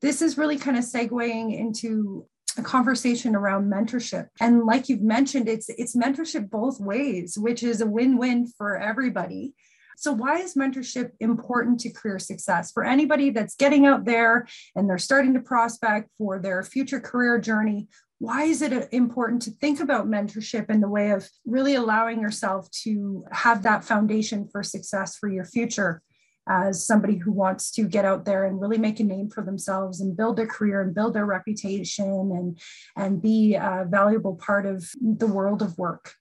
This 0.00 0.22
is 0.22 0.38
really 0.38 0.58
kind 0.58 0.76
of 0.76 0.84
segueing 0.84 1.58
into 1.58 2.26
a 2.58 2.62
conversation 2.62 3.34
around 3.34 3.70
mentorship. 3.70 4.28
And 4.40 4.64
like 4.64 4.88
you've 4.88 5.02
mentioned, 5.02 5.48
it's 5.48 5.68
it's 5.68 5.96
mentorship 5.96 6.50
both 6.50 6.80
ways, 6.80 7.36
which 7.38 7.62
is 7.62 7.80
a 7.80 7.86
win-win 7.86 8.46
for 8.58 8.76
everybody. 8.78 9.54
So, 9.98 10.12
why 10.12 10.38
is 10.38 10.54
mentorship 10.54 11.12
important 11.20 11.80
to 11.80 11.90
career 11.90 12.18
success 12.18 12.72
for 12.72 12.84
anybody 12.84 13.30
that's 13.30 13.56
getting 13.56 13.86
out 13.86 14.04
there 14.04 14.46
and 14.74 14.88
they're 14.88 14.98
starting 14.98 15.34
to 15.34 15.40
prospect 15.40 16.10
for 16.18 16.38
their 16.38 16.62
future 16.62 17.00
career 17.00 17.38
journey? 17.38 17.88
why 18.18 18.44
is 18.44 18.62
it 18.62 18.72
uh, 18.72 18.86
important 18.92 19.42
to 19.42 19.50
think 19.50 19.80
about 19.80 20.08
mentorship 20.08 20.70
in 20.70 20.80
the 20.80 20.88
way 20.88 21.10
of 21.10 21.28
really 21.44 21.74
allowing 21.74 22.20
yourself 22.20 22.70
to 22.70 23.24
have 23.30 23.62
that 23.62 23.84
foundation 23.84 24.48
for 24.48 24.62
success 24.62 25.16
for 25.16 25.28
your 25.28 25.44
future 25.44 26.02
as 26.48 26.86
somebody 26.86 27.16
who 27.16 27.32
wants 27.32 27.70
to 27.72 27.82
get 27.82 28.04
out 28.04 28.24
there 28.24 28.44
and 28.44 28.60
really 28.60 28.78
make 28.78 29.00
a 29.00 29.04
name 29.04 29.28
for 29.28 29.42
themselves 29.42 30.00
and 30.00 30.16
build 30.16 30.36
their 30.36 30.46
career 30.46 30.80
and 30.80 30.94
build 30.94 31.14
their 31.14 31.26
reputation 31.26 32.04
and 32.06 32.58
and 32.96 33.20
be 33.22 33.54
a 33.54 33.86
valuable 33.88 34.36
part 34.36 34.66
of 34.66 34.88
the 35.00 35.26
world 35.26 35.62
of 35.62 35.76
work. 35.78 36.14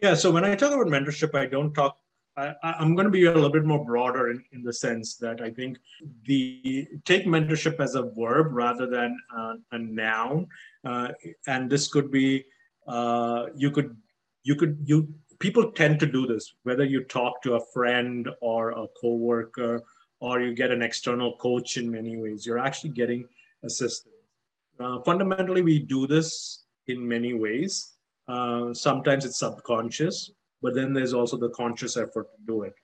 Yeah 0.00 0.14
so 0.14 0.30
when 0.30 0.44
i 0.44 0.54
talk 0.54 0.72
about 0.72 0.86
mentorship 0.86 1.34
i 1.34 1.46
don't 1.46 1.74
talk 1.74 1.98
I, 2.36 2.54
am 2.62 2.94
going 2.94 3.04
to 3.04 3.10
be 3.10 3.26
a 3.26 3.34
little 3.34 3.50
bit 3.50 3.64
more 3.64 3.84
broader 3.84 4.30
in, 4.30 4.42
in 4.52 4.62
the 4.62 4.72
sense 4.72 5.16
that 5.16 5.42
I 5.42 5.50
think 5.50 5.78
the 6.24 6.88
take 7.04 7.26
mentorship 7.26 7.78
as 7.78 7.94
a 7.94 8.04
verb 8.04 8.48
rather 8.52 8.86
than 8.86 9.18
uh, 9.36 9.54
a 9.72 9.78
noun 9.78 10.46
uh, 10.84 11.08
and 11.46 11.68
this 11.68 11.88
could 11.88 12.10
be 12.10 12.44
uh, 12.88 13.46
you 13.54 13.70
could 13.70 13.96
you 14.44 14.56
could 14.56 14.78
you 14.84 15.12
people 15.42 15.72
tend 15.72 15.98
to 15.98 16.06
do 16.06 16.24
this 16.24 16.54
whether 16.62 16.84
you 16.84 17.02
talk 17.02 17.42
to 17.42 17.54
a 17.54 17.66
friend 17.74 18.28
or 18.40 18.70
a 18.70 18.86
coworker 19.00 19.82
or 20.20 20.40
you 20.40 20.54
get 20.54 20.70
an 20.70 20.82
external 20.82 21.36
coach 21.38 21.76
in 21.76 21.90
many 21.90 22.16
ways 22.16 22.46
you're 22.46 22.64
actually 22.66 22.90
getting 22.90 23.26
assistance. 23.64 24.14
Uh, 24.78 25.00
fundamentally 25.00 25.62
we 25.62 25.78
do 25.80 26.06
this 26.06 26.64
in 26.86 27.06
many 27.06 27.34
ways. 27.34 27.96
Uh, 28.28 28.72
sometimes 28.72 29.24
it's 29.24 29.40
subconscious 29.40 30.30
but 30.62 30.74
then 30.74 30.92
there's 30.92 31.12
also 31.12 31.36
the 31.36 31.50
conscious 31.50 31.96
effort 31.96 32.28
to 32.32 32.40
do 32.46 32.62
it. 32.62 32.74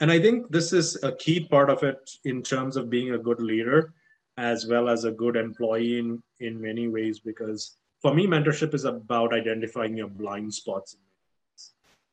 And 0.00 0.10
i 0.10 0.18
think 0.24 0.50
this 0.50 0.72
is 0.72 1.02
a 1.04 1.12
key 1.24 1.38
part 1.54 1.70
of 1.70 1.84
it 1.84 2.10
in 2.24 2.42
terms 2.42 2.76
of 2.76 2.90
being 2.90 3.12
a 3.12 3.24
good 3.28 3.40
leader 3.40 3.94
as 4.36 4.66
well 4.66 4.88
as 4.88 5.04
a 5.04 5.12
good 5.22 5.36
employee 5.36 5.98
in, 5.98 6.22
in 6.40 6.60
many 6.60 6.88
ways 6.88 7.20
because 7.20 7.76
for 8.02 8.14
me 8.14 8.26
mentorship 8.26 8.74
is 8.74 8.84
about 8.84 9.32
identifying 9.32 9.96
your 9.96 10.08
blind 10.08 10.52
spots 10.54 10.96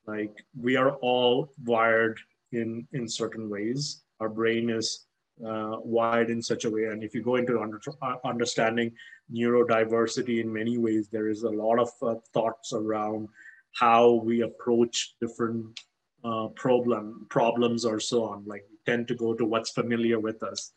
like 0.08 0.34
we 0.60 0.76
are 0.76 0.92
all 0.98 1.50
wired 1.64 2.20
in 2.52 2.88
in 2.94 3.08
certain 3.08 3.50
ways. 3.50 4.04
Our 4.20 4.30
brain 4.30 4.70
is 4.70 5.06
uh, 5.46 5.78
wired 5.84 6.30
in 6.30 6.42
such 6.42 6.66
a 6.66 6.70
way. 6.70 6.86
And 6.86 7.04
if 7.04 7.14
you 7.14 7.22
go 7.22 7.36
into 7.36 7.60
under, 7.60 7.82
uh, 8.02 8.16
understanding 8.24 8.92
neurodiversity 9.34 10.42
in 10.42 10.54
many 10.54 10.78
ways 10.78 11.10
there 11.10 11.30
is 11.30 11.44
a 11.44 11.50
lot 11.50 11.80
of 11.80 11.90
uh, 12.02 12.16
thoughts 12.34 12.74
around 12.74 13.28
how 13.74 14.14
we 14.24 14.42
approach 14.42 15.16
different 15.20 15.80
uh, 16.24 16.48
problem 16.56 17.28
problems 17.30 17.86
or 17.86 18.00
so 18.00 18.24
on. 18.24 18.44
Like 18.46 18.66
we 18.70 18.78
tend 18.86 19.08
to 19.10 19.16
go 19.16 19.34
to 19.34 19.46
what's 19.46 19.72
familiar 19.72 20.20
with 20.20 20.42
us. 20.44 20.72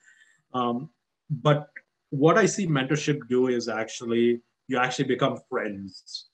Um, 0.55 0.91
but 1.31 1.69
what 2.11 2.39
I 2.39 2.47
see 2.47 2.67
mentorship 2.67 3.21
do 3.29 3.49
is 3.49 3.69
actually 3.69 4.41
you 4.67 4.79
actually 4.79 5.07
become 5.07 5.39
friends 5.49 6.27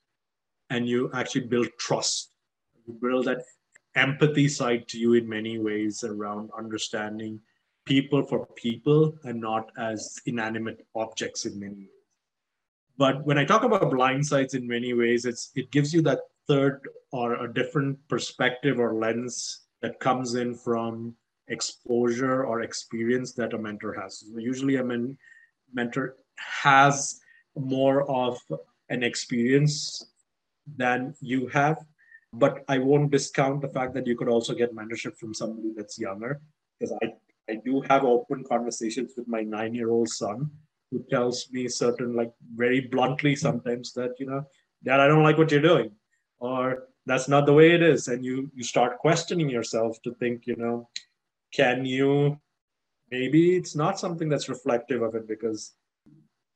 and 0.69 0.87
you 0.87 1.11
actually 1.13 1.47
build 1.47 1.67
trust. 1.79 2.34
Build 3.01 3.25
that 3.25 3.41
empathy 3.95 4.47
side 4.47 4.87
to 4.89 4.97
you 4.97 5.13
in 5.13 5.27
many 5.27 5.57
ways 5.57 6.03
around 6.03 6.49
understanding 6.57 7.39
people 7.85 8.23
for 8.23 8.45
people 8.55 9.15
and 9.23 9.39
not 9.39 9.71
as 9.77 10.19
inanimate 10.25 10.85
objects 10.95 11.45
in 11.45 11.59
many 11.59 11.75
ways. 11.75 11.89
But 12.97 13.25
when 13.25 13.37
I 13.37 13.45
talk 13.45 13.63
about 13.63 13.91
blind 13.91 14.25
sides 14.25 14.53
in 14.53 14.67
many 14.67 14.93
ways, 14.93 15.25
it's 15.25 15.51
it 15.55 15.71
gives 15.71 15.93
you 15.93 16.01
that 16.03 16.19
third 16.47 16.87
or 17.11 17.43
a 17.43 17.53
different 17.53 17.97
perspective 18.07 18.79
or 18.79 18.93
lens 18.93 19.65
that 19.81 19.99
comes 19.99 20.35
in 20.35 20.55
from 20.55 21.15
exposure 21.47 22.43
or 22.45 22.61
experience 22.61 23.33
that 23.33 23.53
a 23.53 23.57
mentor 23.57 23.93
has. 24.01 24.19
So 24.19 24.39
usually, 24.39 24.77
a 24.77 24.83
men- 24.83 25.17
mentor 25.73 26.15
has 26.37 27.19
more 27.55 28.09
of 28.09 28.39
an 28.89 29.03
experience 29.03 30.05
than 30.77 31.13
you 31.21 31.47
have. 31.47 31.77
But 32.37 32.63
I 32.67 32.77
won't 32.79 33.11
discount 33.11 33.61
the 33.61 33.69
fact 33.69 33.93
that 33.93 34.07
you 34.07 34.17
could 34.17 34.27
also 34.27 34.53
get 34.53 34.75
mentorship 34.75 35.17
from 35.17 35.33
somebody 35.33 35.71
that's 35.75 35.97
younger, 35.99 36.41
because 36.79 36.97
I, 37.01 37.13
I 37.49 37.55
do 37.63 37.81
have 37.89 38.03
open 38.03 38.43
conversations 38.43 39.13
with 39.15 39.27
my 39.27 39.41
nine 39.41 39.73
year 39.73 39.89
old 39.89 40.09
son 40.09 40.49
who 40.91 41.03
tells 41.09 41.49
me 41.51 41.67
certain, 41.67 42.15
like 42.15 42.33
very 42.55 42.81
bluntly 42.81 43.35
sometimes, 43.35 43.93
that, 43.93 44.11
you 44.19 44.25
know, 44.25 44.43
Dad, 44.83 44.99
I 44.99 45.07
don't 45.07 45.23
like 45.23 45.37
what 45.37 45.51
you're 45.51 45.61
doing. 45.61 45.91
Or 46.39 46.87
that's 47.05 47.27
not 47.27 47.45
the 47.45 47.53
way 47.53 47.71
it 47.71 47.81
is. 47.81 48.07
And 48.07 48.23
you, 48.23 48.51
you 48.53 48.63
start 48.63 48.99
questioning 48.99 49.49
yourself 49.49 50.01
to 50.03 50.13
think, 50.15 50.45
you 50.45 50.55
know, 50.57 50.89
can 51.53 51.85
you 51.85 52.39
maybe 53.11 53.55
it's 53.55 53.75
not 53.75 53.99
something 53.99 54.29
that's 54.29 54.49
reflective 54.49 55.01
of 55.01 55.15
it 55.15 55.27
because 55.27 55.73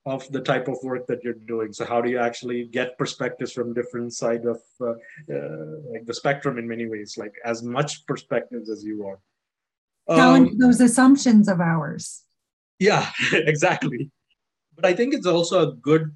of 0.05 0.29
the 0.31 0.41
type 0.41 0.67
of 0.67 0.77
work 0.83 1.05
that 1.07 1.23
you're 1.23 1.33
doing 1.45 1.73
so 1.73 1.85
how 1.85 2.01
do 2.01 2.09
you 2.09 2.17
actually 2.17 2.65
get 2.65 2.97
perspectives 2.97 3.51
from 3.51 3.73
different 3.73 4.13
side 4.13 4.45
of 4.45 4.61
uh, 4.81 4.91
uh, 5.33 5.75
like 5.91 6.05
the 6.05 6.13
spectrum 6.13 6.57
in 6.57 6.67
many 6.67 6.87
ways 6.87 7.17
like 7.17 7.33
as 7.45 7.61
much 7.61 8.05
perspectives 8.05 8.69
as 8.69 8.83
you 8.83 8.97
want 8.97 9.19
challenge 10.15 10.51
um, 10.51 10.57
those 10.57 10.81
assumptions 10.81 11.47
of 11.47 11.59
ours. 11.59 12.23
Yeah, 12.79 13.09
exactly. 13.33 14.09
But 14.75 14.85
I 14.85 14.93
think 14.93 15.13
it's 15.13 15.27
also 15.27 15.69
a 15.69 15.75
good 15.75 16.11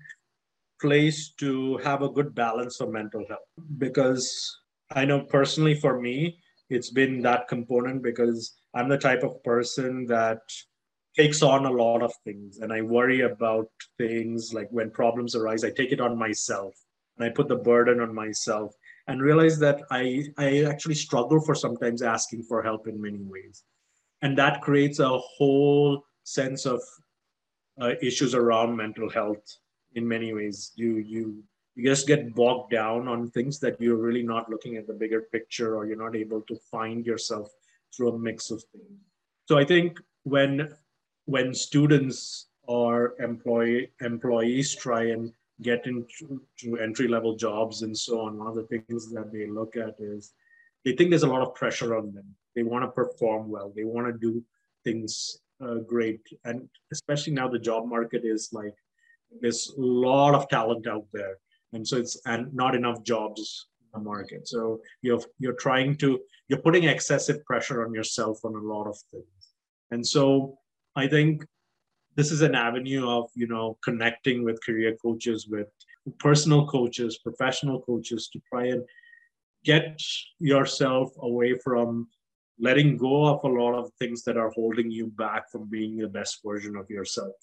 place 0.81 1.33
to 1.39 1.77
have 1.77 2.01
a 2.01 2.09
good 2.09 2.33
balance 2.35 2.79
of 2.81 2.91
mental 2.91 3.25
health 3.27 3.47
because 3.77 4.57
I 4.91 5.05
know 5.05 5.21
personally 5.21 5.75
for 5.75 5.99
me, 5.99 6.39
it's 6.69 6.89
been 6.89 7.21
that 7.21 7.47
component 7.47 8.01
because 8.01 8.55
I'm 8.73 8.89
the 8.89 8.97
type 8.97 9.23
of 9.23 9.43
person 9.43 10.05
that 10.07 10.41
takes 11.15 11.41
on 11.41 11.65
a 11.65 11.71
lot 11.71 12.01
of 12.01 12.13
things 12.23 12.59
and 12.59 12.73
I 12.73 12.81
worry 12.81 13.21
about 13.21 13.67
things 13.97 14.53
like 14.53 14.67
when 14.71 14.89
problems 14.89 15.35
arise, 15.35 15.63
I 15.63 15.69
take 15.69 15.91
it 15.91 16.01
on 16.01 16.17
myself 16.17 16.73
and 17.17 17.25
I 17.25 17.29
put 17.29 17.47
the 17.47 17.55
burden 17.55 17.99
on 17.99 18.13
myself 18.13 18.73
and 19.07 19.21
realize 19.21 19.59
that 19.59 19.81
I, 19.91 20.25
I 20.37 20.63
actually 20.63 20.95
struggle 20.95 21.39
for 21.39 21.55
sometimes 21.55 22.01
asking 22.01 22.43
for 22.43 22.63
help 22.63 22.87
in 22.87 23.01
many 23.01 23.19
ways. 23.21 23.63
And 24.21 24.37
that 24.37 24.61
creates 24.61 24.99
a 24.99 25.17
whole 25.17 26.03
sense 26.23 26.65
of 26.65 26.81
uh, 27.79 27.91
issues 28.01 28.33
around 28.33 28.75
mental 28.75 29.09
health 29.09 29.43
in 29.95 30.07
many 30.07 30.33
ways. 30.33 30.71
You, 30.75 30.97
you, 30.97 31.43
you 31.75 31.85
just 31.85 32.07
get 32.07 32.33
bogged 32.33 32.71
down 32.71 33.07
on 33.07 33.29
things 33.29 33.59
that 33.59 33.79
you're 33.81 33.97
really 33.97 34.23
not 34.23 34.49
looking 34.49 34.77
at 34.77 34.87
the 34.87 34.93
bigger 34.93 35.21
picture 35.31 35.75
or 35.75 35.85
you're 35.85 35.97
not 35.97 36.15
able 36.15 36.41
to 36.41 36.55
find 36.71 37.05
yourself 37.05 37.49
through 37.95 38.13
a 38.13 38.19
mix 38.19 38.51
of 38.51 38.63
things. 38.71 38.99
So 39.45 39.57
I 39.57 39.65
think 39.65 39.99
when 40.23 40.73
when 41.25 41.53
students 41.53 42.47
or 42.63 43.15
employee 43.19 43.91
employees 44.01 44.75
try 44.75 45.03
and 45.05 45.31
get 45.61 45.85
into 45.85 46.39
entry 46.81 47.07
level 47.07 47.35
jobs 47.35 47.81
and 47.83 47.97
so 47.97 48.21
on, 48.21 48.37
one 48.37 48.47
of 48.47 48.55
the 48.55 48.63
things 48.63 49.11
that 49.11 49.31
they 49.31 49.47
look 49.47 49.75
at 49.75 49.95
is 49.99 50.33
they 50.83 50.93
think 50.93 51.09
there's 51.09 51.23
a 51.23 51.27
lot 51.27 51.41
of 51.41 51.55
pressure 51.55 51.95
on 51.95 52.13
them. 52.13 52.25
They 52.55 52.63
want 52.63 52.83
to 52.83 52.89
perform 52.89 53.49
well. 53.49 53.71
They 53.75 53.83
want 53.83 54.07
to 54.07 54.13
do 54.13 54.43
things 54.83 55.39
uh, 55.63 55.75
great, 55.75 56.21
and 56.43 56.67
especially 56.91 57.33
now 57.33 57.47
the 57.47 57.59
job 57.59 57.87
market 57.87 58.23
is 58.25 58.49
like 58.51 58.75
there's 59.41 59.73
a 59.77 59.81
lot 59.81 60.35
of 60.35 60.49
talent 60.49 60.87
out 60.87 61.05
there, 61.13 61.37
and 61.71 61.87
so 61.87 61.97
it's 61.97 62.19
and 62.25 62.53
not 62.53 62.75
enough 62.75 63.01
jobs 63.03 63.67
in 63.81 63.99
the 63.99 64.03
market. 64.03 64.47
So 64.47 64.81
you're 65.01 65.21
you're 65.39 65.53
trying 65.53 65.95
to 65.97 66.19
you're 66.47 66.59
putting 66.59 66.83
excessive 66.83 67.43
pressure 67.45 67.85
on 67.85 67.93
yourself 67.93 68.43
on 68.43 68.55
a 68.55 68.59
lot 68.59 68.87
of 68.87 68.97
things, 69.09 69.53
and 69.91 70.05
so 70.05 70.57
I 70.95 71.07
think 71.07 71.45
this 72.15 72.31
is 72.31 72.41
an 72.41 72.55
avenue 72.55 73.09
of 73.09 73.29
you 73.35 73.47
know 73.47 73.77
connecting 73.83 74.43
with 74.43 74.63
career 74.65 74.95
coaches 75.01 75.47
with 75.47 75.67
personal 76.19 76.67
coaches 76.67 77.19
professional 77.23 77.81
coaches 77.81 78.29
to 78.33 78.39
try 78.51 78.67
and 78.67 78.83
get 79.63 79.99
yourself 80.39 81.11
away 81.21 81.57
from 81.63 82.07
letting 82.59 82.97
go 82.97 83.25
of 83.25 83.43
a 83.43 83.47
lot 83.47 83.73
of 83.73 83.91
things 83.99 84.23
that 84.23 84.37
are 84.37 84.51
holding 84.51 84.91
you 84.91 85.07
back 85.07 85.49
from 85.51 85.69
being 85.69 85.97
the 85.97 86.07
best 86.07 86.39
version 86.45 86.75
of 86.75 86.89
yourself. 86.89 87.33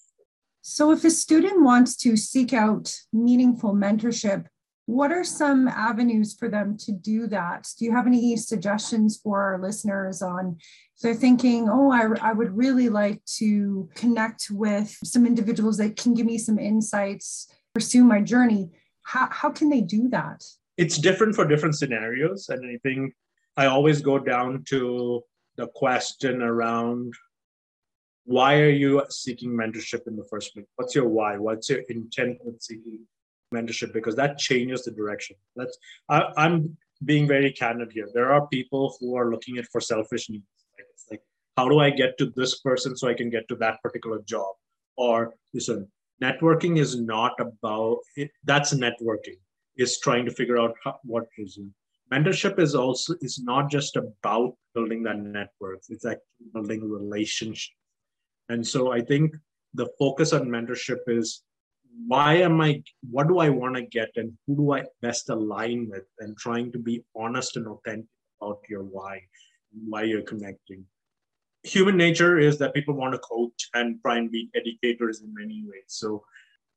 So 0.61 0.91
if 0.91 1.03
a 1.03 1.09
student 1.09 1.63
wants 1.63 1.95
to 1.97 2.15
seek 2.15 2.53
out 2.53 2.95
meaningful 3.11 3.73
mentorship 3.73 4.45
what 4.91 5.13
are 5.13 5.23
some 5.23 5.69
avenues 5.69 6.35
for 6.37 6.49
them 6.49 6.75
to 6.77 6.91
do 6.91 7.25
that? 7.27 7.65
Do 7.79 7.85
you 7.85 7.93
have 7.93 8.07
any 8.07 8.35
suggestions 8.35 9.17
for 9.23 9.41
our 9.41 9.61
listeners 9.61 10.21
on 10.21 10.57
if 10.59 11.01
they're 11.01 11.13
thinking, 11.13 11.69
oh, 11.69 11.89
I, 11.91 12.09
I 12.21 12.33
would 12.33 12.55
really 12.55 12.89
like 12.89 13.23
to 13.37 13.89
connect 13.95 14.47
with 14.51 14.97
some 15.03 15.25
individuals 15.25 15.77
that 15.77 15.95
can 15.95 16.13
give 16.13 16.25
me 16.25 16.37
some 16.37 16.59
insights, 16.59 17.47
pursue 17.73 18.03
my 18.03 18.19
journey? 18.19 18.69
How, 19.03 19.29
how 19.31 19.49
can 19.49 19.69
they 19.69 19.79
do 19.79 20.09
that? 20.09 20.43
It's 20.75 20.97
different 20.97 21.35
for 21.35 21.47
different 21.47 21.77
scenarios. 21.77 22.49
And 22.49 22.65
I 22.65 22.77
think 22.83 23.13
I 23.55 23.67
always 23.67 24.01
go 24.01 24.19
down 24.19 24.65
to 24.69 25.21
the 25.55 25.67
question 25.67 26.41
around 26.41 27.13
why 28.25 28.59
are 28.59 28.69
you 28.69 29.03
seeking 29.09 29.51
mentorship 29.51 30.05
in 30.05 30.17
the 30.17 30.25
first 30.29 30.53
place? 30.53 30.65
What's 30.75 30.95
your 30.95 31.07
why? 31.07 31.37
What's 31.37 31.69
your 31.69 31.79
intent 31.87 32.39
with 32.43 32.61
seeking 32.61 32.99
mentorship 33.53 33.93
because 33.93 34.15
that 34.15 34.37
changes 34.37 34.83
the 34.83 34.91
direction. 34.91 35.35
That's 35.55 35.77
I, 36.09 36.25
I'm 36.37 36.77
being 37.05 37.27
very 37.27 37.51
candid 37.51 37.91
here. 37.91 38.07
There 38.13 38.31
are 38.31 38.47
people 38.47 38.95
who 38.99 39.15
are 39.15 39.31
looking 39.31 39.57
at 39.57 39.65
for 39.71 39.81
selfish 39.81 40.29
needs. 40.29 40.45
Like 40.77 40.87
it's 40.93 41.05
like, 41.09 41.21
how 41.57 41.67
do 41.67 41.79
I 41.79 41.89
get 41.89 42.17
to 42.19 42.31
this 42.35 42.59
person 42.59 42.95
so 42.95 43.07
I 43.07 43.13
can 43.13 43.29
get 43.29 43.47
to 43.49 43.55
that 43.55 43.81
particular 43.81 44.21
job? 44.25 44.53
Or 44.97 45.33
listen, 45.53 45.87
networking 46.21 46.79
is 46.79 46.99
not 46.99 47.33
about 47.39 47.97
it, 48.15 48.31
that's 48.43 48.73
networking. 48.73 49.39
Is 49.77 49.99
trying 49.99 50.25
to 50.25 50.31
figure 50.31 50.59
out 50.59 50.75
how, 50.83 50.99
what 51.03 51.23
is 51.37 51.57
it. 51.57 51.65
Mentorship 52.13 52.59
is 52.59 52.75
also 52.75 53.15
is 53.21 53.39
not 53.41 53.71
just 53.71 53.95
about 53.95 54.53
building 54.75 55.01
that 55.03 55.17
network. 55.17 55.79
It's 55.87 56.05
actually 56.05 56.51
building 56.53 56.91
relationships. 56.91 57.73
And 58.49 58.67
so 58.67 58.91
I 58.91 58.99
think 58.99 59.33
the 59.73 59.87
focus 59.97 60.33
on 60.33 60.49
mentorship 60.49 60.99
is 61.07 61.41
why 62.07 62.35
am 62.35 62.61
I, 62.61 62.83
what 63.09 63.27
do 63.27 63.39
I 63.39 63.49
want 63.49 63.75
to 63.75 63.81
get 63.83 64.09
and 64.15 64.33
who 64.47 64.55
do 64.55 64.73
I 64.73 64.83
best 65.01 65.29
align 65.29 65.89
with 65.89 66.05
and 66.19 66.37
trying 66.37 66.71
to 66.71 66.79
be 66.79 67.03
honest 67.15 67.57
and 67.57 67.67
authentic 67.67 68.07
about 68.41 68.59
your 68.69 68.83
why, 68.83 69.21
why 69.87 70.03
you're 70.03 70.23
connecting. 70.23 70.85
Human 71.63 71.95
nature 71.95 72.39
is 72.39 72.57
that 72.57 72.73
people 72.73 72.95
want 72.95 73.13
to 73.13 73.19
coach 73.19 73.69
and 73.73 74.01
try 74.01 74.17
and 74.17 74.31
be 74.31 74.49
educators 74.55 75.21
in 75.21 75.33
many 75.33 75.63
ways. 75.65 75.83
So, 75.87 76.23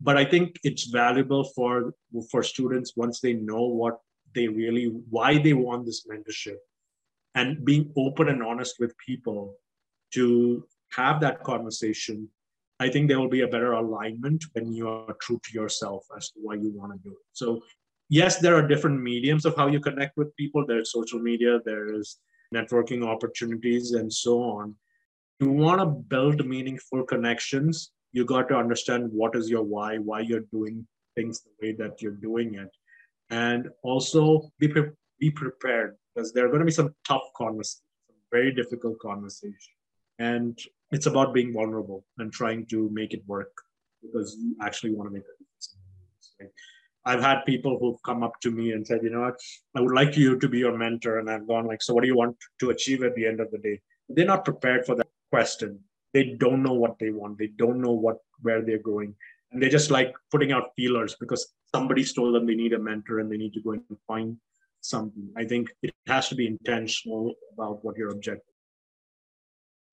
but 0.01 0.17
I 0.17 0.25
think 0.25 0.59
it's 0.63 0.85
valuable 0.85 1.45
for 1.45 1.95
for 2.31 2.43
students 2.43 2.93
once 2.97 3.21
they 3.21 3.33
know 3.33 3.63
what 3.63 3.99
they 4.35 4.49
really 4.49 4.87
why 5.09 5.39
they 5.39 5.55
want 5.55 5.87
this 5.87 6.07
mentorship 6.07 6.57
and 7.35 7.65
being 7.65 7.93
open 7.97 8.29
and 8.29 8.43
honest 8.43 8.77
with 8.79 8.95
people 8.99 9.55
to 10.13 10.67
have 10.91 11.21
that 11.21 11.43
conversation 11.43 12.29
I 12.81 12.89
think 12.89 13.09
there 13.09 13.21
will 13.21 13.29
be 13.29 13.43
a 13.43 13.49
better 13.49 13.73
alignment 13.73 14.45
when 14.53 14.73
you 14.73 14.89
are 14.89 15.17
true 15.21 15.41
to 15.45 15.53
yourself 15.53 16.05
as 16.17 16.31
to 16.31 16.41
why 16.43 16.55
you 16.55 16.73
want 16.75 16.93
to 16.93 16.99
do 16.99 17.11
it. 17.11 17.27
So, 17.33 17.63
yes, 18.09 18.39
there 18.39 18.57
are 18.57 18.67
different 18.67 19.01
mediums 19.01 19.45
of 19.45 19.57
how 19.57 19.69
you 19.69 19.81
connect 19.81 20.17
with 20.17 20.35
people. 20.37 20.67
There's 20.67 20.91
social 20.91 21.21
media, 21.21 21.61
there's 21.65 22.19
networking 22.55 23.07
opportunities, 23.07 23.93
and 23.93 24.13
so 24.13 24.43
on. 24.43 24.75
You 25.41 25.51
want 25.51 25.81
to 25.81 25.87
build 25.87 26.47
meaningful 26.47 27.05
connections. 27.05 27.93
You 28.13 28.25
got 28.25 28.49
to 28.49 28.57
understand 28.57 29.11
what 29.13 29.37
is 29.37 29.49
your 29.49 29.63
why, 29.63 29.99
why 29.99 30.21
you're 30.21 30.49
doing 30.53 30.87
things 31.15 31.43
the 31.43 31.51
way 31.61 31.73
that 31.75 32.03
you're 32.03 32.13
doing 32.13 32.55
it, 32.55 32.71
and 33.31 33.69
also 33.83 34.51
be 34.59 34.69
pre- 34.69 34.91
be 35.21 35.31
prepared 35.31 35.97
because 36.15 36.33
there 36.33 36.45
are 36.45 36.49
going 36.49 36.61
to 36.61 36.67
be 36.67 36.73
some 36.73 36.95
tough 37.07 37.23
conversations, 37.37 37.83
some 38.07 38.17
very 38.33 38.53
difficult 38.53 38.99
conversations, 38.99 39.69
and 40.19 40.59
it's 40.95 41.07
about 41.07 41.35
being 41.35 41.53
vulnerable 41.53 42.05
and 42.19 42.33
trying 42.33 42.67
to 42.67 42.89
make 42.93 43.13
it 43.13 43.23
work 43.27 43.53
because 44.03 44.37
you 44.39 44.55
actually 44.63 44.95
want 44.95 45.09
to 45.09 45.15
make 45.15 45.23
a 45.23 45.35
difference. 45.39 45.77
Right? 46.41 46.51
I've 47.07 47.23
had 47.23 47.45
people 47.45 47.79
who've 47.79 48.03
come 48.03 48.23
up 48.23 48.41
to 48.41 48.51
me 48.51 48.73
and 48.73 48.87
said, 48.87 49.01
you 49.03 49.11
know 49.11 49.21
what, 49.21 49.41
I 49.77 49.81
would 49.81 49.95
like 49.95 50.17
you 50.17 50.39
to 50.39 50.49
be 50.49 50.59
your 50.59 50.77
mentor. 50.77 51.19
And 51.19 51.31
I've 51.31 51.47
gone 51.47 51.67
like, 51.67 51.83
so 51.83 51.93
what 51.93 52.03
do 52.03 52.07
you 52.07 52.17
want 52.17 52.37
to 52.61 52.71
achieve 52.71 53.03
at 53.03 53.15
the 53.15 53.27
end 53.27 53.41
of 53.41 53.51
the 53.51 53.59
day? 53.59 53.81
They're 54.09 54.25
not 54.25 54.45
prepared 54.45 54.87
for 54.87 54.95
that 54.95 55.09
question. 55.31 55.81
They 56.13 56.37
don't 56.39 56.63
know 56.63 56.73
what 56.73 56.99
they 56.99 57.11
want. 57.11 57.39
They 57.39 57.49
don't 57.49 57.81
know 57.81 57.93
what 57.93 58.19
where 58.41 58.63
they're 58.63 58.79
going. 58.79 59.15
And 59.53 59.61
they're 59.61 59.71
just 59.71 59.91
like 59.91 60.15
putting 60.31 60.53
out 60.53 60.71
feelers 60.77 61.17
because 61.19 61.55
somebody 61.75 62.05
told 62.05 62.35
them 62.35 62.47
they 62.47 62.55
need 62.55 62.73
a 62.73 62.79
mentor 62.79 63.19
and 63.19 63.31
they 63.31 63.37
need 63.37 63.53
to 63.55 63.63
go 63.63 63.73
and 63.73 63.83
find 64.07 64.37
something. 64.81 65.29
I 65.37 65.45
think 65.45 65.71
it 65.83 65.93
has 66.07 66.29
to 66.29 66.35
be 66.35 66.47
intentional 66.47 67.35
about 67.53 67.85
what 67.85 67.97
your 67.97 68.11
objective 68.11 68.54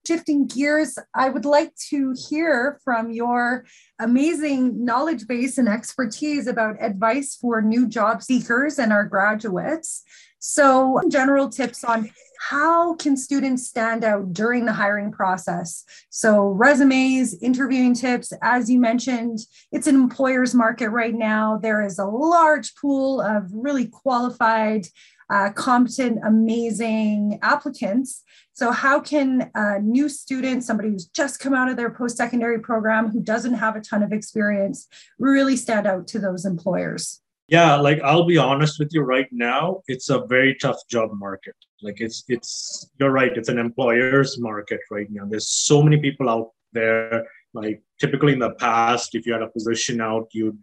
shifting 0.05 0.47
gears, 0.47 0.97
I 1.13 1.29
would 1.29 1.45
like 1.45 1.75
to 1.89 2.15
hear 2.29 2.79
from 2.83 3.11
your 3.11 3.65
amazing 3.99 4.83
knowledge 4.83 5.27
base 5.27 5.57
and 5.57 5.69
expertise 5.69 6.47
about 6.47 6.81
advice 6.81 7.35
for 7.35 7.61
new 7.61 7.87
job 7.87 8.23
seekers 8.23 8.79
and 8.79 8.91
our 8.91 9.05
graduates. 9.05 10.03
So, 10.39 10.99
general 11.07 11.49
tips 11.49 11.83
on 11.83 12.09
how 12.39 12.95
can 12.95 13.15
students 13.15 13.67
stand 13.67 14.03
out 14.03 14.33
during 14.33 14.65
the 14.65 14.73
hiring 14.73 15.11
process? 15.11 15.85
So, 16.09 16.47
resumes, 16.47 17.35
interviewing 17.43 17.93
tips, 17.93 18.33
as 18.41 18.67
you 18.67 18.79
mentioned, 18.79 19.37
it's 19.71 19.85
an 19.85 19.93
employer's 19.93 20.55
market 20.55 20.89
right 20.89 21.13
now. 21.13 21.59
There 21.61 21.85
is 21.85 21.99
a 21.99 22.05
large 22.05 22.73
pool 22.75 23.21
of 23.21 23.51
really 23.53 23.85
qualified 23.85 24.87
uh, 25.31 25.49
competent, 25.51 26.19
amazing 26.25 27.39
applicants. 27.41 28.23
So, 28.53 28.71
how 28.71 28.99
can 28.99 29.49
a 29.55 29.79
new 29.79 30.09
student, 30.09 30.63
somebody 30.63 30.89
who's 30.89 31.05
just 31.05 31.39
come 31.39 31.53
out 31.53 31.69
of 31.69 31.77
their 31.77 31.89
post 31.89 32.17
secondary 32.17 32.59
program, 32.59 33.09
who 33.09 33.21
doesn't 33.21 33.53
have 33.53 33.75
a 33.75 33.81
ton 33.81 34.03
of 34.03 34.11
experience, 34.11 34.87
really 35.17 35.55
stand 35.55 35.87
out 35.87 36.07
to 36.07 36.19
those 36.19 36.45
employers? 36.45 37.21
Yeah, 37.47 37.75
like 37.77 38.01
I'll 38.01 38.25
be 38.25 38.37
honest 38.37 38.77
with 38.77 38.89
you 38.93 39.01
right 39.01 39.27
now, 39.31 39.81
it's 39.87 40.09
a 40.09 40.25
very 40.25 40.55
tough 40.55 40.77
job 40.89 41.11
market. 41.13 41.55
Like 41.81 42.01
it's 42.01 42.23
it's 42.27 42.89
you're 42.99 43.11
right, 43.11 43.35
it's 43.35 43.49
an 43.49 43.57
employer's 43.57 44.39
market 44.39 44.81
right 44.89 45.07
now. 45.09 45.25
There's 45.25 45.49
so 45.49 45.81
many 45.81 45.97
people 45.97 46.29
out 46.29 46.51
there. 46.73 47.25
Like 47.53 47.81
typically 47.99 48.33
in 48.33 48.39
the 48.39 48.51
past, 48.51 49.15
if 49.15 49.25
you 49.25 49.33
had 49.33 49.41
a 49.41 49.49
position 49.49 50.01
out, 50.01 50.27
you'd 50.31 50.59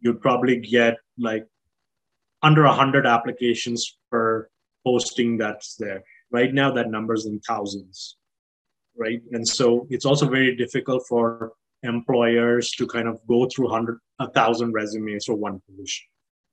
you'd 0.00 0.20
probably 0.20 0.58
get 0.58 0.96
like 1.18 1.46
under 2.42 2.64
100 2.64 3.06
applications 3.06 3.96
per 4.10 4.48
posting 4.84 5.36
that's 5.38 5.76
there. 5.76 6.02
Right 6.30 6.52
now, 6.52 6.70
that 6.72 6.90
number's 6.90 7.26
in 7.26 7.40
thousands. 7.40 8.16
right? 8.96 9.20
And 9.32 9.46
so 9.46 9.86
it's 9.90 10.04
also 10.04 10.28
very 10.28 10.56
difficult 10.56 11.04
for 11.08 11.52
employers 11.82 12.70
to 12.72 12.86
kind 12.86 13.08
of 13.08 13.20
go 13.26 13.46
through 13.46 13.68
hundred 13.68 13.98
a 14.18 14.30
thousand 14.30 14.72
resumes 14.72 15.24
for 15.26 15.34
one 15.34 15.60
position. 15.68 16.06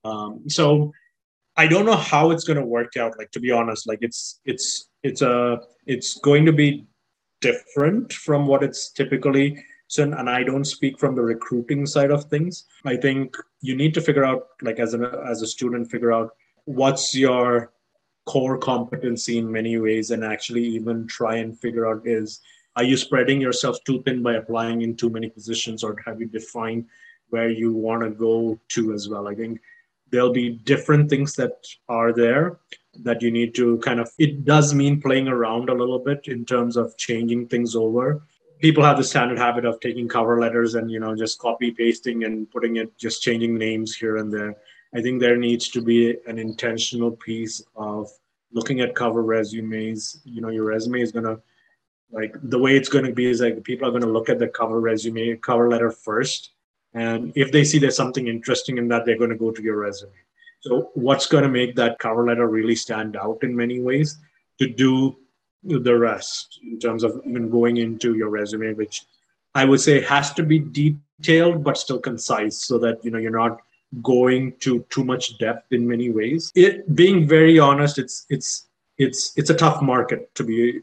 Um, 0.03 0.43
so 0.47 0.91
I 1.57 1.67
don't 1.67 1.85
know 1.85 1.95
how 1.95 2.31
it's 2.31 2.43
going 2.43 2.59
to 2.59 2.65
work 2.65 2.97
out. 2.97 3.17
Like 3.17 3.31
to 3.31 3.39
be 3.39 3.51
honest, 3.51 3.87
like 3.87 3.99
it's 4.01 4.39
it's 4.45 4.89
it's 5.03 5.21
a 5.21 5.59
it's 5.85 6.19
going 6.19 6.45
to 6.45 6.53
be 6.53 6.85
different 7.41 8.13
from 8.13 8.47
what 8.47 8.63
it's 8.63 8.91
typically. 8.91 9.63
And 9.97 10.29
I 10.29 10.43
don't 10.43 10.65
speak 10.65 10.99
from 10.99 11.15
the 11.15 11.21
recruiting 11.21 11.85
side 11.85 12.11
of 12.11 12.25
things. 12.25 12.65
I 12.85 12.95
think 12.95 13.35
you 13.61 13.75
need 13.75 13.93
to 13.95 14.01
figure 14.01 14.23
out, 14.23 14.49
like 14.61 14.79
as 14.79 14.93
a 14.93 15.23
as 15.27 15.41
a 15.41 15.47
student, 15.47 15.89
figure 15.89 16.13
out 16.13 16.35
what's 16.65 17.15
your 17.15 17.71
core 18.25 18.57
competency 18.57 19.39
in 19.39 19.51
many 19.51 19.77
ways, 19.79 20.11
and 20.11 20.23
actually 20.23 20.63
even 20.63 21.07
try 21.07 21.37
and 21.37 21.57
figure 21.57 21.87
out 21.87 22.05
is 22.05 22.41
are 22.75 22.83
you 22.83 22.95
spreading 22.95 23.41
yourself 23.41 23.77
too 23.83 24.01
thin 24.03 24.21
by 24.21 24.35
applying 24.35 24.83
in 24.83 24.95
too 24.95 25.09
many 25.09 25.29
positions, 25.29 25.83
or 25.83 25.95
have 26.05 26.21
you 26.21 26.27
defined 26.27 26.85
where 27.29 27.49
you 27.49 27.73
want 27.73 28.03
to 28.03 28.11
go 28.11 28.59
to 28.69 28.93
as 28.93 29.09
well? 29.09 29.27
I 29.27 29.33
think 29.33 29.59
there'll 30.11 30.31
be 30.31 30.51
different 30.51 31.09
things 31.09 31.35
that 31.35 31.65
are 31.87 32.13
there 32.13 32.59
that 33.01 33.21
you 33.21 33.31
need 33.31 33.55
to 33.55 33.77
kind 33.79 33.99
of 33.99 34.11
it 34.19 34.45
does 34.45 34.73
mean 34.73 35.01
playing 35.01 35.27
around 35.27 35.69
a 35.69 35.73
little 35.73 35.99
bit 35.99 36.27
in 36.27 36.45
terms 36.45 36.77
of 36.77 36.95
changing 36.97 37.47
things 37.47 37.75
over 37.75 38.21
people 38.59 38.83
have 38.83 38.97
the 38.97 39.03
standard 39.03 39.37
habit 39.37 39.65
of 39.65 39.79
taking 39.79 40.07
cover 40.07 40.39
letters 40.39 40.75
and 40.75 40.91
you 40.91 40.99
know 40.99 41.15
just 41.15 41.39
copy 41.39 41.71
pasting 41.71 42.23
and 42.23 42.49
putting 42.51 42.77
it 42.77 42.95
just 42.97 43.21
changing 43.21 43.57
names 43.57 43.95
here 43.95 44.17
and 44.17 44.31
there. 44.31 44.55
I 44.93 45.01
think 45.01 45.19
there 45.19 45.37
needs 45.37 45.69
to 45.69 45.81
be 45.81 46.17
an 46.27 46.39
intentional 46.39 47.11
piece 47.11 47.61
of 47.75 48.09
looking 48.51 48.81
at 48.81 48.95
cover 48.95 49.23
resumes. 49.23 50.21
You 50.23 50.41
know 50.41 50.49
your 50.49 50.65
resume 50.65 51.01
is 51.01 51.11
going 51.11 51.25
to 51.25 51.41
like 52.11 52.35
the 52.43 52.59
way 52.59 52.75
it's 52.75 52.89
going 52.89 53.05
to 53.05 53.13
be 53.13 53.27
is 53.27 53.41
like 53.41 53.63
people 53.63 53.87
are 53.87 53.91
going 53.91 54.03
to 54.03 54.09
look 54.09 54.29
at 54.29 54.39
the 54.39 54.47
cover 54.47 54.79
resume 54.79 55.35
cover 55.37 55.69
letter 55.69 55.91
first. 55.91 56.51
And 56.93 57.31
if 57.35 57.51
they 57.51 57.63
see 57.63 57.77
there's 57.77 57.95
something 57.95 58.27
interesting 58.27 58.79
in 58.79 58.87
that 58.87 59.05
they're 59.05 59.17
going 59.17 59.29
to 59.29 59.35
go 59.35 59.51
to 59.51 59.61
your 59.61 59.77
resume. 59.77 60.11
So 60.61 60.89
what's 60.95 61.27
going 61.27 61.43
to 61.43 61.49
make 61.49 61.75
that 61.75 61.99
cover 61.99 62.25
letter 62.25 62.47
really 62.47 62.75
stand 62.75 63.15
out 63.15 63.43
in 63.43 63.55
many 63.55 63.79
ways? 63.79 64.17
To 64.57 64.67
do 64.67 65.17
the 65.63 65.97
rest 65.97 66.59
in 66.63 66.79
terms 66.79 67.03
of 67.03 67.21
even 67.25 67.49
going 67.49 67.77
into 67.77 68.15
your 68.15 68.29
resume 68.29 68.73
which 68.73 69.03
i 69.55 69.65
would 69.65 69.81
say 69.81 70.01
has 70.01 70.33
to 70.33 70.43
be 70.43 70.59
detailed 70.59 71.63
but 71.63 71.77
still 71.77 71.99
concise 71.99 72.63
so 72.63 72.77
that 72.77 73.03
you 73.03 73.11
know 73.11 73.17
you're 73.17 73.31
not 73.31 73.59
going 74.03 74.53
to 74.59 74.85
too 74.89 75.03
much 75.03 75.37
depth 75.39 75.71
in 75.71 75.87
many 75.87 76.09
ways. 76.09 76.51
It 76.55 76.95
being 76.95 77.27
very 77.27 77.59
honest 77.59 77.97
it's 77.97 78.25
it's 78.29 78.67
it's 78.97 79.33
it's 79.35 79.49
a 79.49 79.55
tough 79.55 79.81
market 79.81 80.33
to 80.35 80.43
be 80.43 80.81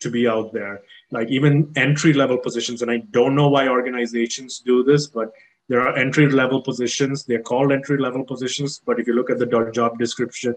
to 0.00 0.10
be 0.10 0.26
out 0.26 0.52
there. 0.52 0.80
Like 1.10 1.28
even 1.28 1.70
entry 1.76 2.12
level 2.12 2.38
positions 2.38 2.82
and 2.82 2.90
i 2.90 2.98
don't 3.10 3.34
know 3.34 3.48
why 3.48 3.68
organizations 3.68 4.60
do 4.60 4.82
this 4.82 5.06
but 5.06 5.32
there 5.68 5.80
are 5.80 5.96
entry 5.96 6.28
level 6.30 6.62
positions 6.62 7.24
they're 7.24 7.42
called 7.42 7.72
entry 7.72 7.98
level 7.98 8.24
positions 8.24 8.80
but 8.84 8.98
if 8.98 9.06
you 9.06 9.12
look 9.12 9.30
at 9.30 9.38
the 9.38 9.70
job 9.72 9.98
description 9.98 10.54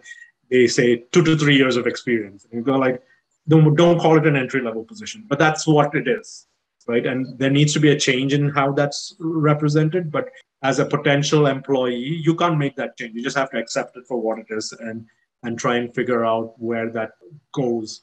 they 0.49 0.67
say 0.67 1.03
two 1.11 1.23
to 1.23 1.35
three 1.35 1.55
years 1.55 1.77
of 1.77 1.87
experience. 1.87 2.45
And 2.45 2.59
you 2.59 2.61
go 2.61 2.77
like 2.77 3.01
don't, 3.47 3.75
don't 3.75 3.99
call 3.99 4.17
it 4.17 4.25
an 4.25 4.35
entry 4.35 4.61
level 4.61 4.83
position 4.83 5.25
but 5.27 5.39
that's 5.39 5.67
what 5.67 5.93
it 5.95 6.07
is 6.07 6.47
right? 6.87 7.05
And 7.05 7.37
there 7.37 7.49
needs 7.49 7.73
to 7.73 7.79
be 7.79 7.91
a 7.91 7.99
change 7.99 8.33
in 8.33 8.49
how 8.49 8.71
that's 8.71 9.15
represented 9.19 10.11
but 10.11 10.29
as 10.61 10.79
a 10.79 10.85
potential 10.85 11.47
employee 11.47 11.95
you 11.95 12.35
can't 12.35 12.57
make 12.57 12.75
that 12.75 12.97
change. 12.97 13.15
You 13.15 13.23
just 13.23 13.37
have 13.37 13.51
to 13.51 13.57
accept 13.57 13.97
it 13.97 14.05
for 14.07 14.19
what 14.19 14.39
it 14.39 14.47
is 14.49 14.71
and 14.73 15.05
and 15.43 15.59
try 15.59 15.75
and 15.75 15.93
figure 15.93 16.23
out 16.23 16.53
where 16.57 16.89
that 16.89 17.11
goes. 17.51 18.01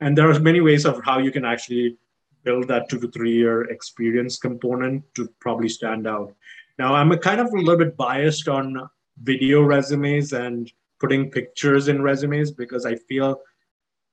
And 0.00 0.16
there 0.16 0.30
are 0.30 0.40
many 0.40 0.62
ways 0.62 0.86
of 0.86 1.02
how 1.04 1.18
you 1.18 1.30
can 1.30 1.44
actually 1.44 1.98
build 2.44 2.66
that 2.68 2.88
two 2.88 2.98
to 3.00 3.08
three 3.08 3.32
year 3.32 3.64
experience 3.64 4.38
component 4.38 5.04
to 5.14 5.28
probably 5.38 5.68
stand 5.68 6.06
out. 6.06 6.34
Now 6.78 6.94
i'm 6.94 7.12
a 7.12 7.18
kind 7.18 7.40
of 7.40 7.48
a 7.48 7.56
little 7.56 7.76
bit 7.76 7.96
biased 7.96 8.48
on 8.48 8.88
video 9.22 9.62
resumes 9.62 10.32
and 10.32 10.72
putting 11.00 11.30
pictures 11.30 11.88
in 11.88 12.02
resumes 12.02 12.52
because 12.52 12.86
i 12.86 12.94
feel 12.94 13.40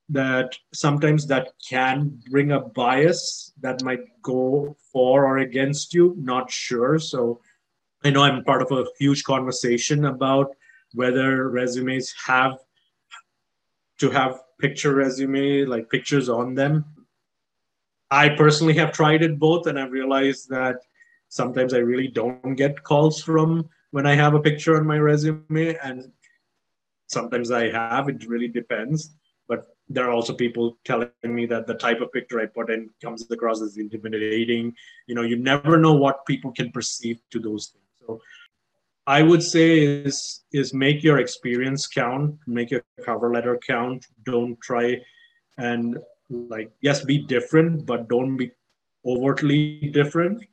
that 0.09 0.55
sometimes 0.73 1.25
that 1.27 1.53
can 1.67 2.19
bring 2.29 2.51
a 2.51 2.59
bias 2.59 3.53
that 3.61 3.83
might 3.83 4.21
go 4.21 4.77
for 4.91 5.25
or 5.25 5.39
against 5.39 5.93
you 5.93 6.15
not 6.17 6.51
sure. 6.51 6.99
So 6.99 7.41
i 8.03 8.09
know 8.11 8.21
i'm 8.21 8.43
part 8.43 8.61
of 8.61 8.71
a 8.71 8.85
huge 8.99 9.23
conversation 9.23 10.05
about 10.05 10.51
whether 10.93 11.49
resumes 11.49 12.13
have 12.25 12.57
to 13.99 14.09
have 14.11 14.41
picture 14.59 14.93
resume 14.93 15.65
like 15.65 15.89
pictures 15.89 16.29
on 16.29 16.53
them. 16.53 16.85
I 18.11 18.29
personally 18.29 18.73
have 18.75 18.91
tried 18.91 19.23
it 19.23 19.39
both 19.39 19.65
and 19.67 19.79
i've 19.79 19.91
realized 19.91 20.49
that 20.49 20.77
sometimes 21.29 21.73
i 21.73 21.79
really 21.79 22.07
don't 22.07 22.55
get 22.55 22.83
calls 22.83 23.21
from 23.21 23.67
when 23.91 24.05
i 24.05 24.13
have 24.13 24.35
a 24.35 24.39
picture 24.39 24.77
on 24.77 24.85
my 24.85 24.97
resume 24.97 25.75
and 25.83 26.11
sometimes 27.07 27.49
i 27.51 27.69
have 27.69 28.07
it 28.07 28.25
really 28.27 28.47
depends 28.47 29.15
there 29.89 30.05
are 30.05 30.11
also 30.11 30.33
people 30.33 30.77
telling 30.83 31.11
me 31.23 31.45
that 31.45 31.67
the 31.67 31.75
type 31.75 32.01
of 32.01 32.11
picture 32.11 32.39
I 32.39 32.47
put 32.47 32.71
in 32.71 32.89
comes 33.01 33.29
across 33.29 33.61
as 33.61 33.77
intimidating. 33.77 34.73
You 35.07 35.15
know, 35.15 35.21
you 35.21 35.35
never 35.35 35.77
know 35.77 35.93
what 35.93 36.25
people 36.25 36.51
can 36.51 36.71
perceive 36.71 37.19
to 37.31 37.39
those 37.39 37.67
things. 37.67 37.83
So 37.99 38.21
I 39.05 39.21
would 39.21 39.43
say 39.43 39.79
is 39.79 40.43
is 40.51 40.73
make 40.73 41.03
your 41.03 41.19
experience 41.19 41.85
count, 41.85 42.35
make 42.47 42.71
your 42.71 42.83
cover 43.03 43.31
letter 43.31 43.59
count. 43.65 44.07
Don't 44.23 44.59
try 44.61 45.01
and 45.57 45.99
like 46.29 46.71
yes, 46.81 47.05
be 47.05 47.19
different, 47.19 47.85
but 47.85 48.09
don't 48.09 48.37
be 48.37 48.51
overtly 49.05 49.91
different. 49.93 50.43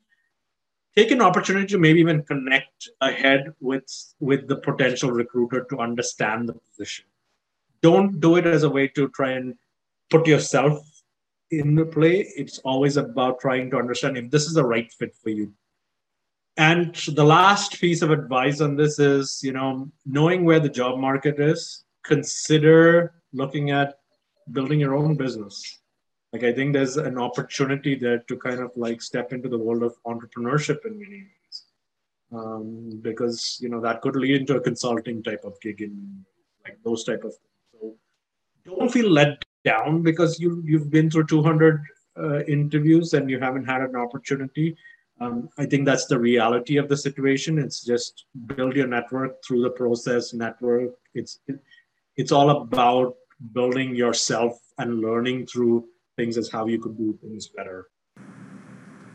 Take 0.94 1.10
an 1.10 1.22
opportunity 1.22 1.68
to 1.68 1.78
maybe 1.78 2.00
even 2.00 2.22
connect 2.24 2.90
ahead 3.00 3.54
with 3.60 3.88
with 4.20 4.46
the 4.46 4.56
potential 4.56 5.10
recruiter 5.10 5.64
to 5.70 5.78
understand 5.78 6.50
the 6.50 6.52
position 6.52 7.06
don't 7.82 8.20
do 8.20 8.36
it 8.36 8.46
as 8.46 8.62
a 8.62 8.70
way 8.70 8.88
to 8.88 9.08
try 9.08 9.32
and 9.32 9.54
put 10.10 10.26
yourself 10.26 10.78
in 11.50 11.74
the 11.74 11.84
play. 11.84 12.26
It's 12.36 12.58
always 12.58 12.96
about 12.96 13.40
trying 13.40 13.70
to 13.70 13.76
understand 13.76 14.16
if 14.16 14.30
this 14.30 14.46
is 14.46 14.54
the 14.54 14.64
right 14.64 14.90
fit 14.92 15.14
for 15.22 15.30
you. 15.30 15.52
And 16.56 16.94
the 16.94 17.24
last 17.24 17.80
piece 17.80 18.02
of 18.02 18.10
advice 18.10 18.60
on 18.60 18.76
this 18.76 18.98
is, 18.98 19.40
you 19.42 19.52
know, 19.52 19.90
knowing 20.04 20.44
where 20.44 20.60
the 20.60 20.68
job 20.68 20.98
market 20.98 21.40
is, 21.40 21.84
consider 22.04 23.14
looking 23.32 23.70
at 23.70 23.94
building 24.50 24.80
your 24.80 24.94
own 24.94 25.16
business. 25.16 25.80
Like 26.32 26.44
I 26.44 26.52
think 26.52 26.72
there's 26.72 26.96
an 26.96 27.18
opportunity 27.18 27.94
there 27.94 28.18
to 28.18 28.36
kind 28.36 28.60
of 28.60 28.70
like 28.76 29.00
step 29.02 29.32
into 29.32 29.48
the 29.48 29.58
world 29.58 29.82
of 29.82 29.94
entrepreneurship 30.06 30.84
in 30.84 30.98
many 30.98 31.26
ways, 31.28 31.64
um, 32.32 33.00
because 33.02 33.58
you 33.60 33.68
know 33.68 33.80
that 33.80 34.00
could 34.00 34.16
lead 34.16 34.40
into 34.40 34.56
a 34.56 34.60
consulting 34.60 35.22
type 35.22 35.44
of 35.44 35.60
gig 35.60 35.82
in 35.82 36.24
like 36.64 36.78
those 36.84 37.04
type 37.04 37.24
of 37.24 37.34
don't 38.64 38.92
feel 38.92 39.10
let 39.10 39.44
down 39.64 40.02
because 40.02 40.40
you 40.40 40.62
you've 40.64 40.90
been 40.90 41.10
through 41.10 41.26
200 41.26 41.80
uh, 42.18 42.44
interviews 42.44 43.14
and 43.14 43.30
you 43.30 43.38
haven't 43.38 43.64
had 43.64 43.82
an 43.82 43.96
opportunity. 43.96 44.76
Um, 45.20 45.48
I 45.58 45.66
think 45.66 45.86
that's 45.86 46.06
the 46.06 46.18
reality 46.18 46.76
of 46.78 46.88
the 46.88 46.96
situation. 46.96 47.58
It's 47.58 47.84
just 47.84 48.26
build 48.56 48.74
your 48.74 48.88
network 48.88 49.42
through 49.44 49.62
the 49.62 49.70
process. 49.70 50.34
Network. 50.34 50.90
It's 51.14 51.40
it, 51.46 51.60
it's 52.16 52.32
all 52.32 52.50
about 52.50 53.14
building 53.52 53.94
yourself 53.94 54.58
and 54.78 55.00
learning 55.00 55.46
through 55.46 55.86
things 56.16 56.36
as 56.36 56.50
how 56.50 56.66
you 56.66 56.80
could 56.80 56.96
do 56.96 57.18
things 57.22 57.48
better. 57.48 57.88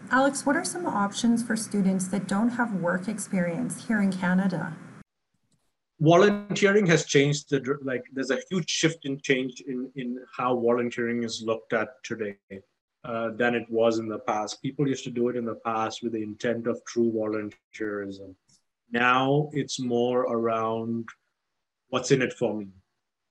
Alex, 0.09 0.45
what 0.45 0.55
are 0.55 0.63
some 0.63 0.85
options 0.85 1.43
for 1.43 1.55
students 1.57 2.07
that 2.07 2.27
don't 2.27 2.49
have 2.49 2.73
work 2.75 3.07
experience 3.07 3.87
here 3.87 4.01
in 4.01 4.11
Canada? 4.11 4.75
Volunteering 5.99 6.85
has 6.85 7.05
changed 7.05 7.49
the 7.49 7.77
like 7.83 8.03
there's 8.13 8.31
a 8.31 8.39
huge 8.49 8.69
shift 8.69 9.05
in 9.05 9.19
change 9.21 9.61
in 9.67 9.91
in 9.95 10.19
how 10.35 10.59
volunteering 10.59 11.23
is 11.23 11.41
looked 11.41 11.73
at 11.73 11.89
today 12.03 12.35
uh, 13.03 13.29
than 13.31 13.55
it 13.55 13.69
was 13.69 13.99
in 13.99 14.07
the 14.07 14.19
past. 14.19 14.61
People 14.61 14.87
used 14.87 15.03
to 15.05 15.09
do 15.09 15.29
it 15.29 15.35
in 15.35 15.45
the 15.45 15.59
past 15.65 16.03
with 16.03 16.13
the 16.13 16.21
intent 16.21 16.67
of 16.67 16.83
true 16.85 17.11
volunteerism. 17.11 18.35
Now 18.91 19.49
it's 19.53 19.79
more 19.79 20.21
around 20.21 21.07
what's 21.89 22.11
in 22.11 22.21
it 22.21 22.33
for 22.33 22.53
me. 22.53 22.67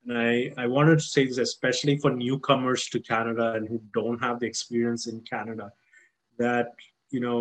And 0.06 0.18
i 0.18 0.52
i 0.56 0.66
wanted 0.66 0.98
to 0.98 1.04
say 1.04 1.26
this 1.26 1.38
especially 1.38 1.96
for 1.98 2.10
newcomers 2.10 2.88
to 2.90 3.00
canada 3.00 3.52
and 3.52 3.68
who 3.68 3.80
don't 3.92 4.22
have 4.22 4.38
the 4.40 4.46
experience 4.46 5.06
in 5.08 5.20
canada 5.22 5.72
that 6.38 6.68
you 7.10 7.20
know 7.20 7.38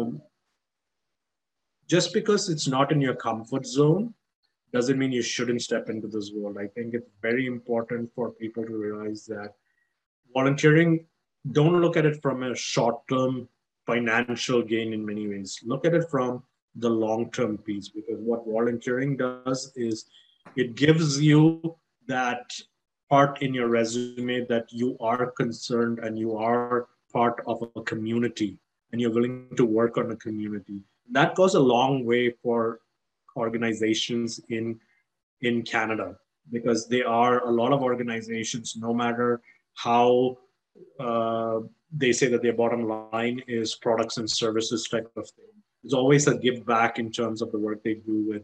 just 1.88 2.14
because 2.14 2.50
it's 2.50 2.68
not 2.68 2.92
in 2.92 3.02
your 3.02 3.14
comfort 3.14 3.68
zone 3.68 4.14
doesn't 4.76 5.00
mean 5.00 5.14
you 5.14 5.22
shouldn't 5.22 5.62
step 5.62 5.90
into 5.90 6.08
this 6.08 6.32
world. 6.36 6.58
I 6.60 6.68
think 6.68 6.94
it's 6.94 7.10
very 7.22 7.46
important 7.46 8.12
for 8.14 8.32
people 8.32 8.66
to 8.66 8.76
realize 8.76 9.26
that 9.28 9.54
volunteering, 10.34 11.06
don't 11.54 11.80
look 11.80 11.96
at 11.96 12.06
it 12.06 12.22
from 12.22 12.44
a 12.44 12.54
short 12.54 13.08
term 13.08 13.48
financial 13.86 14.62
gain 14.62 14.92
in 14.92 15.06
many 15.06 15.30
ways. 15.30 15.62
Look 15.64 15.86
at 15.86 15.94
it 15.94 16.10
from 16.12 16.44
the 16.76 16.90
long 16.90 17.32
term 17.32 17.58
piece 17.58 17.88
because 17.88 18.20
what 18.20 18.46
volunteering 18.46 19.16
does 19.16 19.72
is 19.78 20.06
it 20.58 20.76
gives 20.76 21.22
you 21.22 21.78
that 22.08 22.52
part 23.10 23.42
in 23.42 23.54
your 23.54 23.70
resume 23.70 24.46
that 24.48 24.68
you 24.74 24.98
are 25.00 25.32
concerned 25.32 26.00
and 26.00 26.20
you 26.20 26.36
are 26.36 26.90
part 27.14 27.42
of 27.48 27.64
a 27.78 27.82
community 27.84 28.60
and 28.92 29.00
you're 29.00 29.14
willing 29.14 29.48
to 29.56 29.64
work 29.64 29.98
on 29.98 30.12
a 30.12 30.18
community. 30.18 30.82
That 31.12 31.36
goes 31.36 31.56
a 31.56 31.60
long 31.62 32.04
way 32.04 32.34
for 32.44 32.82
organizations 33.36 34.40
in 34.50 34.80
in 35.42 35.62
Canada 35.64 36.16
because 36.52 36.88
there 36.88 37.08
are 37.08 37.48
a 37.48 37.52
lot 37.52 37.74
of 37.74 37.82
organizations, 37.82 38.76
no 38.78 38.94
matter 38.94 39.42
how 39.74 40.38
uh, 41.00 41.60
they 41.92 42.12
say 42.12 42.28
that 42.28 42.42
their 42.42 42.54
bottom 42.54 42.88
line 42.88 43.42
is 43.48 43.76
products 43.76 44.18
and 44.18 44.30
services 44.30 44.88
type 44.88 45.12
of 45.16 45.30
thing. 45.32 45.46
There's 45.84 45.94
always 45.94 46.28
a 46.28 46.38
give 46.38 46.66
back 46.66 47.00
in 47.00 47.12
terms 47.12 47.42
of 47.42 47.52
the 47.52 47.60
work 47.60 47.84
they 47.84 47.96
do 47.96 48.26
with 48.28 48.44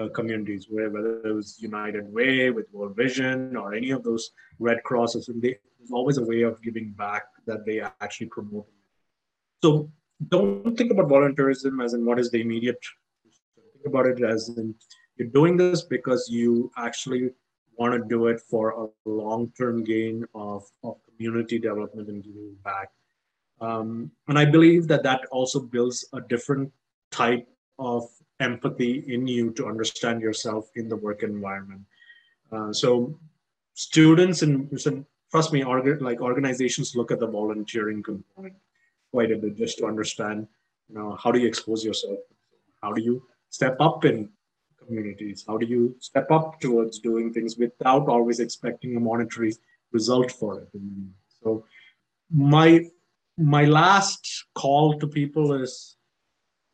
uh, 0.00 0.08
communities, 0.14 0.66
where, 0.68 0.90
whether 0.90 1.20
it 1.26 1.34
was 1.34 1.60
United 1.60 2.12
Way, 2.12 2.50
with 2.50 2.66
World 2.72 2.96
Vision, 2.96 3.56
or 3.56 3.74
any 3.74 3.90
of 3.90 4.02
those 4.02 4.30
Red 4.58 4.82
Crosses, 4.84 5.28
and 5.28 5.40
they, 5.40 5.58
there's 5.78 5.92
always 5.92 6.18
a 6.18 6.24
way 6.24 6.42
of 6.42 6.62
giving 6.62 6.90
back 6.92 7.24
that 7.46 7.64
they 7.66 7.80
actually 7.80 8.28
promote. 8.28 8.66
So 9.62 9.90
don't 10.28 10.76
think 10.76 10.90
about 10.90 11.08
volunteerism 11.08 11.84
as 11.84 11.94
in 11.94 12.04
what 12.04 12.18
is 12.18 12.30
the 12.30 12.40
immediate. 12.40 12.82
About 13.86 14.06
it 14.06 14.22
as 14.22 14.48
in 14.56 14.74
you're 15.16 15.28
doing 15.28 15.56
this 15.56 15.82
because 15.82 16.28
you 16.30 16.70
actually 16.76 17.30
want 17.76 17.94
to 17.94 18.08
do 18.08 18.26
it 18.26 18.40
for 18.40 18.70
a 18.70 19.08
long-term 19.08 19.84
gain 19.84 20.24
of, 20.34 20.64
of 20.84 20.96
community 21.04 21.58
development 21.58 22.08
and 22.08 22.22
giving 22.22 22.54
back. 22.64 22.90
Um, 23.60 24.10
and 24.28 24.38
I 24.38 24.44
believe 24.44 24.88
that 24.88 25.02
that 25.04 25.24
also 25.30 25.60
builds 25.60 26.06
a 26.12 26.20
different 26.20 26.72
type 27.10 27.46
of 27.78 28.08
empathy 28.40 29.04
in 29.06 29.26
you 29.26 29.50
to 29.52 29.66
understand 29.66 30.20
yourself 30.20 30.68
in 30.74 30.88
the 30.88 30.96
work 30.96 31.22
environment. 31.22 31.82
Uh, 32.50 32.72
so 32.72 33.18
students 33.74 34.42
and 34.42 34.68
trust 35.30 35.52
me, 35.52 35.62
orga, 35.62 36.00
like 36.00 36.20
organizations 36.20 36.94
look 36.94 37.10
at 37.10 37.20
the 37.20 37.26
volunteering 37.26 38.02
component 38.02 38.54
quite 39.10 39.30
a 39.30 39.36
bit 39.36 39.56
just 39.56 39.78
to 39.78 39.86
understand, 39.86 40.46
you 40.88 40.94
know, 40.94 41.16
how 41.22 41.30
do 41.30 41.38
you 41.38 41.46
expose 41.46 41.84
yourself? 41.84 42.18
How 42.82 42.92
do 42.92 43.00
you 43.00 43.22
step 43.52 43.76
up 43.80 44.04
in 44.04 44.28
communities? 44.84 45.44
How 45.46 45.56
do 45.56 45.66
you 45.66 45.94
step 46.00 46.30
up 46.30 46.60
towards 46.60 46.98
doing 46.98 47.32
things 47.32 47.56
without 47.56 48.08
always 48.08 48.40
expecting 48.40 48.96
a 48.96 49.00
monetary 49.00 49.54
result 49.92 50.32
for 50.32 50.60
it? 50.60 50.68
So 51.42 51.64
my 52.34 52.86
my 53.38 53.64
last 53.64 54.46
call 54.54 54.98
to 54.98 55.06
people 55.06 55.54
is 55.54 55.96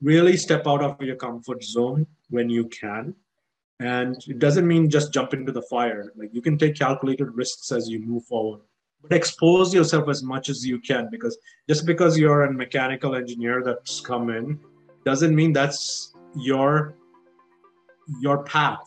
really 0.01 0.37
step 0.37 0.67
out 0.67 0.83
of 0.83 1.01
your 1.01 1.17
comfort 1.17 1.63
zone 1.63 2.07
when 2.31 2.49
you 2.49 2.67
can. 2.67 3.15
And 3.81 4.17
it 4.27 4.39
doesn't 4.41 4.67
mean 4.67 4.91
just 4.91 5.13
jump 5.13 5.35
into 5.35 5.53
the 5.53 5.63
fire. 5.63 6.13
Like 6.17 6.31
you 6.33 6.43
can 6.43 6.59
take 6.59 6.77
calculated 6.77 7.29
risks 7.35 7.71
as 7.71 7.89
you 7.89 8.01
move 8.01 8.25
forward, 8.25 8.61
but 9.03 9.13
expose 9.13 9.73
yourself 9.73 10.09
as 10.09 10.23
much 10.23 10.49
as 10.49 10.67
you 10.67 10.81
can 10.81 11.09
because 11.11 11.39
just 11.69 11.87
because 11.87 12.19
you're 12.19 12.43
a 12.43 12.53
mechanical 12.53 13.15
engineer 13.15 13.63
that's 13.65 14.01
come 14.01 14.31
in 14.31 14.59
doesn't 15.05 15.35
mean 15.35 15.53
that's 15.53 16.13
your 16.39 16.95
your 18.21 18.43
path. 18.45 18.87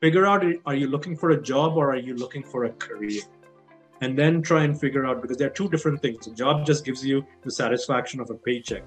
Figure 0.00 0.26
out 0.26 0.44
are 0.66 0.74
you 0.74 0.88
looking 0.88 1.16
for 1.16 1.30
a 1.30 1.40
job 1.40 1.76
or 1.76 1.90
are 1.90 1.96
you 1.96 2.14
looking 2.14 2.42
for 2.42 2.64
a 2.64 2.70
career? 2.70 3.22
And 4.00 4.18
then 4.18 4.42
try 4.42 4.64
and 4.64 4.78
figure 4.78 5.06
out 5.06 5.22
because 5.22 5.36
there 5.36 5.46
are 5.46 5.52
two 5.52 5.68
different 5.68 6.02
things. 6.02 6.26
A 6.26 6.32
job 6.32 6.66
just 6.66 6.84
gives 6.84 7.04
you 7.06 7.24
the 7.42 7.50
satisfaction 7.50 8.20
of 8.20 8.30
a 8.30 8.34
paycheck. 8.34 8.82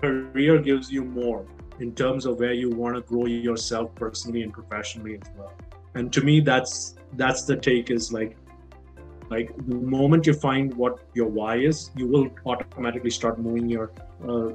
Career 0.00 0.58
gives 0.58 0.90
you 0.90 1.04
more 1.04 1.46
in 1.78 1.94
terms 1.94 2.24
of 2.24 2.38
where 2.38 2.54
you 2.54 2.70
want 2.70 2.96
to 2.96 3.02
grow 3.02 3.26
yourself 3.26 3.94
personally 3.94 4.42
and 4.42 4.52
professionally 4.52 5.18
as 5.20 5.30
well. 5.36 5.52
And 5.94 6.12
to 6.12 6.22
me, 6.22 6.40
that's 6.40 6.94
that's 7.14 7.42
the 7.44 7.56
take 7.56 7.90
is 7.90 8.12
like 8.12 8.36
like 9.28 9.54
the 9.66 9.74
moment 9.74 10.26
you 10.26 10.34
find 10.34 10.72
what 10.74 11.00
your 11.14 11.26
why 11.26 11.56
is, 11.56 11.90
you 11.96 12.06
will 12.06 12.30
automatically 12.46 13.10
start 13.10 13.38
moving 13.38 13.68
your 13.68 13.92
uh, 14.26 14.50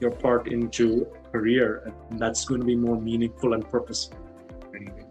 your 0.00 0.10
part 0.10 0.48
into 0.48 1.06
career, 1.32 1.92
and 2.10 2.18
that's 2.18 2.44
going 2.44 2.60
to 2.60 2.66
be 2.66 2.76
more 2.76 3.00
meaningful 3.00 3.54
and 3.54 3.68
purposeful. 3.68 4.18
Anyways. 4.74 5.04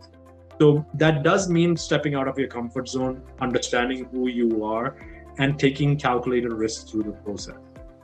So 0.59 0.85
that 0.95 1.23
does 1.23 1.49
mean 1.49 1.75
stepping 1.75 2.15
out 2.15 2.27
of 2.27 2.37
your 2.39 2.47
comfort 2.47 2.87
zone, 2.87 3.21
understanding 3.39 4.05
who 4.05 4.29
you 4.29 4.63
are, 4.63 4.95
and 5.37 5.59
taking 5.59 5.97
calculated 5.97 6.53
risks 6.53 6.89
through 6.89 7.03
the 7.03 7.11
process. 7.11 7.57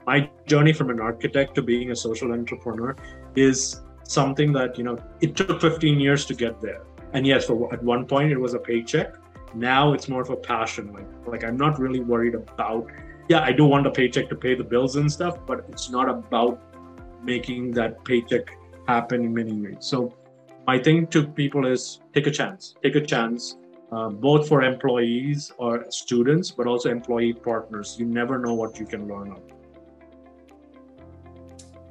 My 0.06 0.28
journey 0.46 0.72
from 0.72 0.90
an 0.90 1.00
architect 1.00 1.54
to 1.54 1.62
being 1.62 1.92
a 1.92 1.96
social 1.96 2.32
entrepreneur 2.32 2.96
is 3.36 3.80
something 4.04 4.52
that 4.52 4.76
you 4.76 4.84
know 4.84 4.98
it 5.20 5.36
took 5.36 5.60
15 5.60 6.00
years 6.00 6.26
to 6.26 6.34
get 6.34 6.60
there. 6.60 6.82
And 7.12 7.26
yes, 7.26 7.46
for, 7.46 7.72
at 7.72 7.82
one 7.82 8.06
point 8.06 8.32
it 8.32 8.38
was 8.38 8.54
a 8.54 8.58
paycheck. 8.58 9.14
Now 9.54 9.92
it's 9.92 10.08
more 10.08 10.22
of 10.22 10.30
a 10.30 10.36
passion. 10.36 10.92
Like 10.92 11.06
like 11.26 11.44
I'm 11.44 11.56
not 11.56 11.78
really 11.78 12.00
worried 12.00 12.34
about 12.34 12.90
yeah, 13.28 13.40
I 13.40 13.52
do 13.52 13.64
want 13.64 13.86
a 13.86 13.90
paycheck 13.90 14.28
to 14.30 14.34
pay 14.34 14.54
the 14.54 14.64
bills 14.64 14.96
and 14.96 15.10
stuff, 15.10 15.38
but 15.46 15.64
it's 15.68 15.88
not 15.88 16.08
about 16.08 16.60
making 17.22 17.72
that 17.72 18.04
paycheck 18.04 18.56
happen 18.86 19.24
in 19.24 19.34
many 19.34 19.52
ways. 19.52 19.78
So 19.80 20.14
my 20.66 20.78
thing 20.78 21.06
to 21.08 21.26
people 21.26 21.66
is 21.66 22.00
take 22.14 22.26
a 22.26 22.30
chance, 22.30 22.74
take 22.82 22.96
a 22.96 23.00
chance, 23.00 23.56
uh, 23.90 24.08
both 24.08 24.48
for 24.48 24.62
employees 24.62 25.52
or 25.58 25.84
students, 25.90 26.50
but 26.50 26.66
also 26.66 26.90
employee 26.90 27.32
partners. 27.32 27.96
You 27.98 28.06
never 28.06 28.38
know 28.38 28.54
what 28.54 28.78
you 28.78 28.86
can 28.86 29.06
learn. 29.06 29.36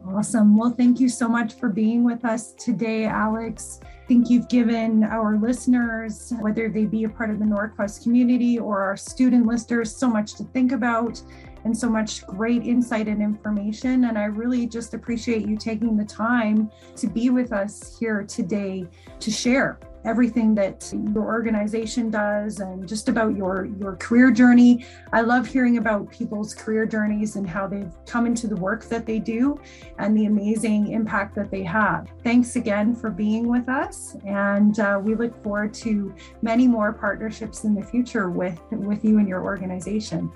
Awesome. 0.07 0.57
Well, 0.57 0.71
thank 0.71 0.99
you 0.99 1.07
so 1.07 1.29
much 1.29 1.53
for 1.53 1.69
being 1.69 2.03
with 2.03 2.25
us 2.25 2.53
today, 2.53 3.05
Alex. 3.05 3.79
I 3.84 4.05
think 4.07 4.32
you've 4.32 4.49
given 4.49 5.03
our 5.03 5.38
listeners, 5.38 6.34
whether 6.39 6.69
they 6.69 6.86
be 6.86 7.03
a 7.03 7.09
part 7.09 7.29
of 7.29 7.38
the 7.38 7.45
Norquest 7.45 8.01
community 8.01 8.57
or 8.57 8.82
our 8.82 8.97
student 8.97 9.45
listers, 9.45 9.95
so 9.95 10.09
much 10.09 10.34
to 10.36 10.43
think 10.45 10.71
about 10.71 11.21
and 11.64 11.78
so 11.78 11.89
much 11.89 12.26
great 12.26 12.64
insight 12.64 13.07
and 13.07 13.22
information. 13.22 14.05
And 14.05 14.18
I 14.18 14.26
really 14.26 14.68
just 14.68 14.93
appreciate 14.93 15.47
you 15.47 15.57
taking 15.57 15.97
the 15.97 16.05
time 16.05 16.72
to 16.95 17.07
be 17.07 17.30
with 17.30 17.53
us 17.53 17.97
here 17.99 18.24
today 18.24 18.88
to 19.20 19.32
share 19.32 19.80
everything 20.03 20.55
that 20.55 20.91
your 21.14 21.24
organization 21.24 22.09
does 22.09 22.59
and 22.59 22.88
just 22.88 23.09
about 23.09 23.36
your 23.36 23.66
your 23.80 23.95
career 23.97 24.32
journey. 24.32 24.86
I 25.14 25.22
love 25.22 25.45
hearing 25.45 25.78
about 25.78 26.12
people's 26.12 26.53
career 26.53 26.86
journeys 26.86 27.36
and 27.36 27.47
how 27.47 27.68
they've 27.68 27.93
come 28.05 28.26
into 28.26 28.47
the 28.47 28.55
work 28.55 28.86
that 28.86 29.05
they 29.05 29.20
do 29.20 29.59
and 29.99 30.18
the 30.18 30.26
amazing 30.26 30.91
impact 30.91 31.36
that 31.36 31.51
they 31.51 31.64
have. 31.64 32.07
Thanks 32.24 32.55
again 32.55 32.95
for 32.95 33.09
being 33.09 33.47
with 33.47 33.70
us 33.70 34.16
and 34.26 34.80
uh, 34.80 34.99
we 35.01 35.16
look 35.16 35.41
forward 35.43 35.74
to 35.76 36.14
many 36.41 36.68
more 36.68 36.93
partnerships 36.93 37.64
in 37.64 37.76
the 37.76 37.84
future 37.84 38.30
with 38.30 38.59
with 38.72 39.05
you 39.05 39.20
and 39.20 39.28
your 39.28 39.43
organization. 39.43 40.32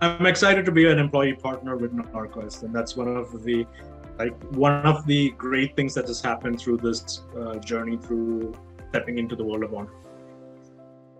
I'm 0.00 0.26
excited 0.26 0.64
to 0.64 0.70
be 0.70 0.86
an 0.86 0.98
employee 0.98 1.34
partner 1.34 1.76
with 1.76 1.92
Norquest, 1.92 2.62
and 2.62 2.72
that's 2.74 2.96
one 2.96 3.08
of 3.08 3.42
the 3.42 3.66
like 4.18 4.32
one 4.50 4.84
of 4.86 5.06
the 5.06 5.30
great 5.30 5.76
things 5.76 5.94
that 5.94 6.06
has 6.06 6.20
happened 6.20 6.60
through 6.60 6.78
this 6.78 7.22
uh, 7.36 7.56
journey 7.56 7.96
through 7.96 8.54
stepping 8.90 9.18
into 9.18 9.36
the 9.36 9.44
world 9.44 9.64
of 9.64 9.70
entrepreneurship. 9.70 9.94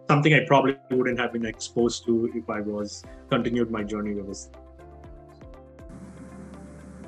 Something 0.09 0.35
I 0.35 0.45
probably 0.47 0.77
wouldn't 0.91 1.19
have 1.19 1.33
been 1.33 1.45
exposed 1.45 2.07
to 2.07 2.31
if 2.35 2.49
I 2.49 2.61
was 2.61 3.05
continued 3.31 3.71
my 3.71 3.83
journey 3.83 4.15
with 4.15 4.27
this. 4.27 4.51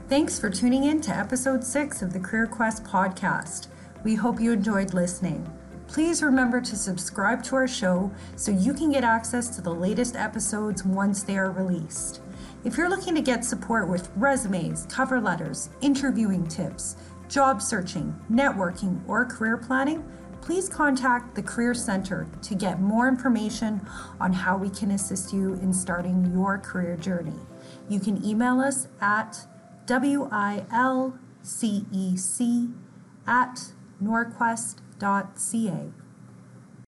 Thanks 0.09 0.39
for 0.39 0.51
tuning 0.51 0.85
in 0.85 1.01
to 1.03 1.17
episode 1.17 1.65
six 1.65 2.03
of 2.03 2.13
the 2.13 2.21
Career 2.21 2.47
Quest 2.47 2.85
podcast. 2.85 3.69
We 4.03 4.17
hope 4.17 4.41
you 4.41 4.53
enjoyed 4.53 4.93
listening. 4.93 5.49
Please 5.91 6.23
remember 6.23 6.61
to 6.61 6.77
subscribe 6.77 7.43
to 7.43 7.57
our 7.57 7.67
show 7.67 8.13
so 8.37 8.53
you 8.53 8.73
can 8.73 8.93
get 8.93 9.03
access 9.03 9.49
to 9.57 9.61
the 9.61 9.75
latest 9.75 10.15
episodes 10.15 10.85
once 10.85 11.25
they 11.25 11.37
are 11.37 11.51
released. 11.51 12.21
If 12.63 12.77
you're 12.77 12.89
looking 12.89 13.17
to 13.17 13.21
get 13.21 13.45
support 13.45 13.89
with 13.89 14.09
resumes, 14.15 14.87
cover 14.89 15.21
letters, 15.21 15.69
interviewing 15.81 16.47
tips, 16.47 16.95
job 17.29 17.61
searching, 17.61 18.15
networking, 18.31 19.01
or 19.09 19.25
career 19.25 19.57
planning, 19.57 20.09
please 20.41 20.69
contact 20.69 21.35
the 21.35 21.43
Career 21.43 21.75
Center 21.75 22.29
to 22.43 22.55
get 22.55 22.81
more 22.81 23.09
information 23.09 23.81
on 24.21 24.33
how 24.33 24.57
we 24.57 24.71
can 24.71 24.93
assist 24.93 25.33
you 25.33 25.55
in 25.55 25.73
starting 25.73 26.31
your 26.33 26.57
career 26.59 26.97
journey. 26.97 27.35
You 27.89 27.99
can 27.99 28.25
email 28.25 28.61
us 28.61 28.87
at 29.01 29.45
wilcec 29.89 30.35
at 33.27 33.59
norquest.ca. 35.01 36.10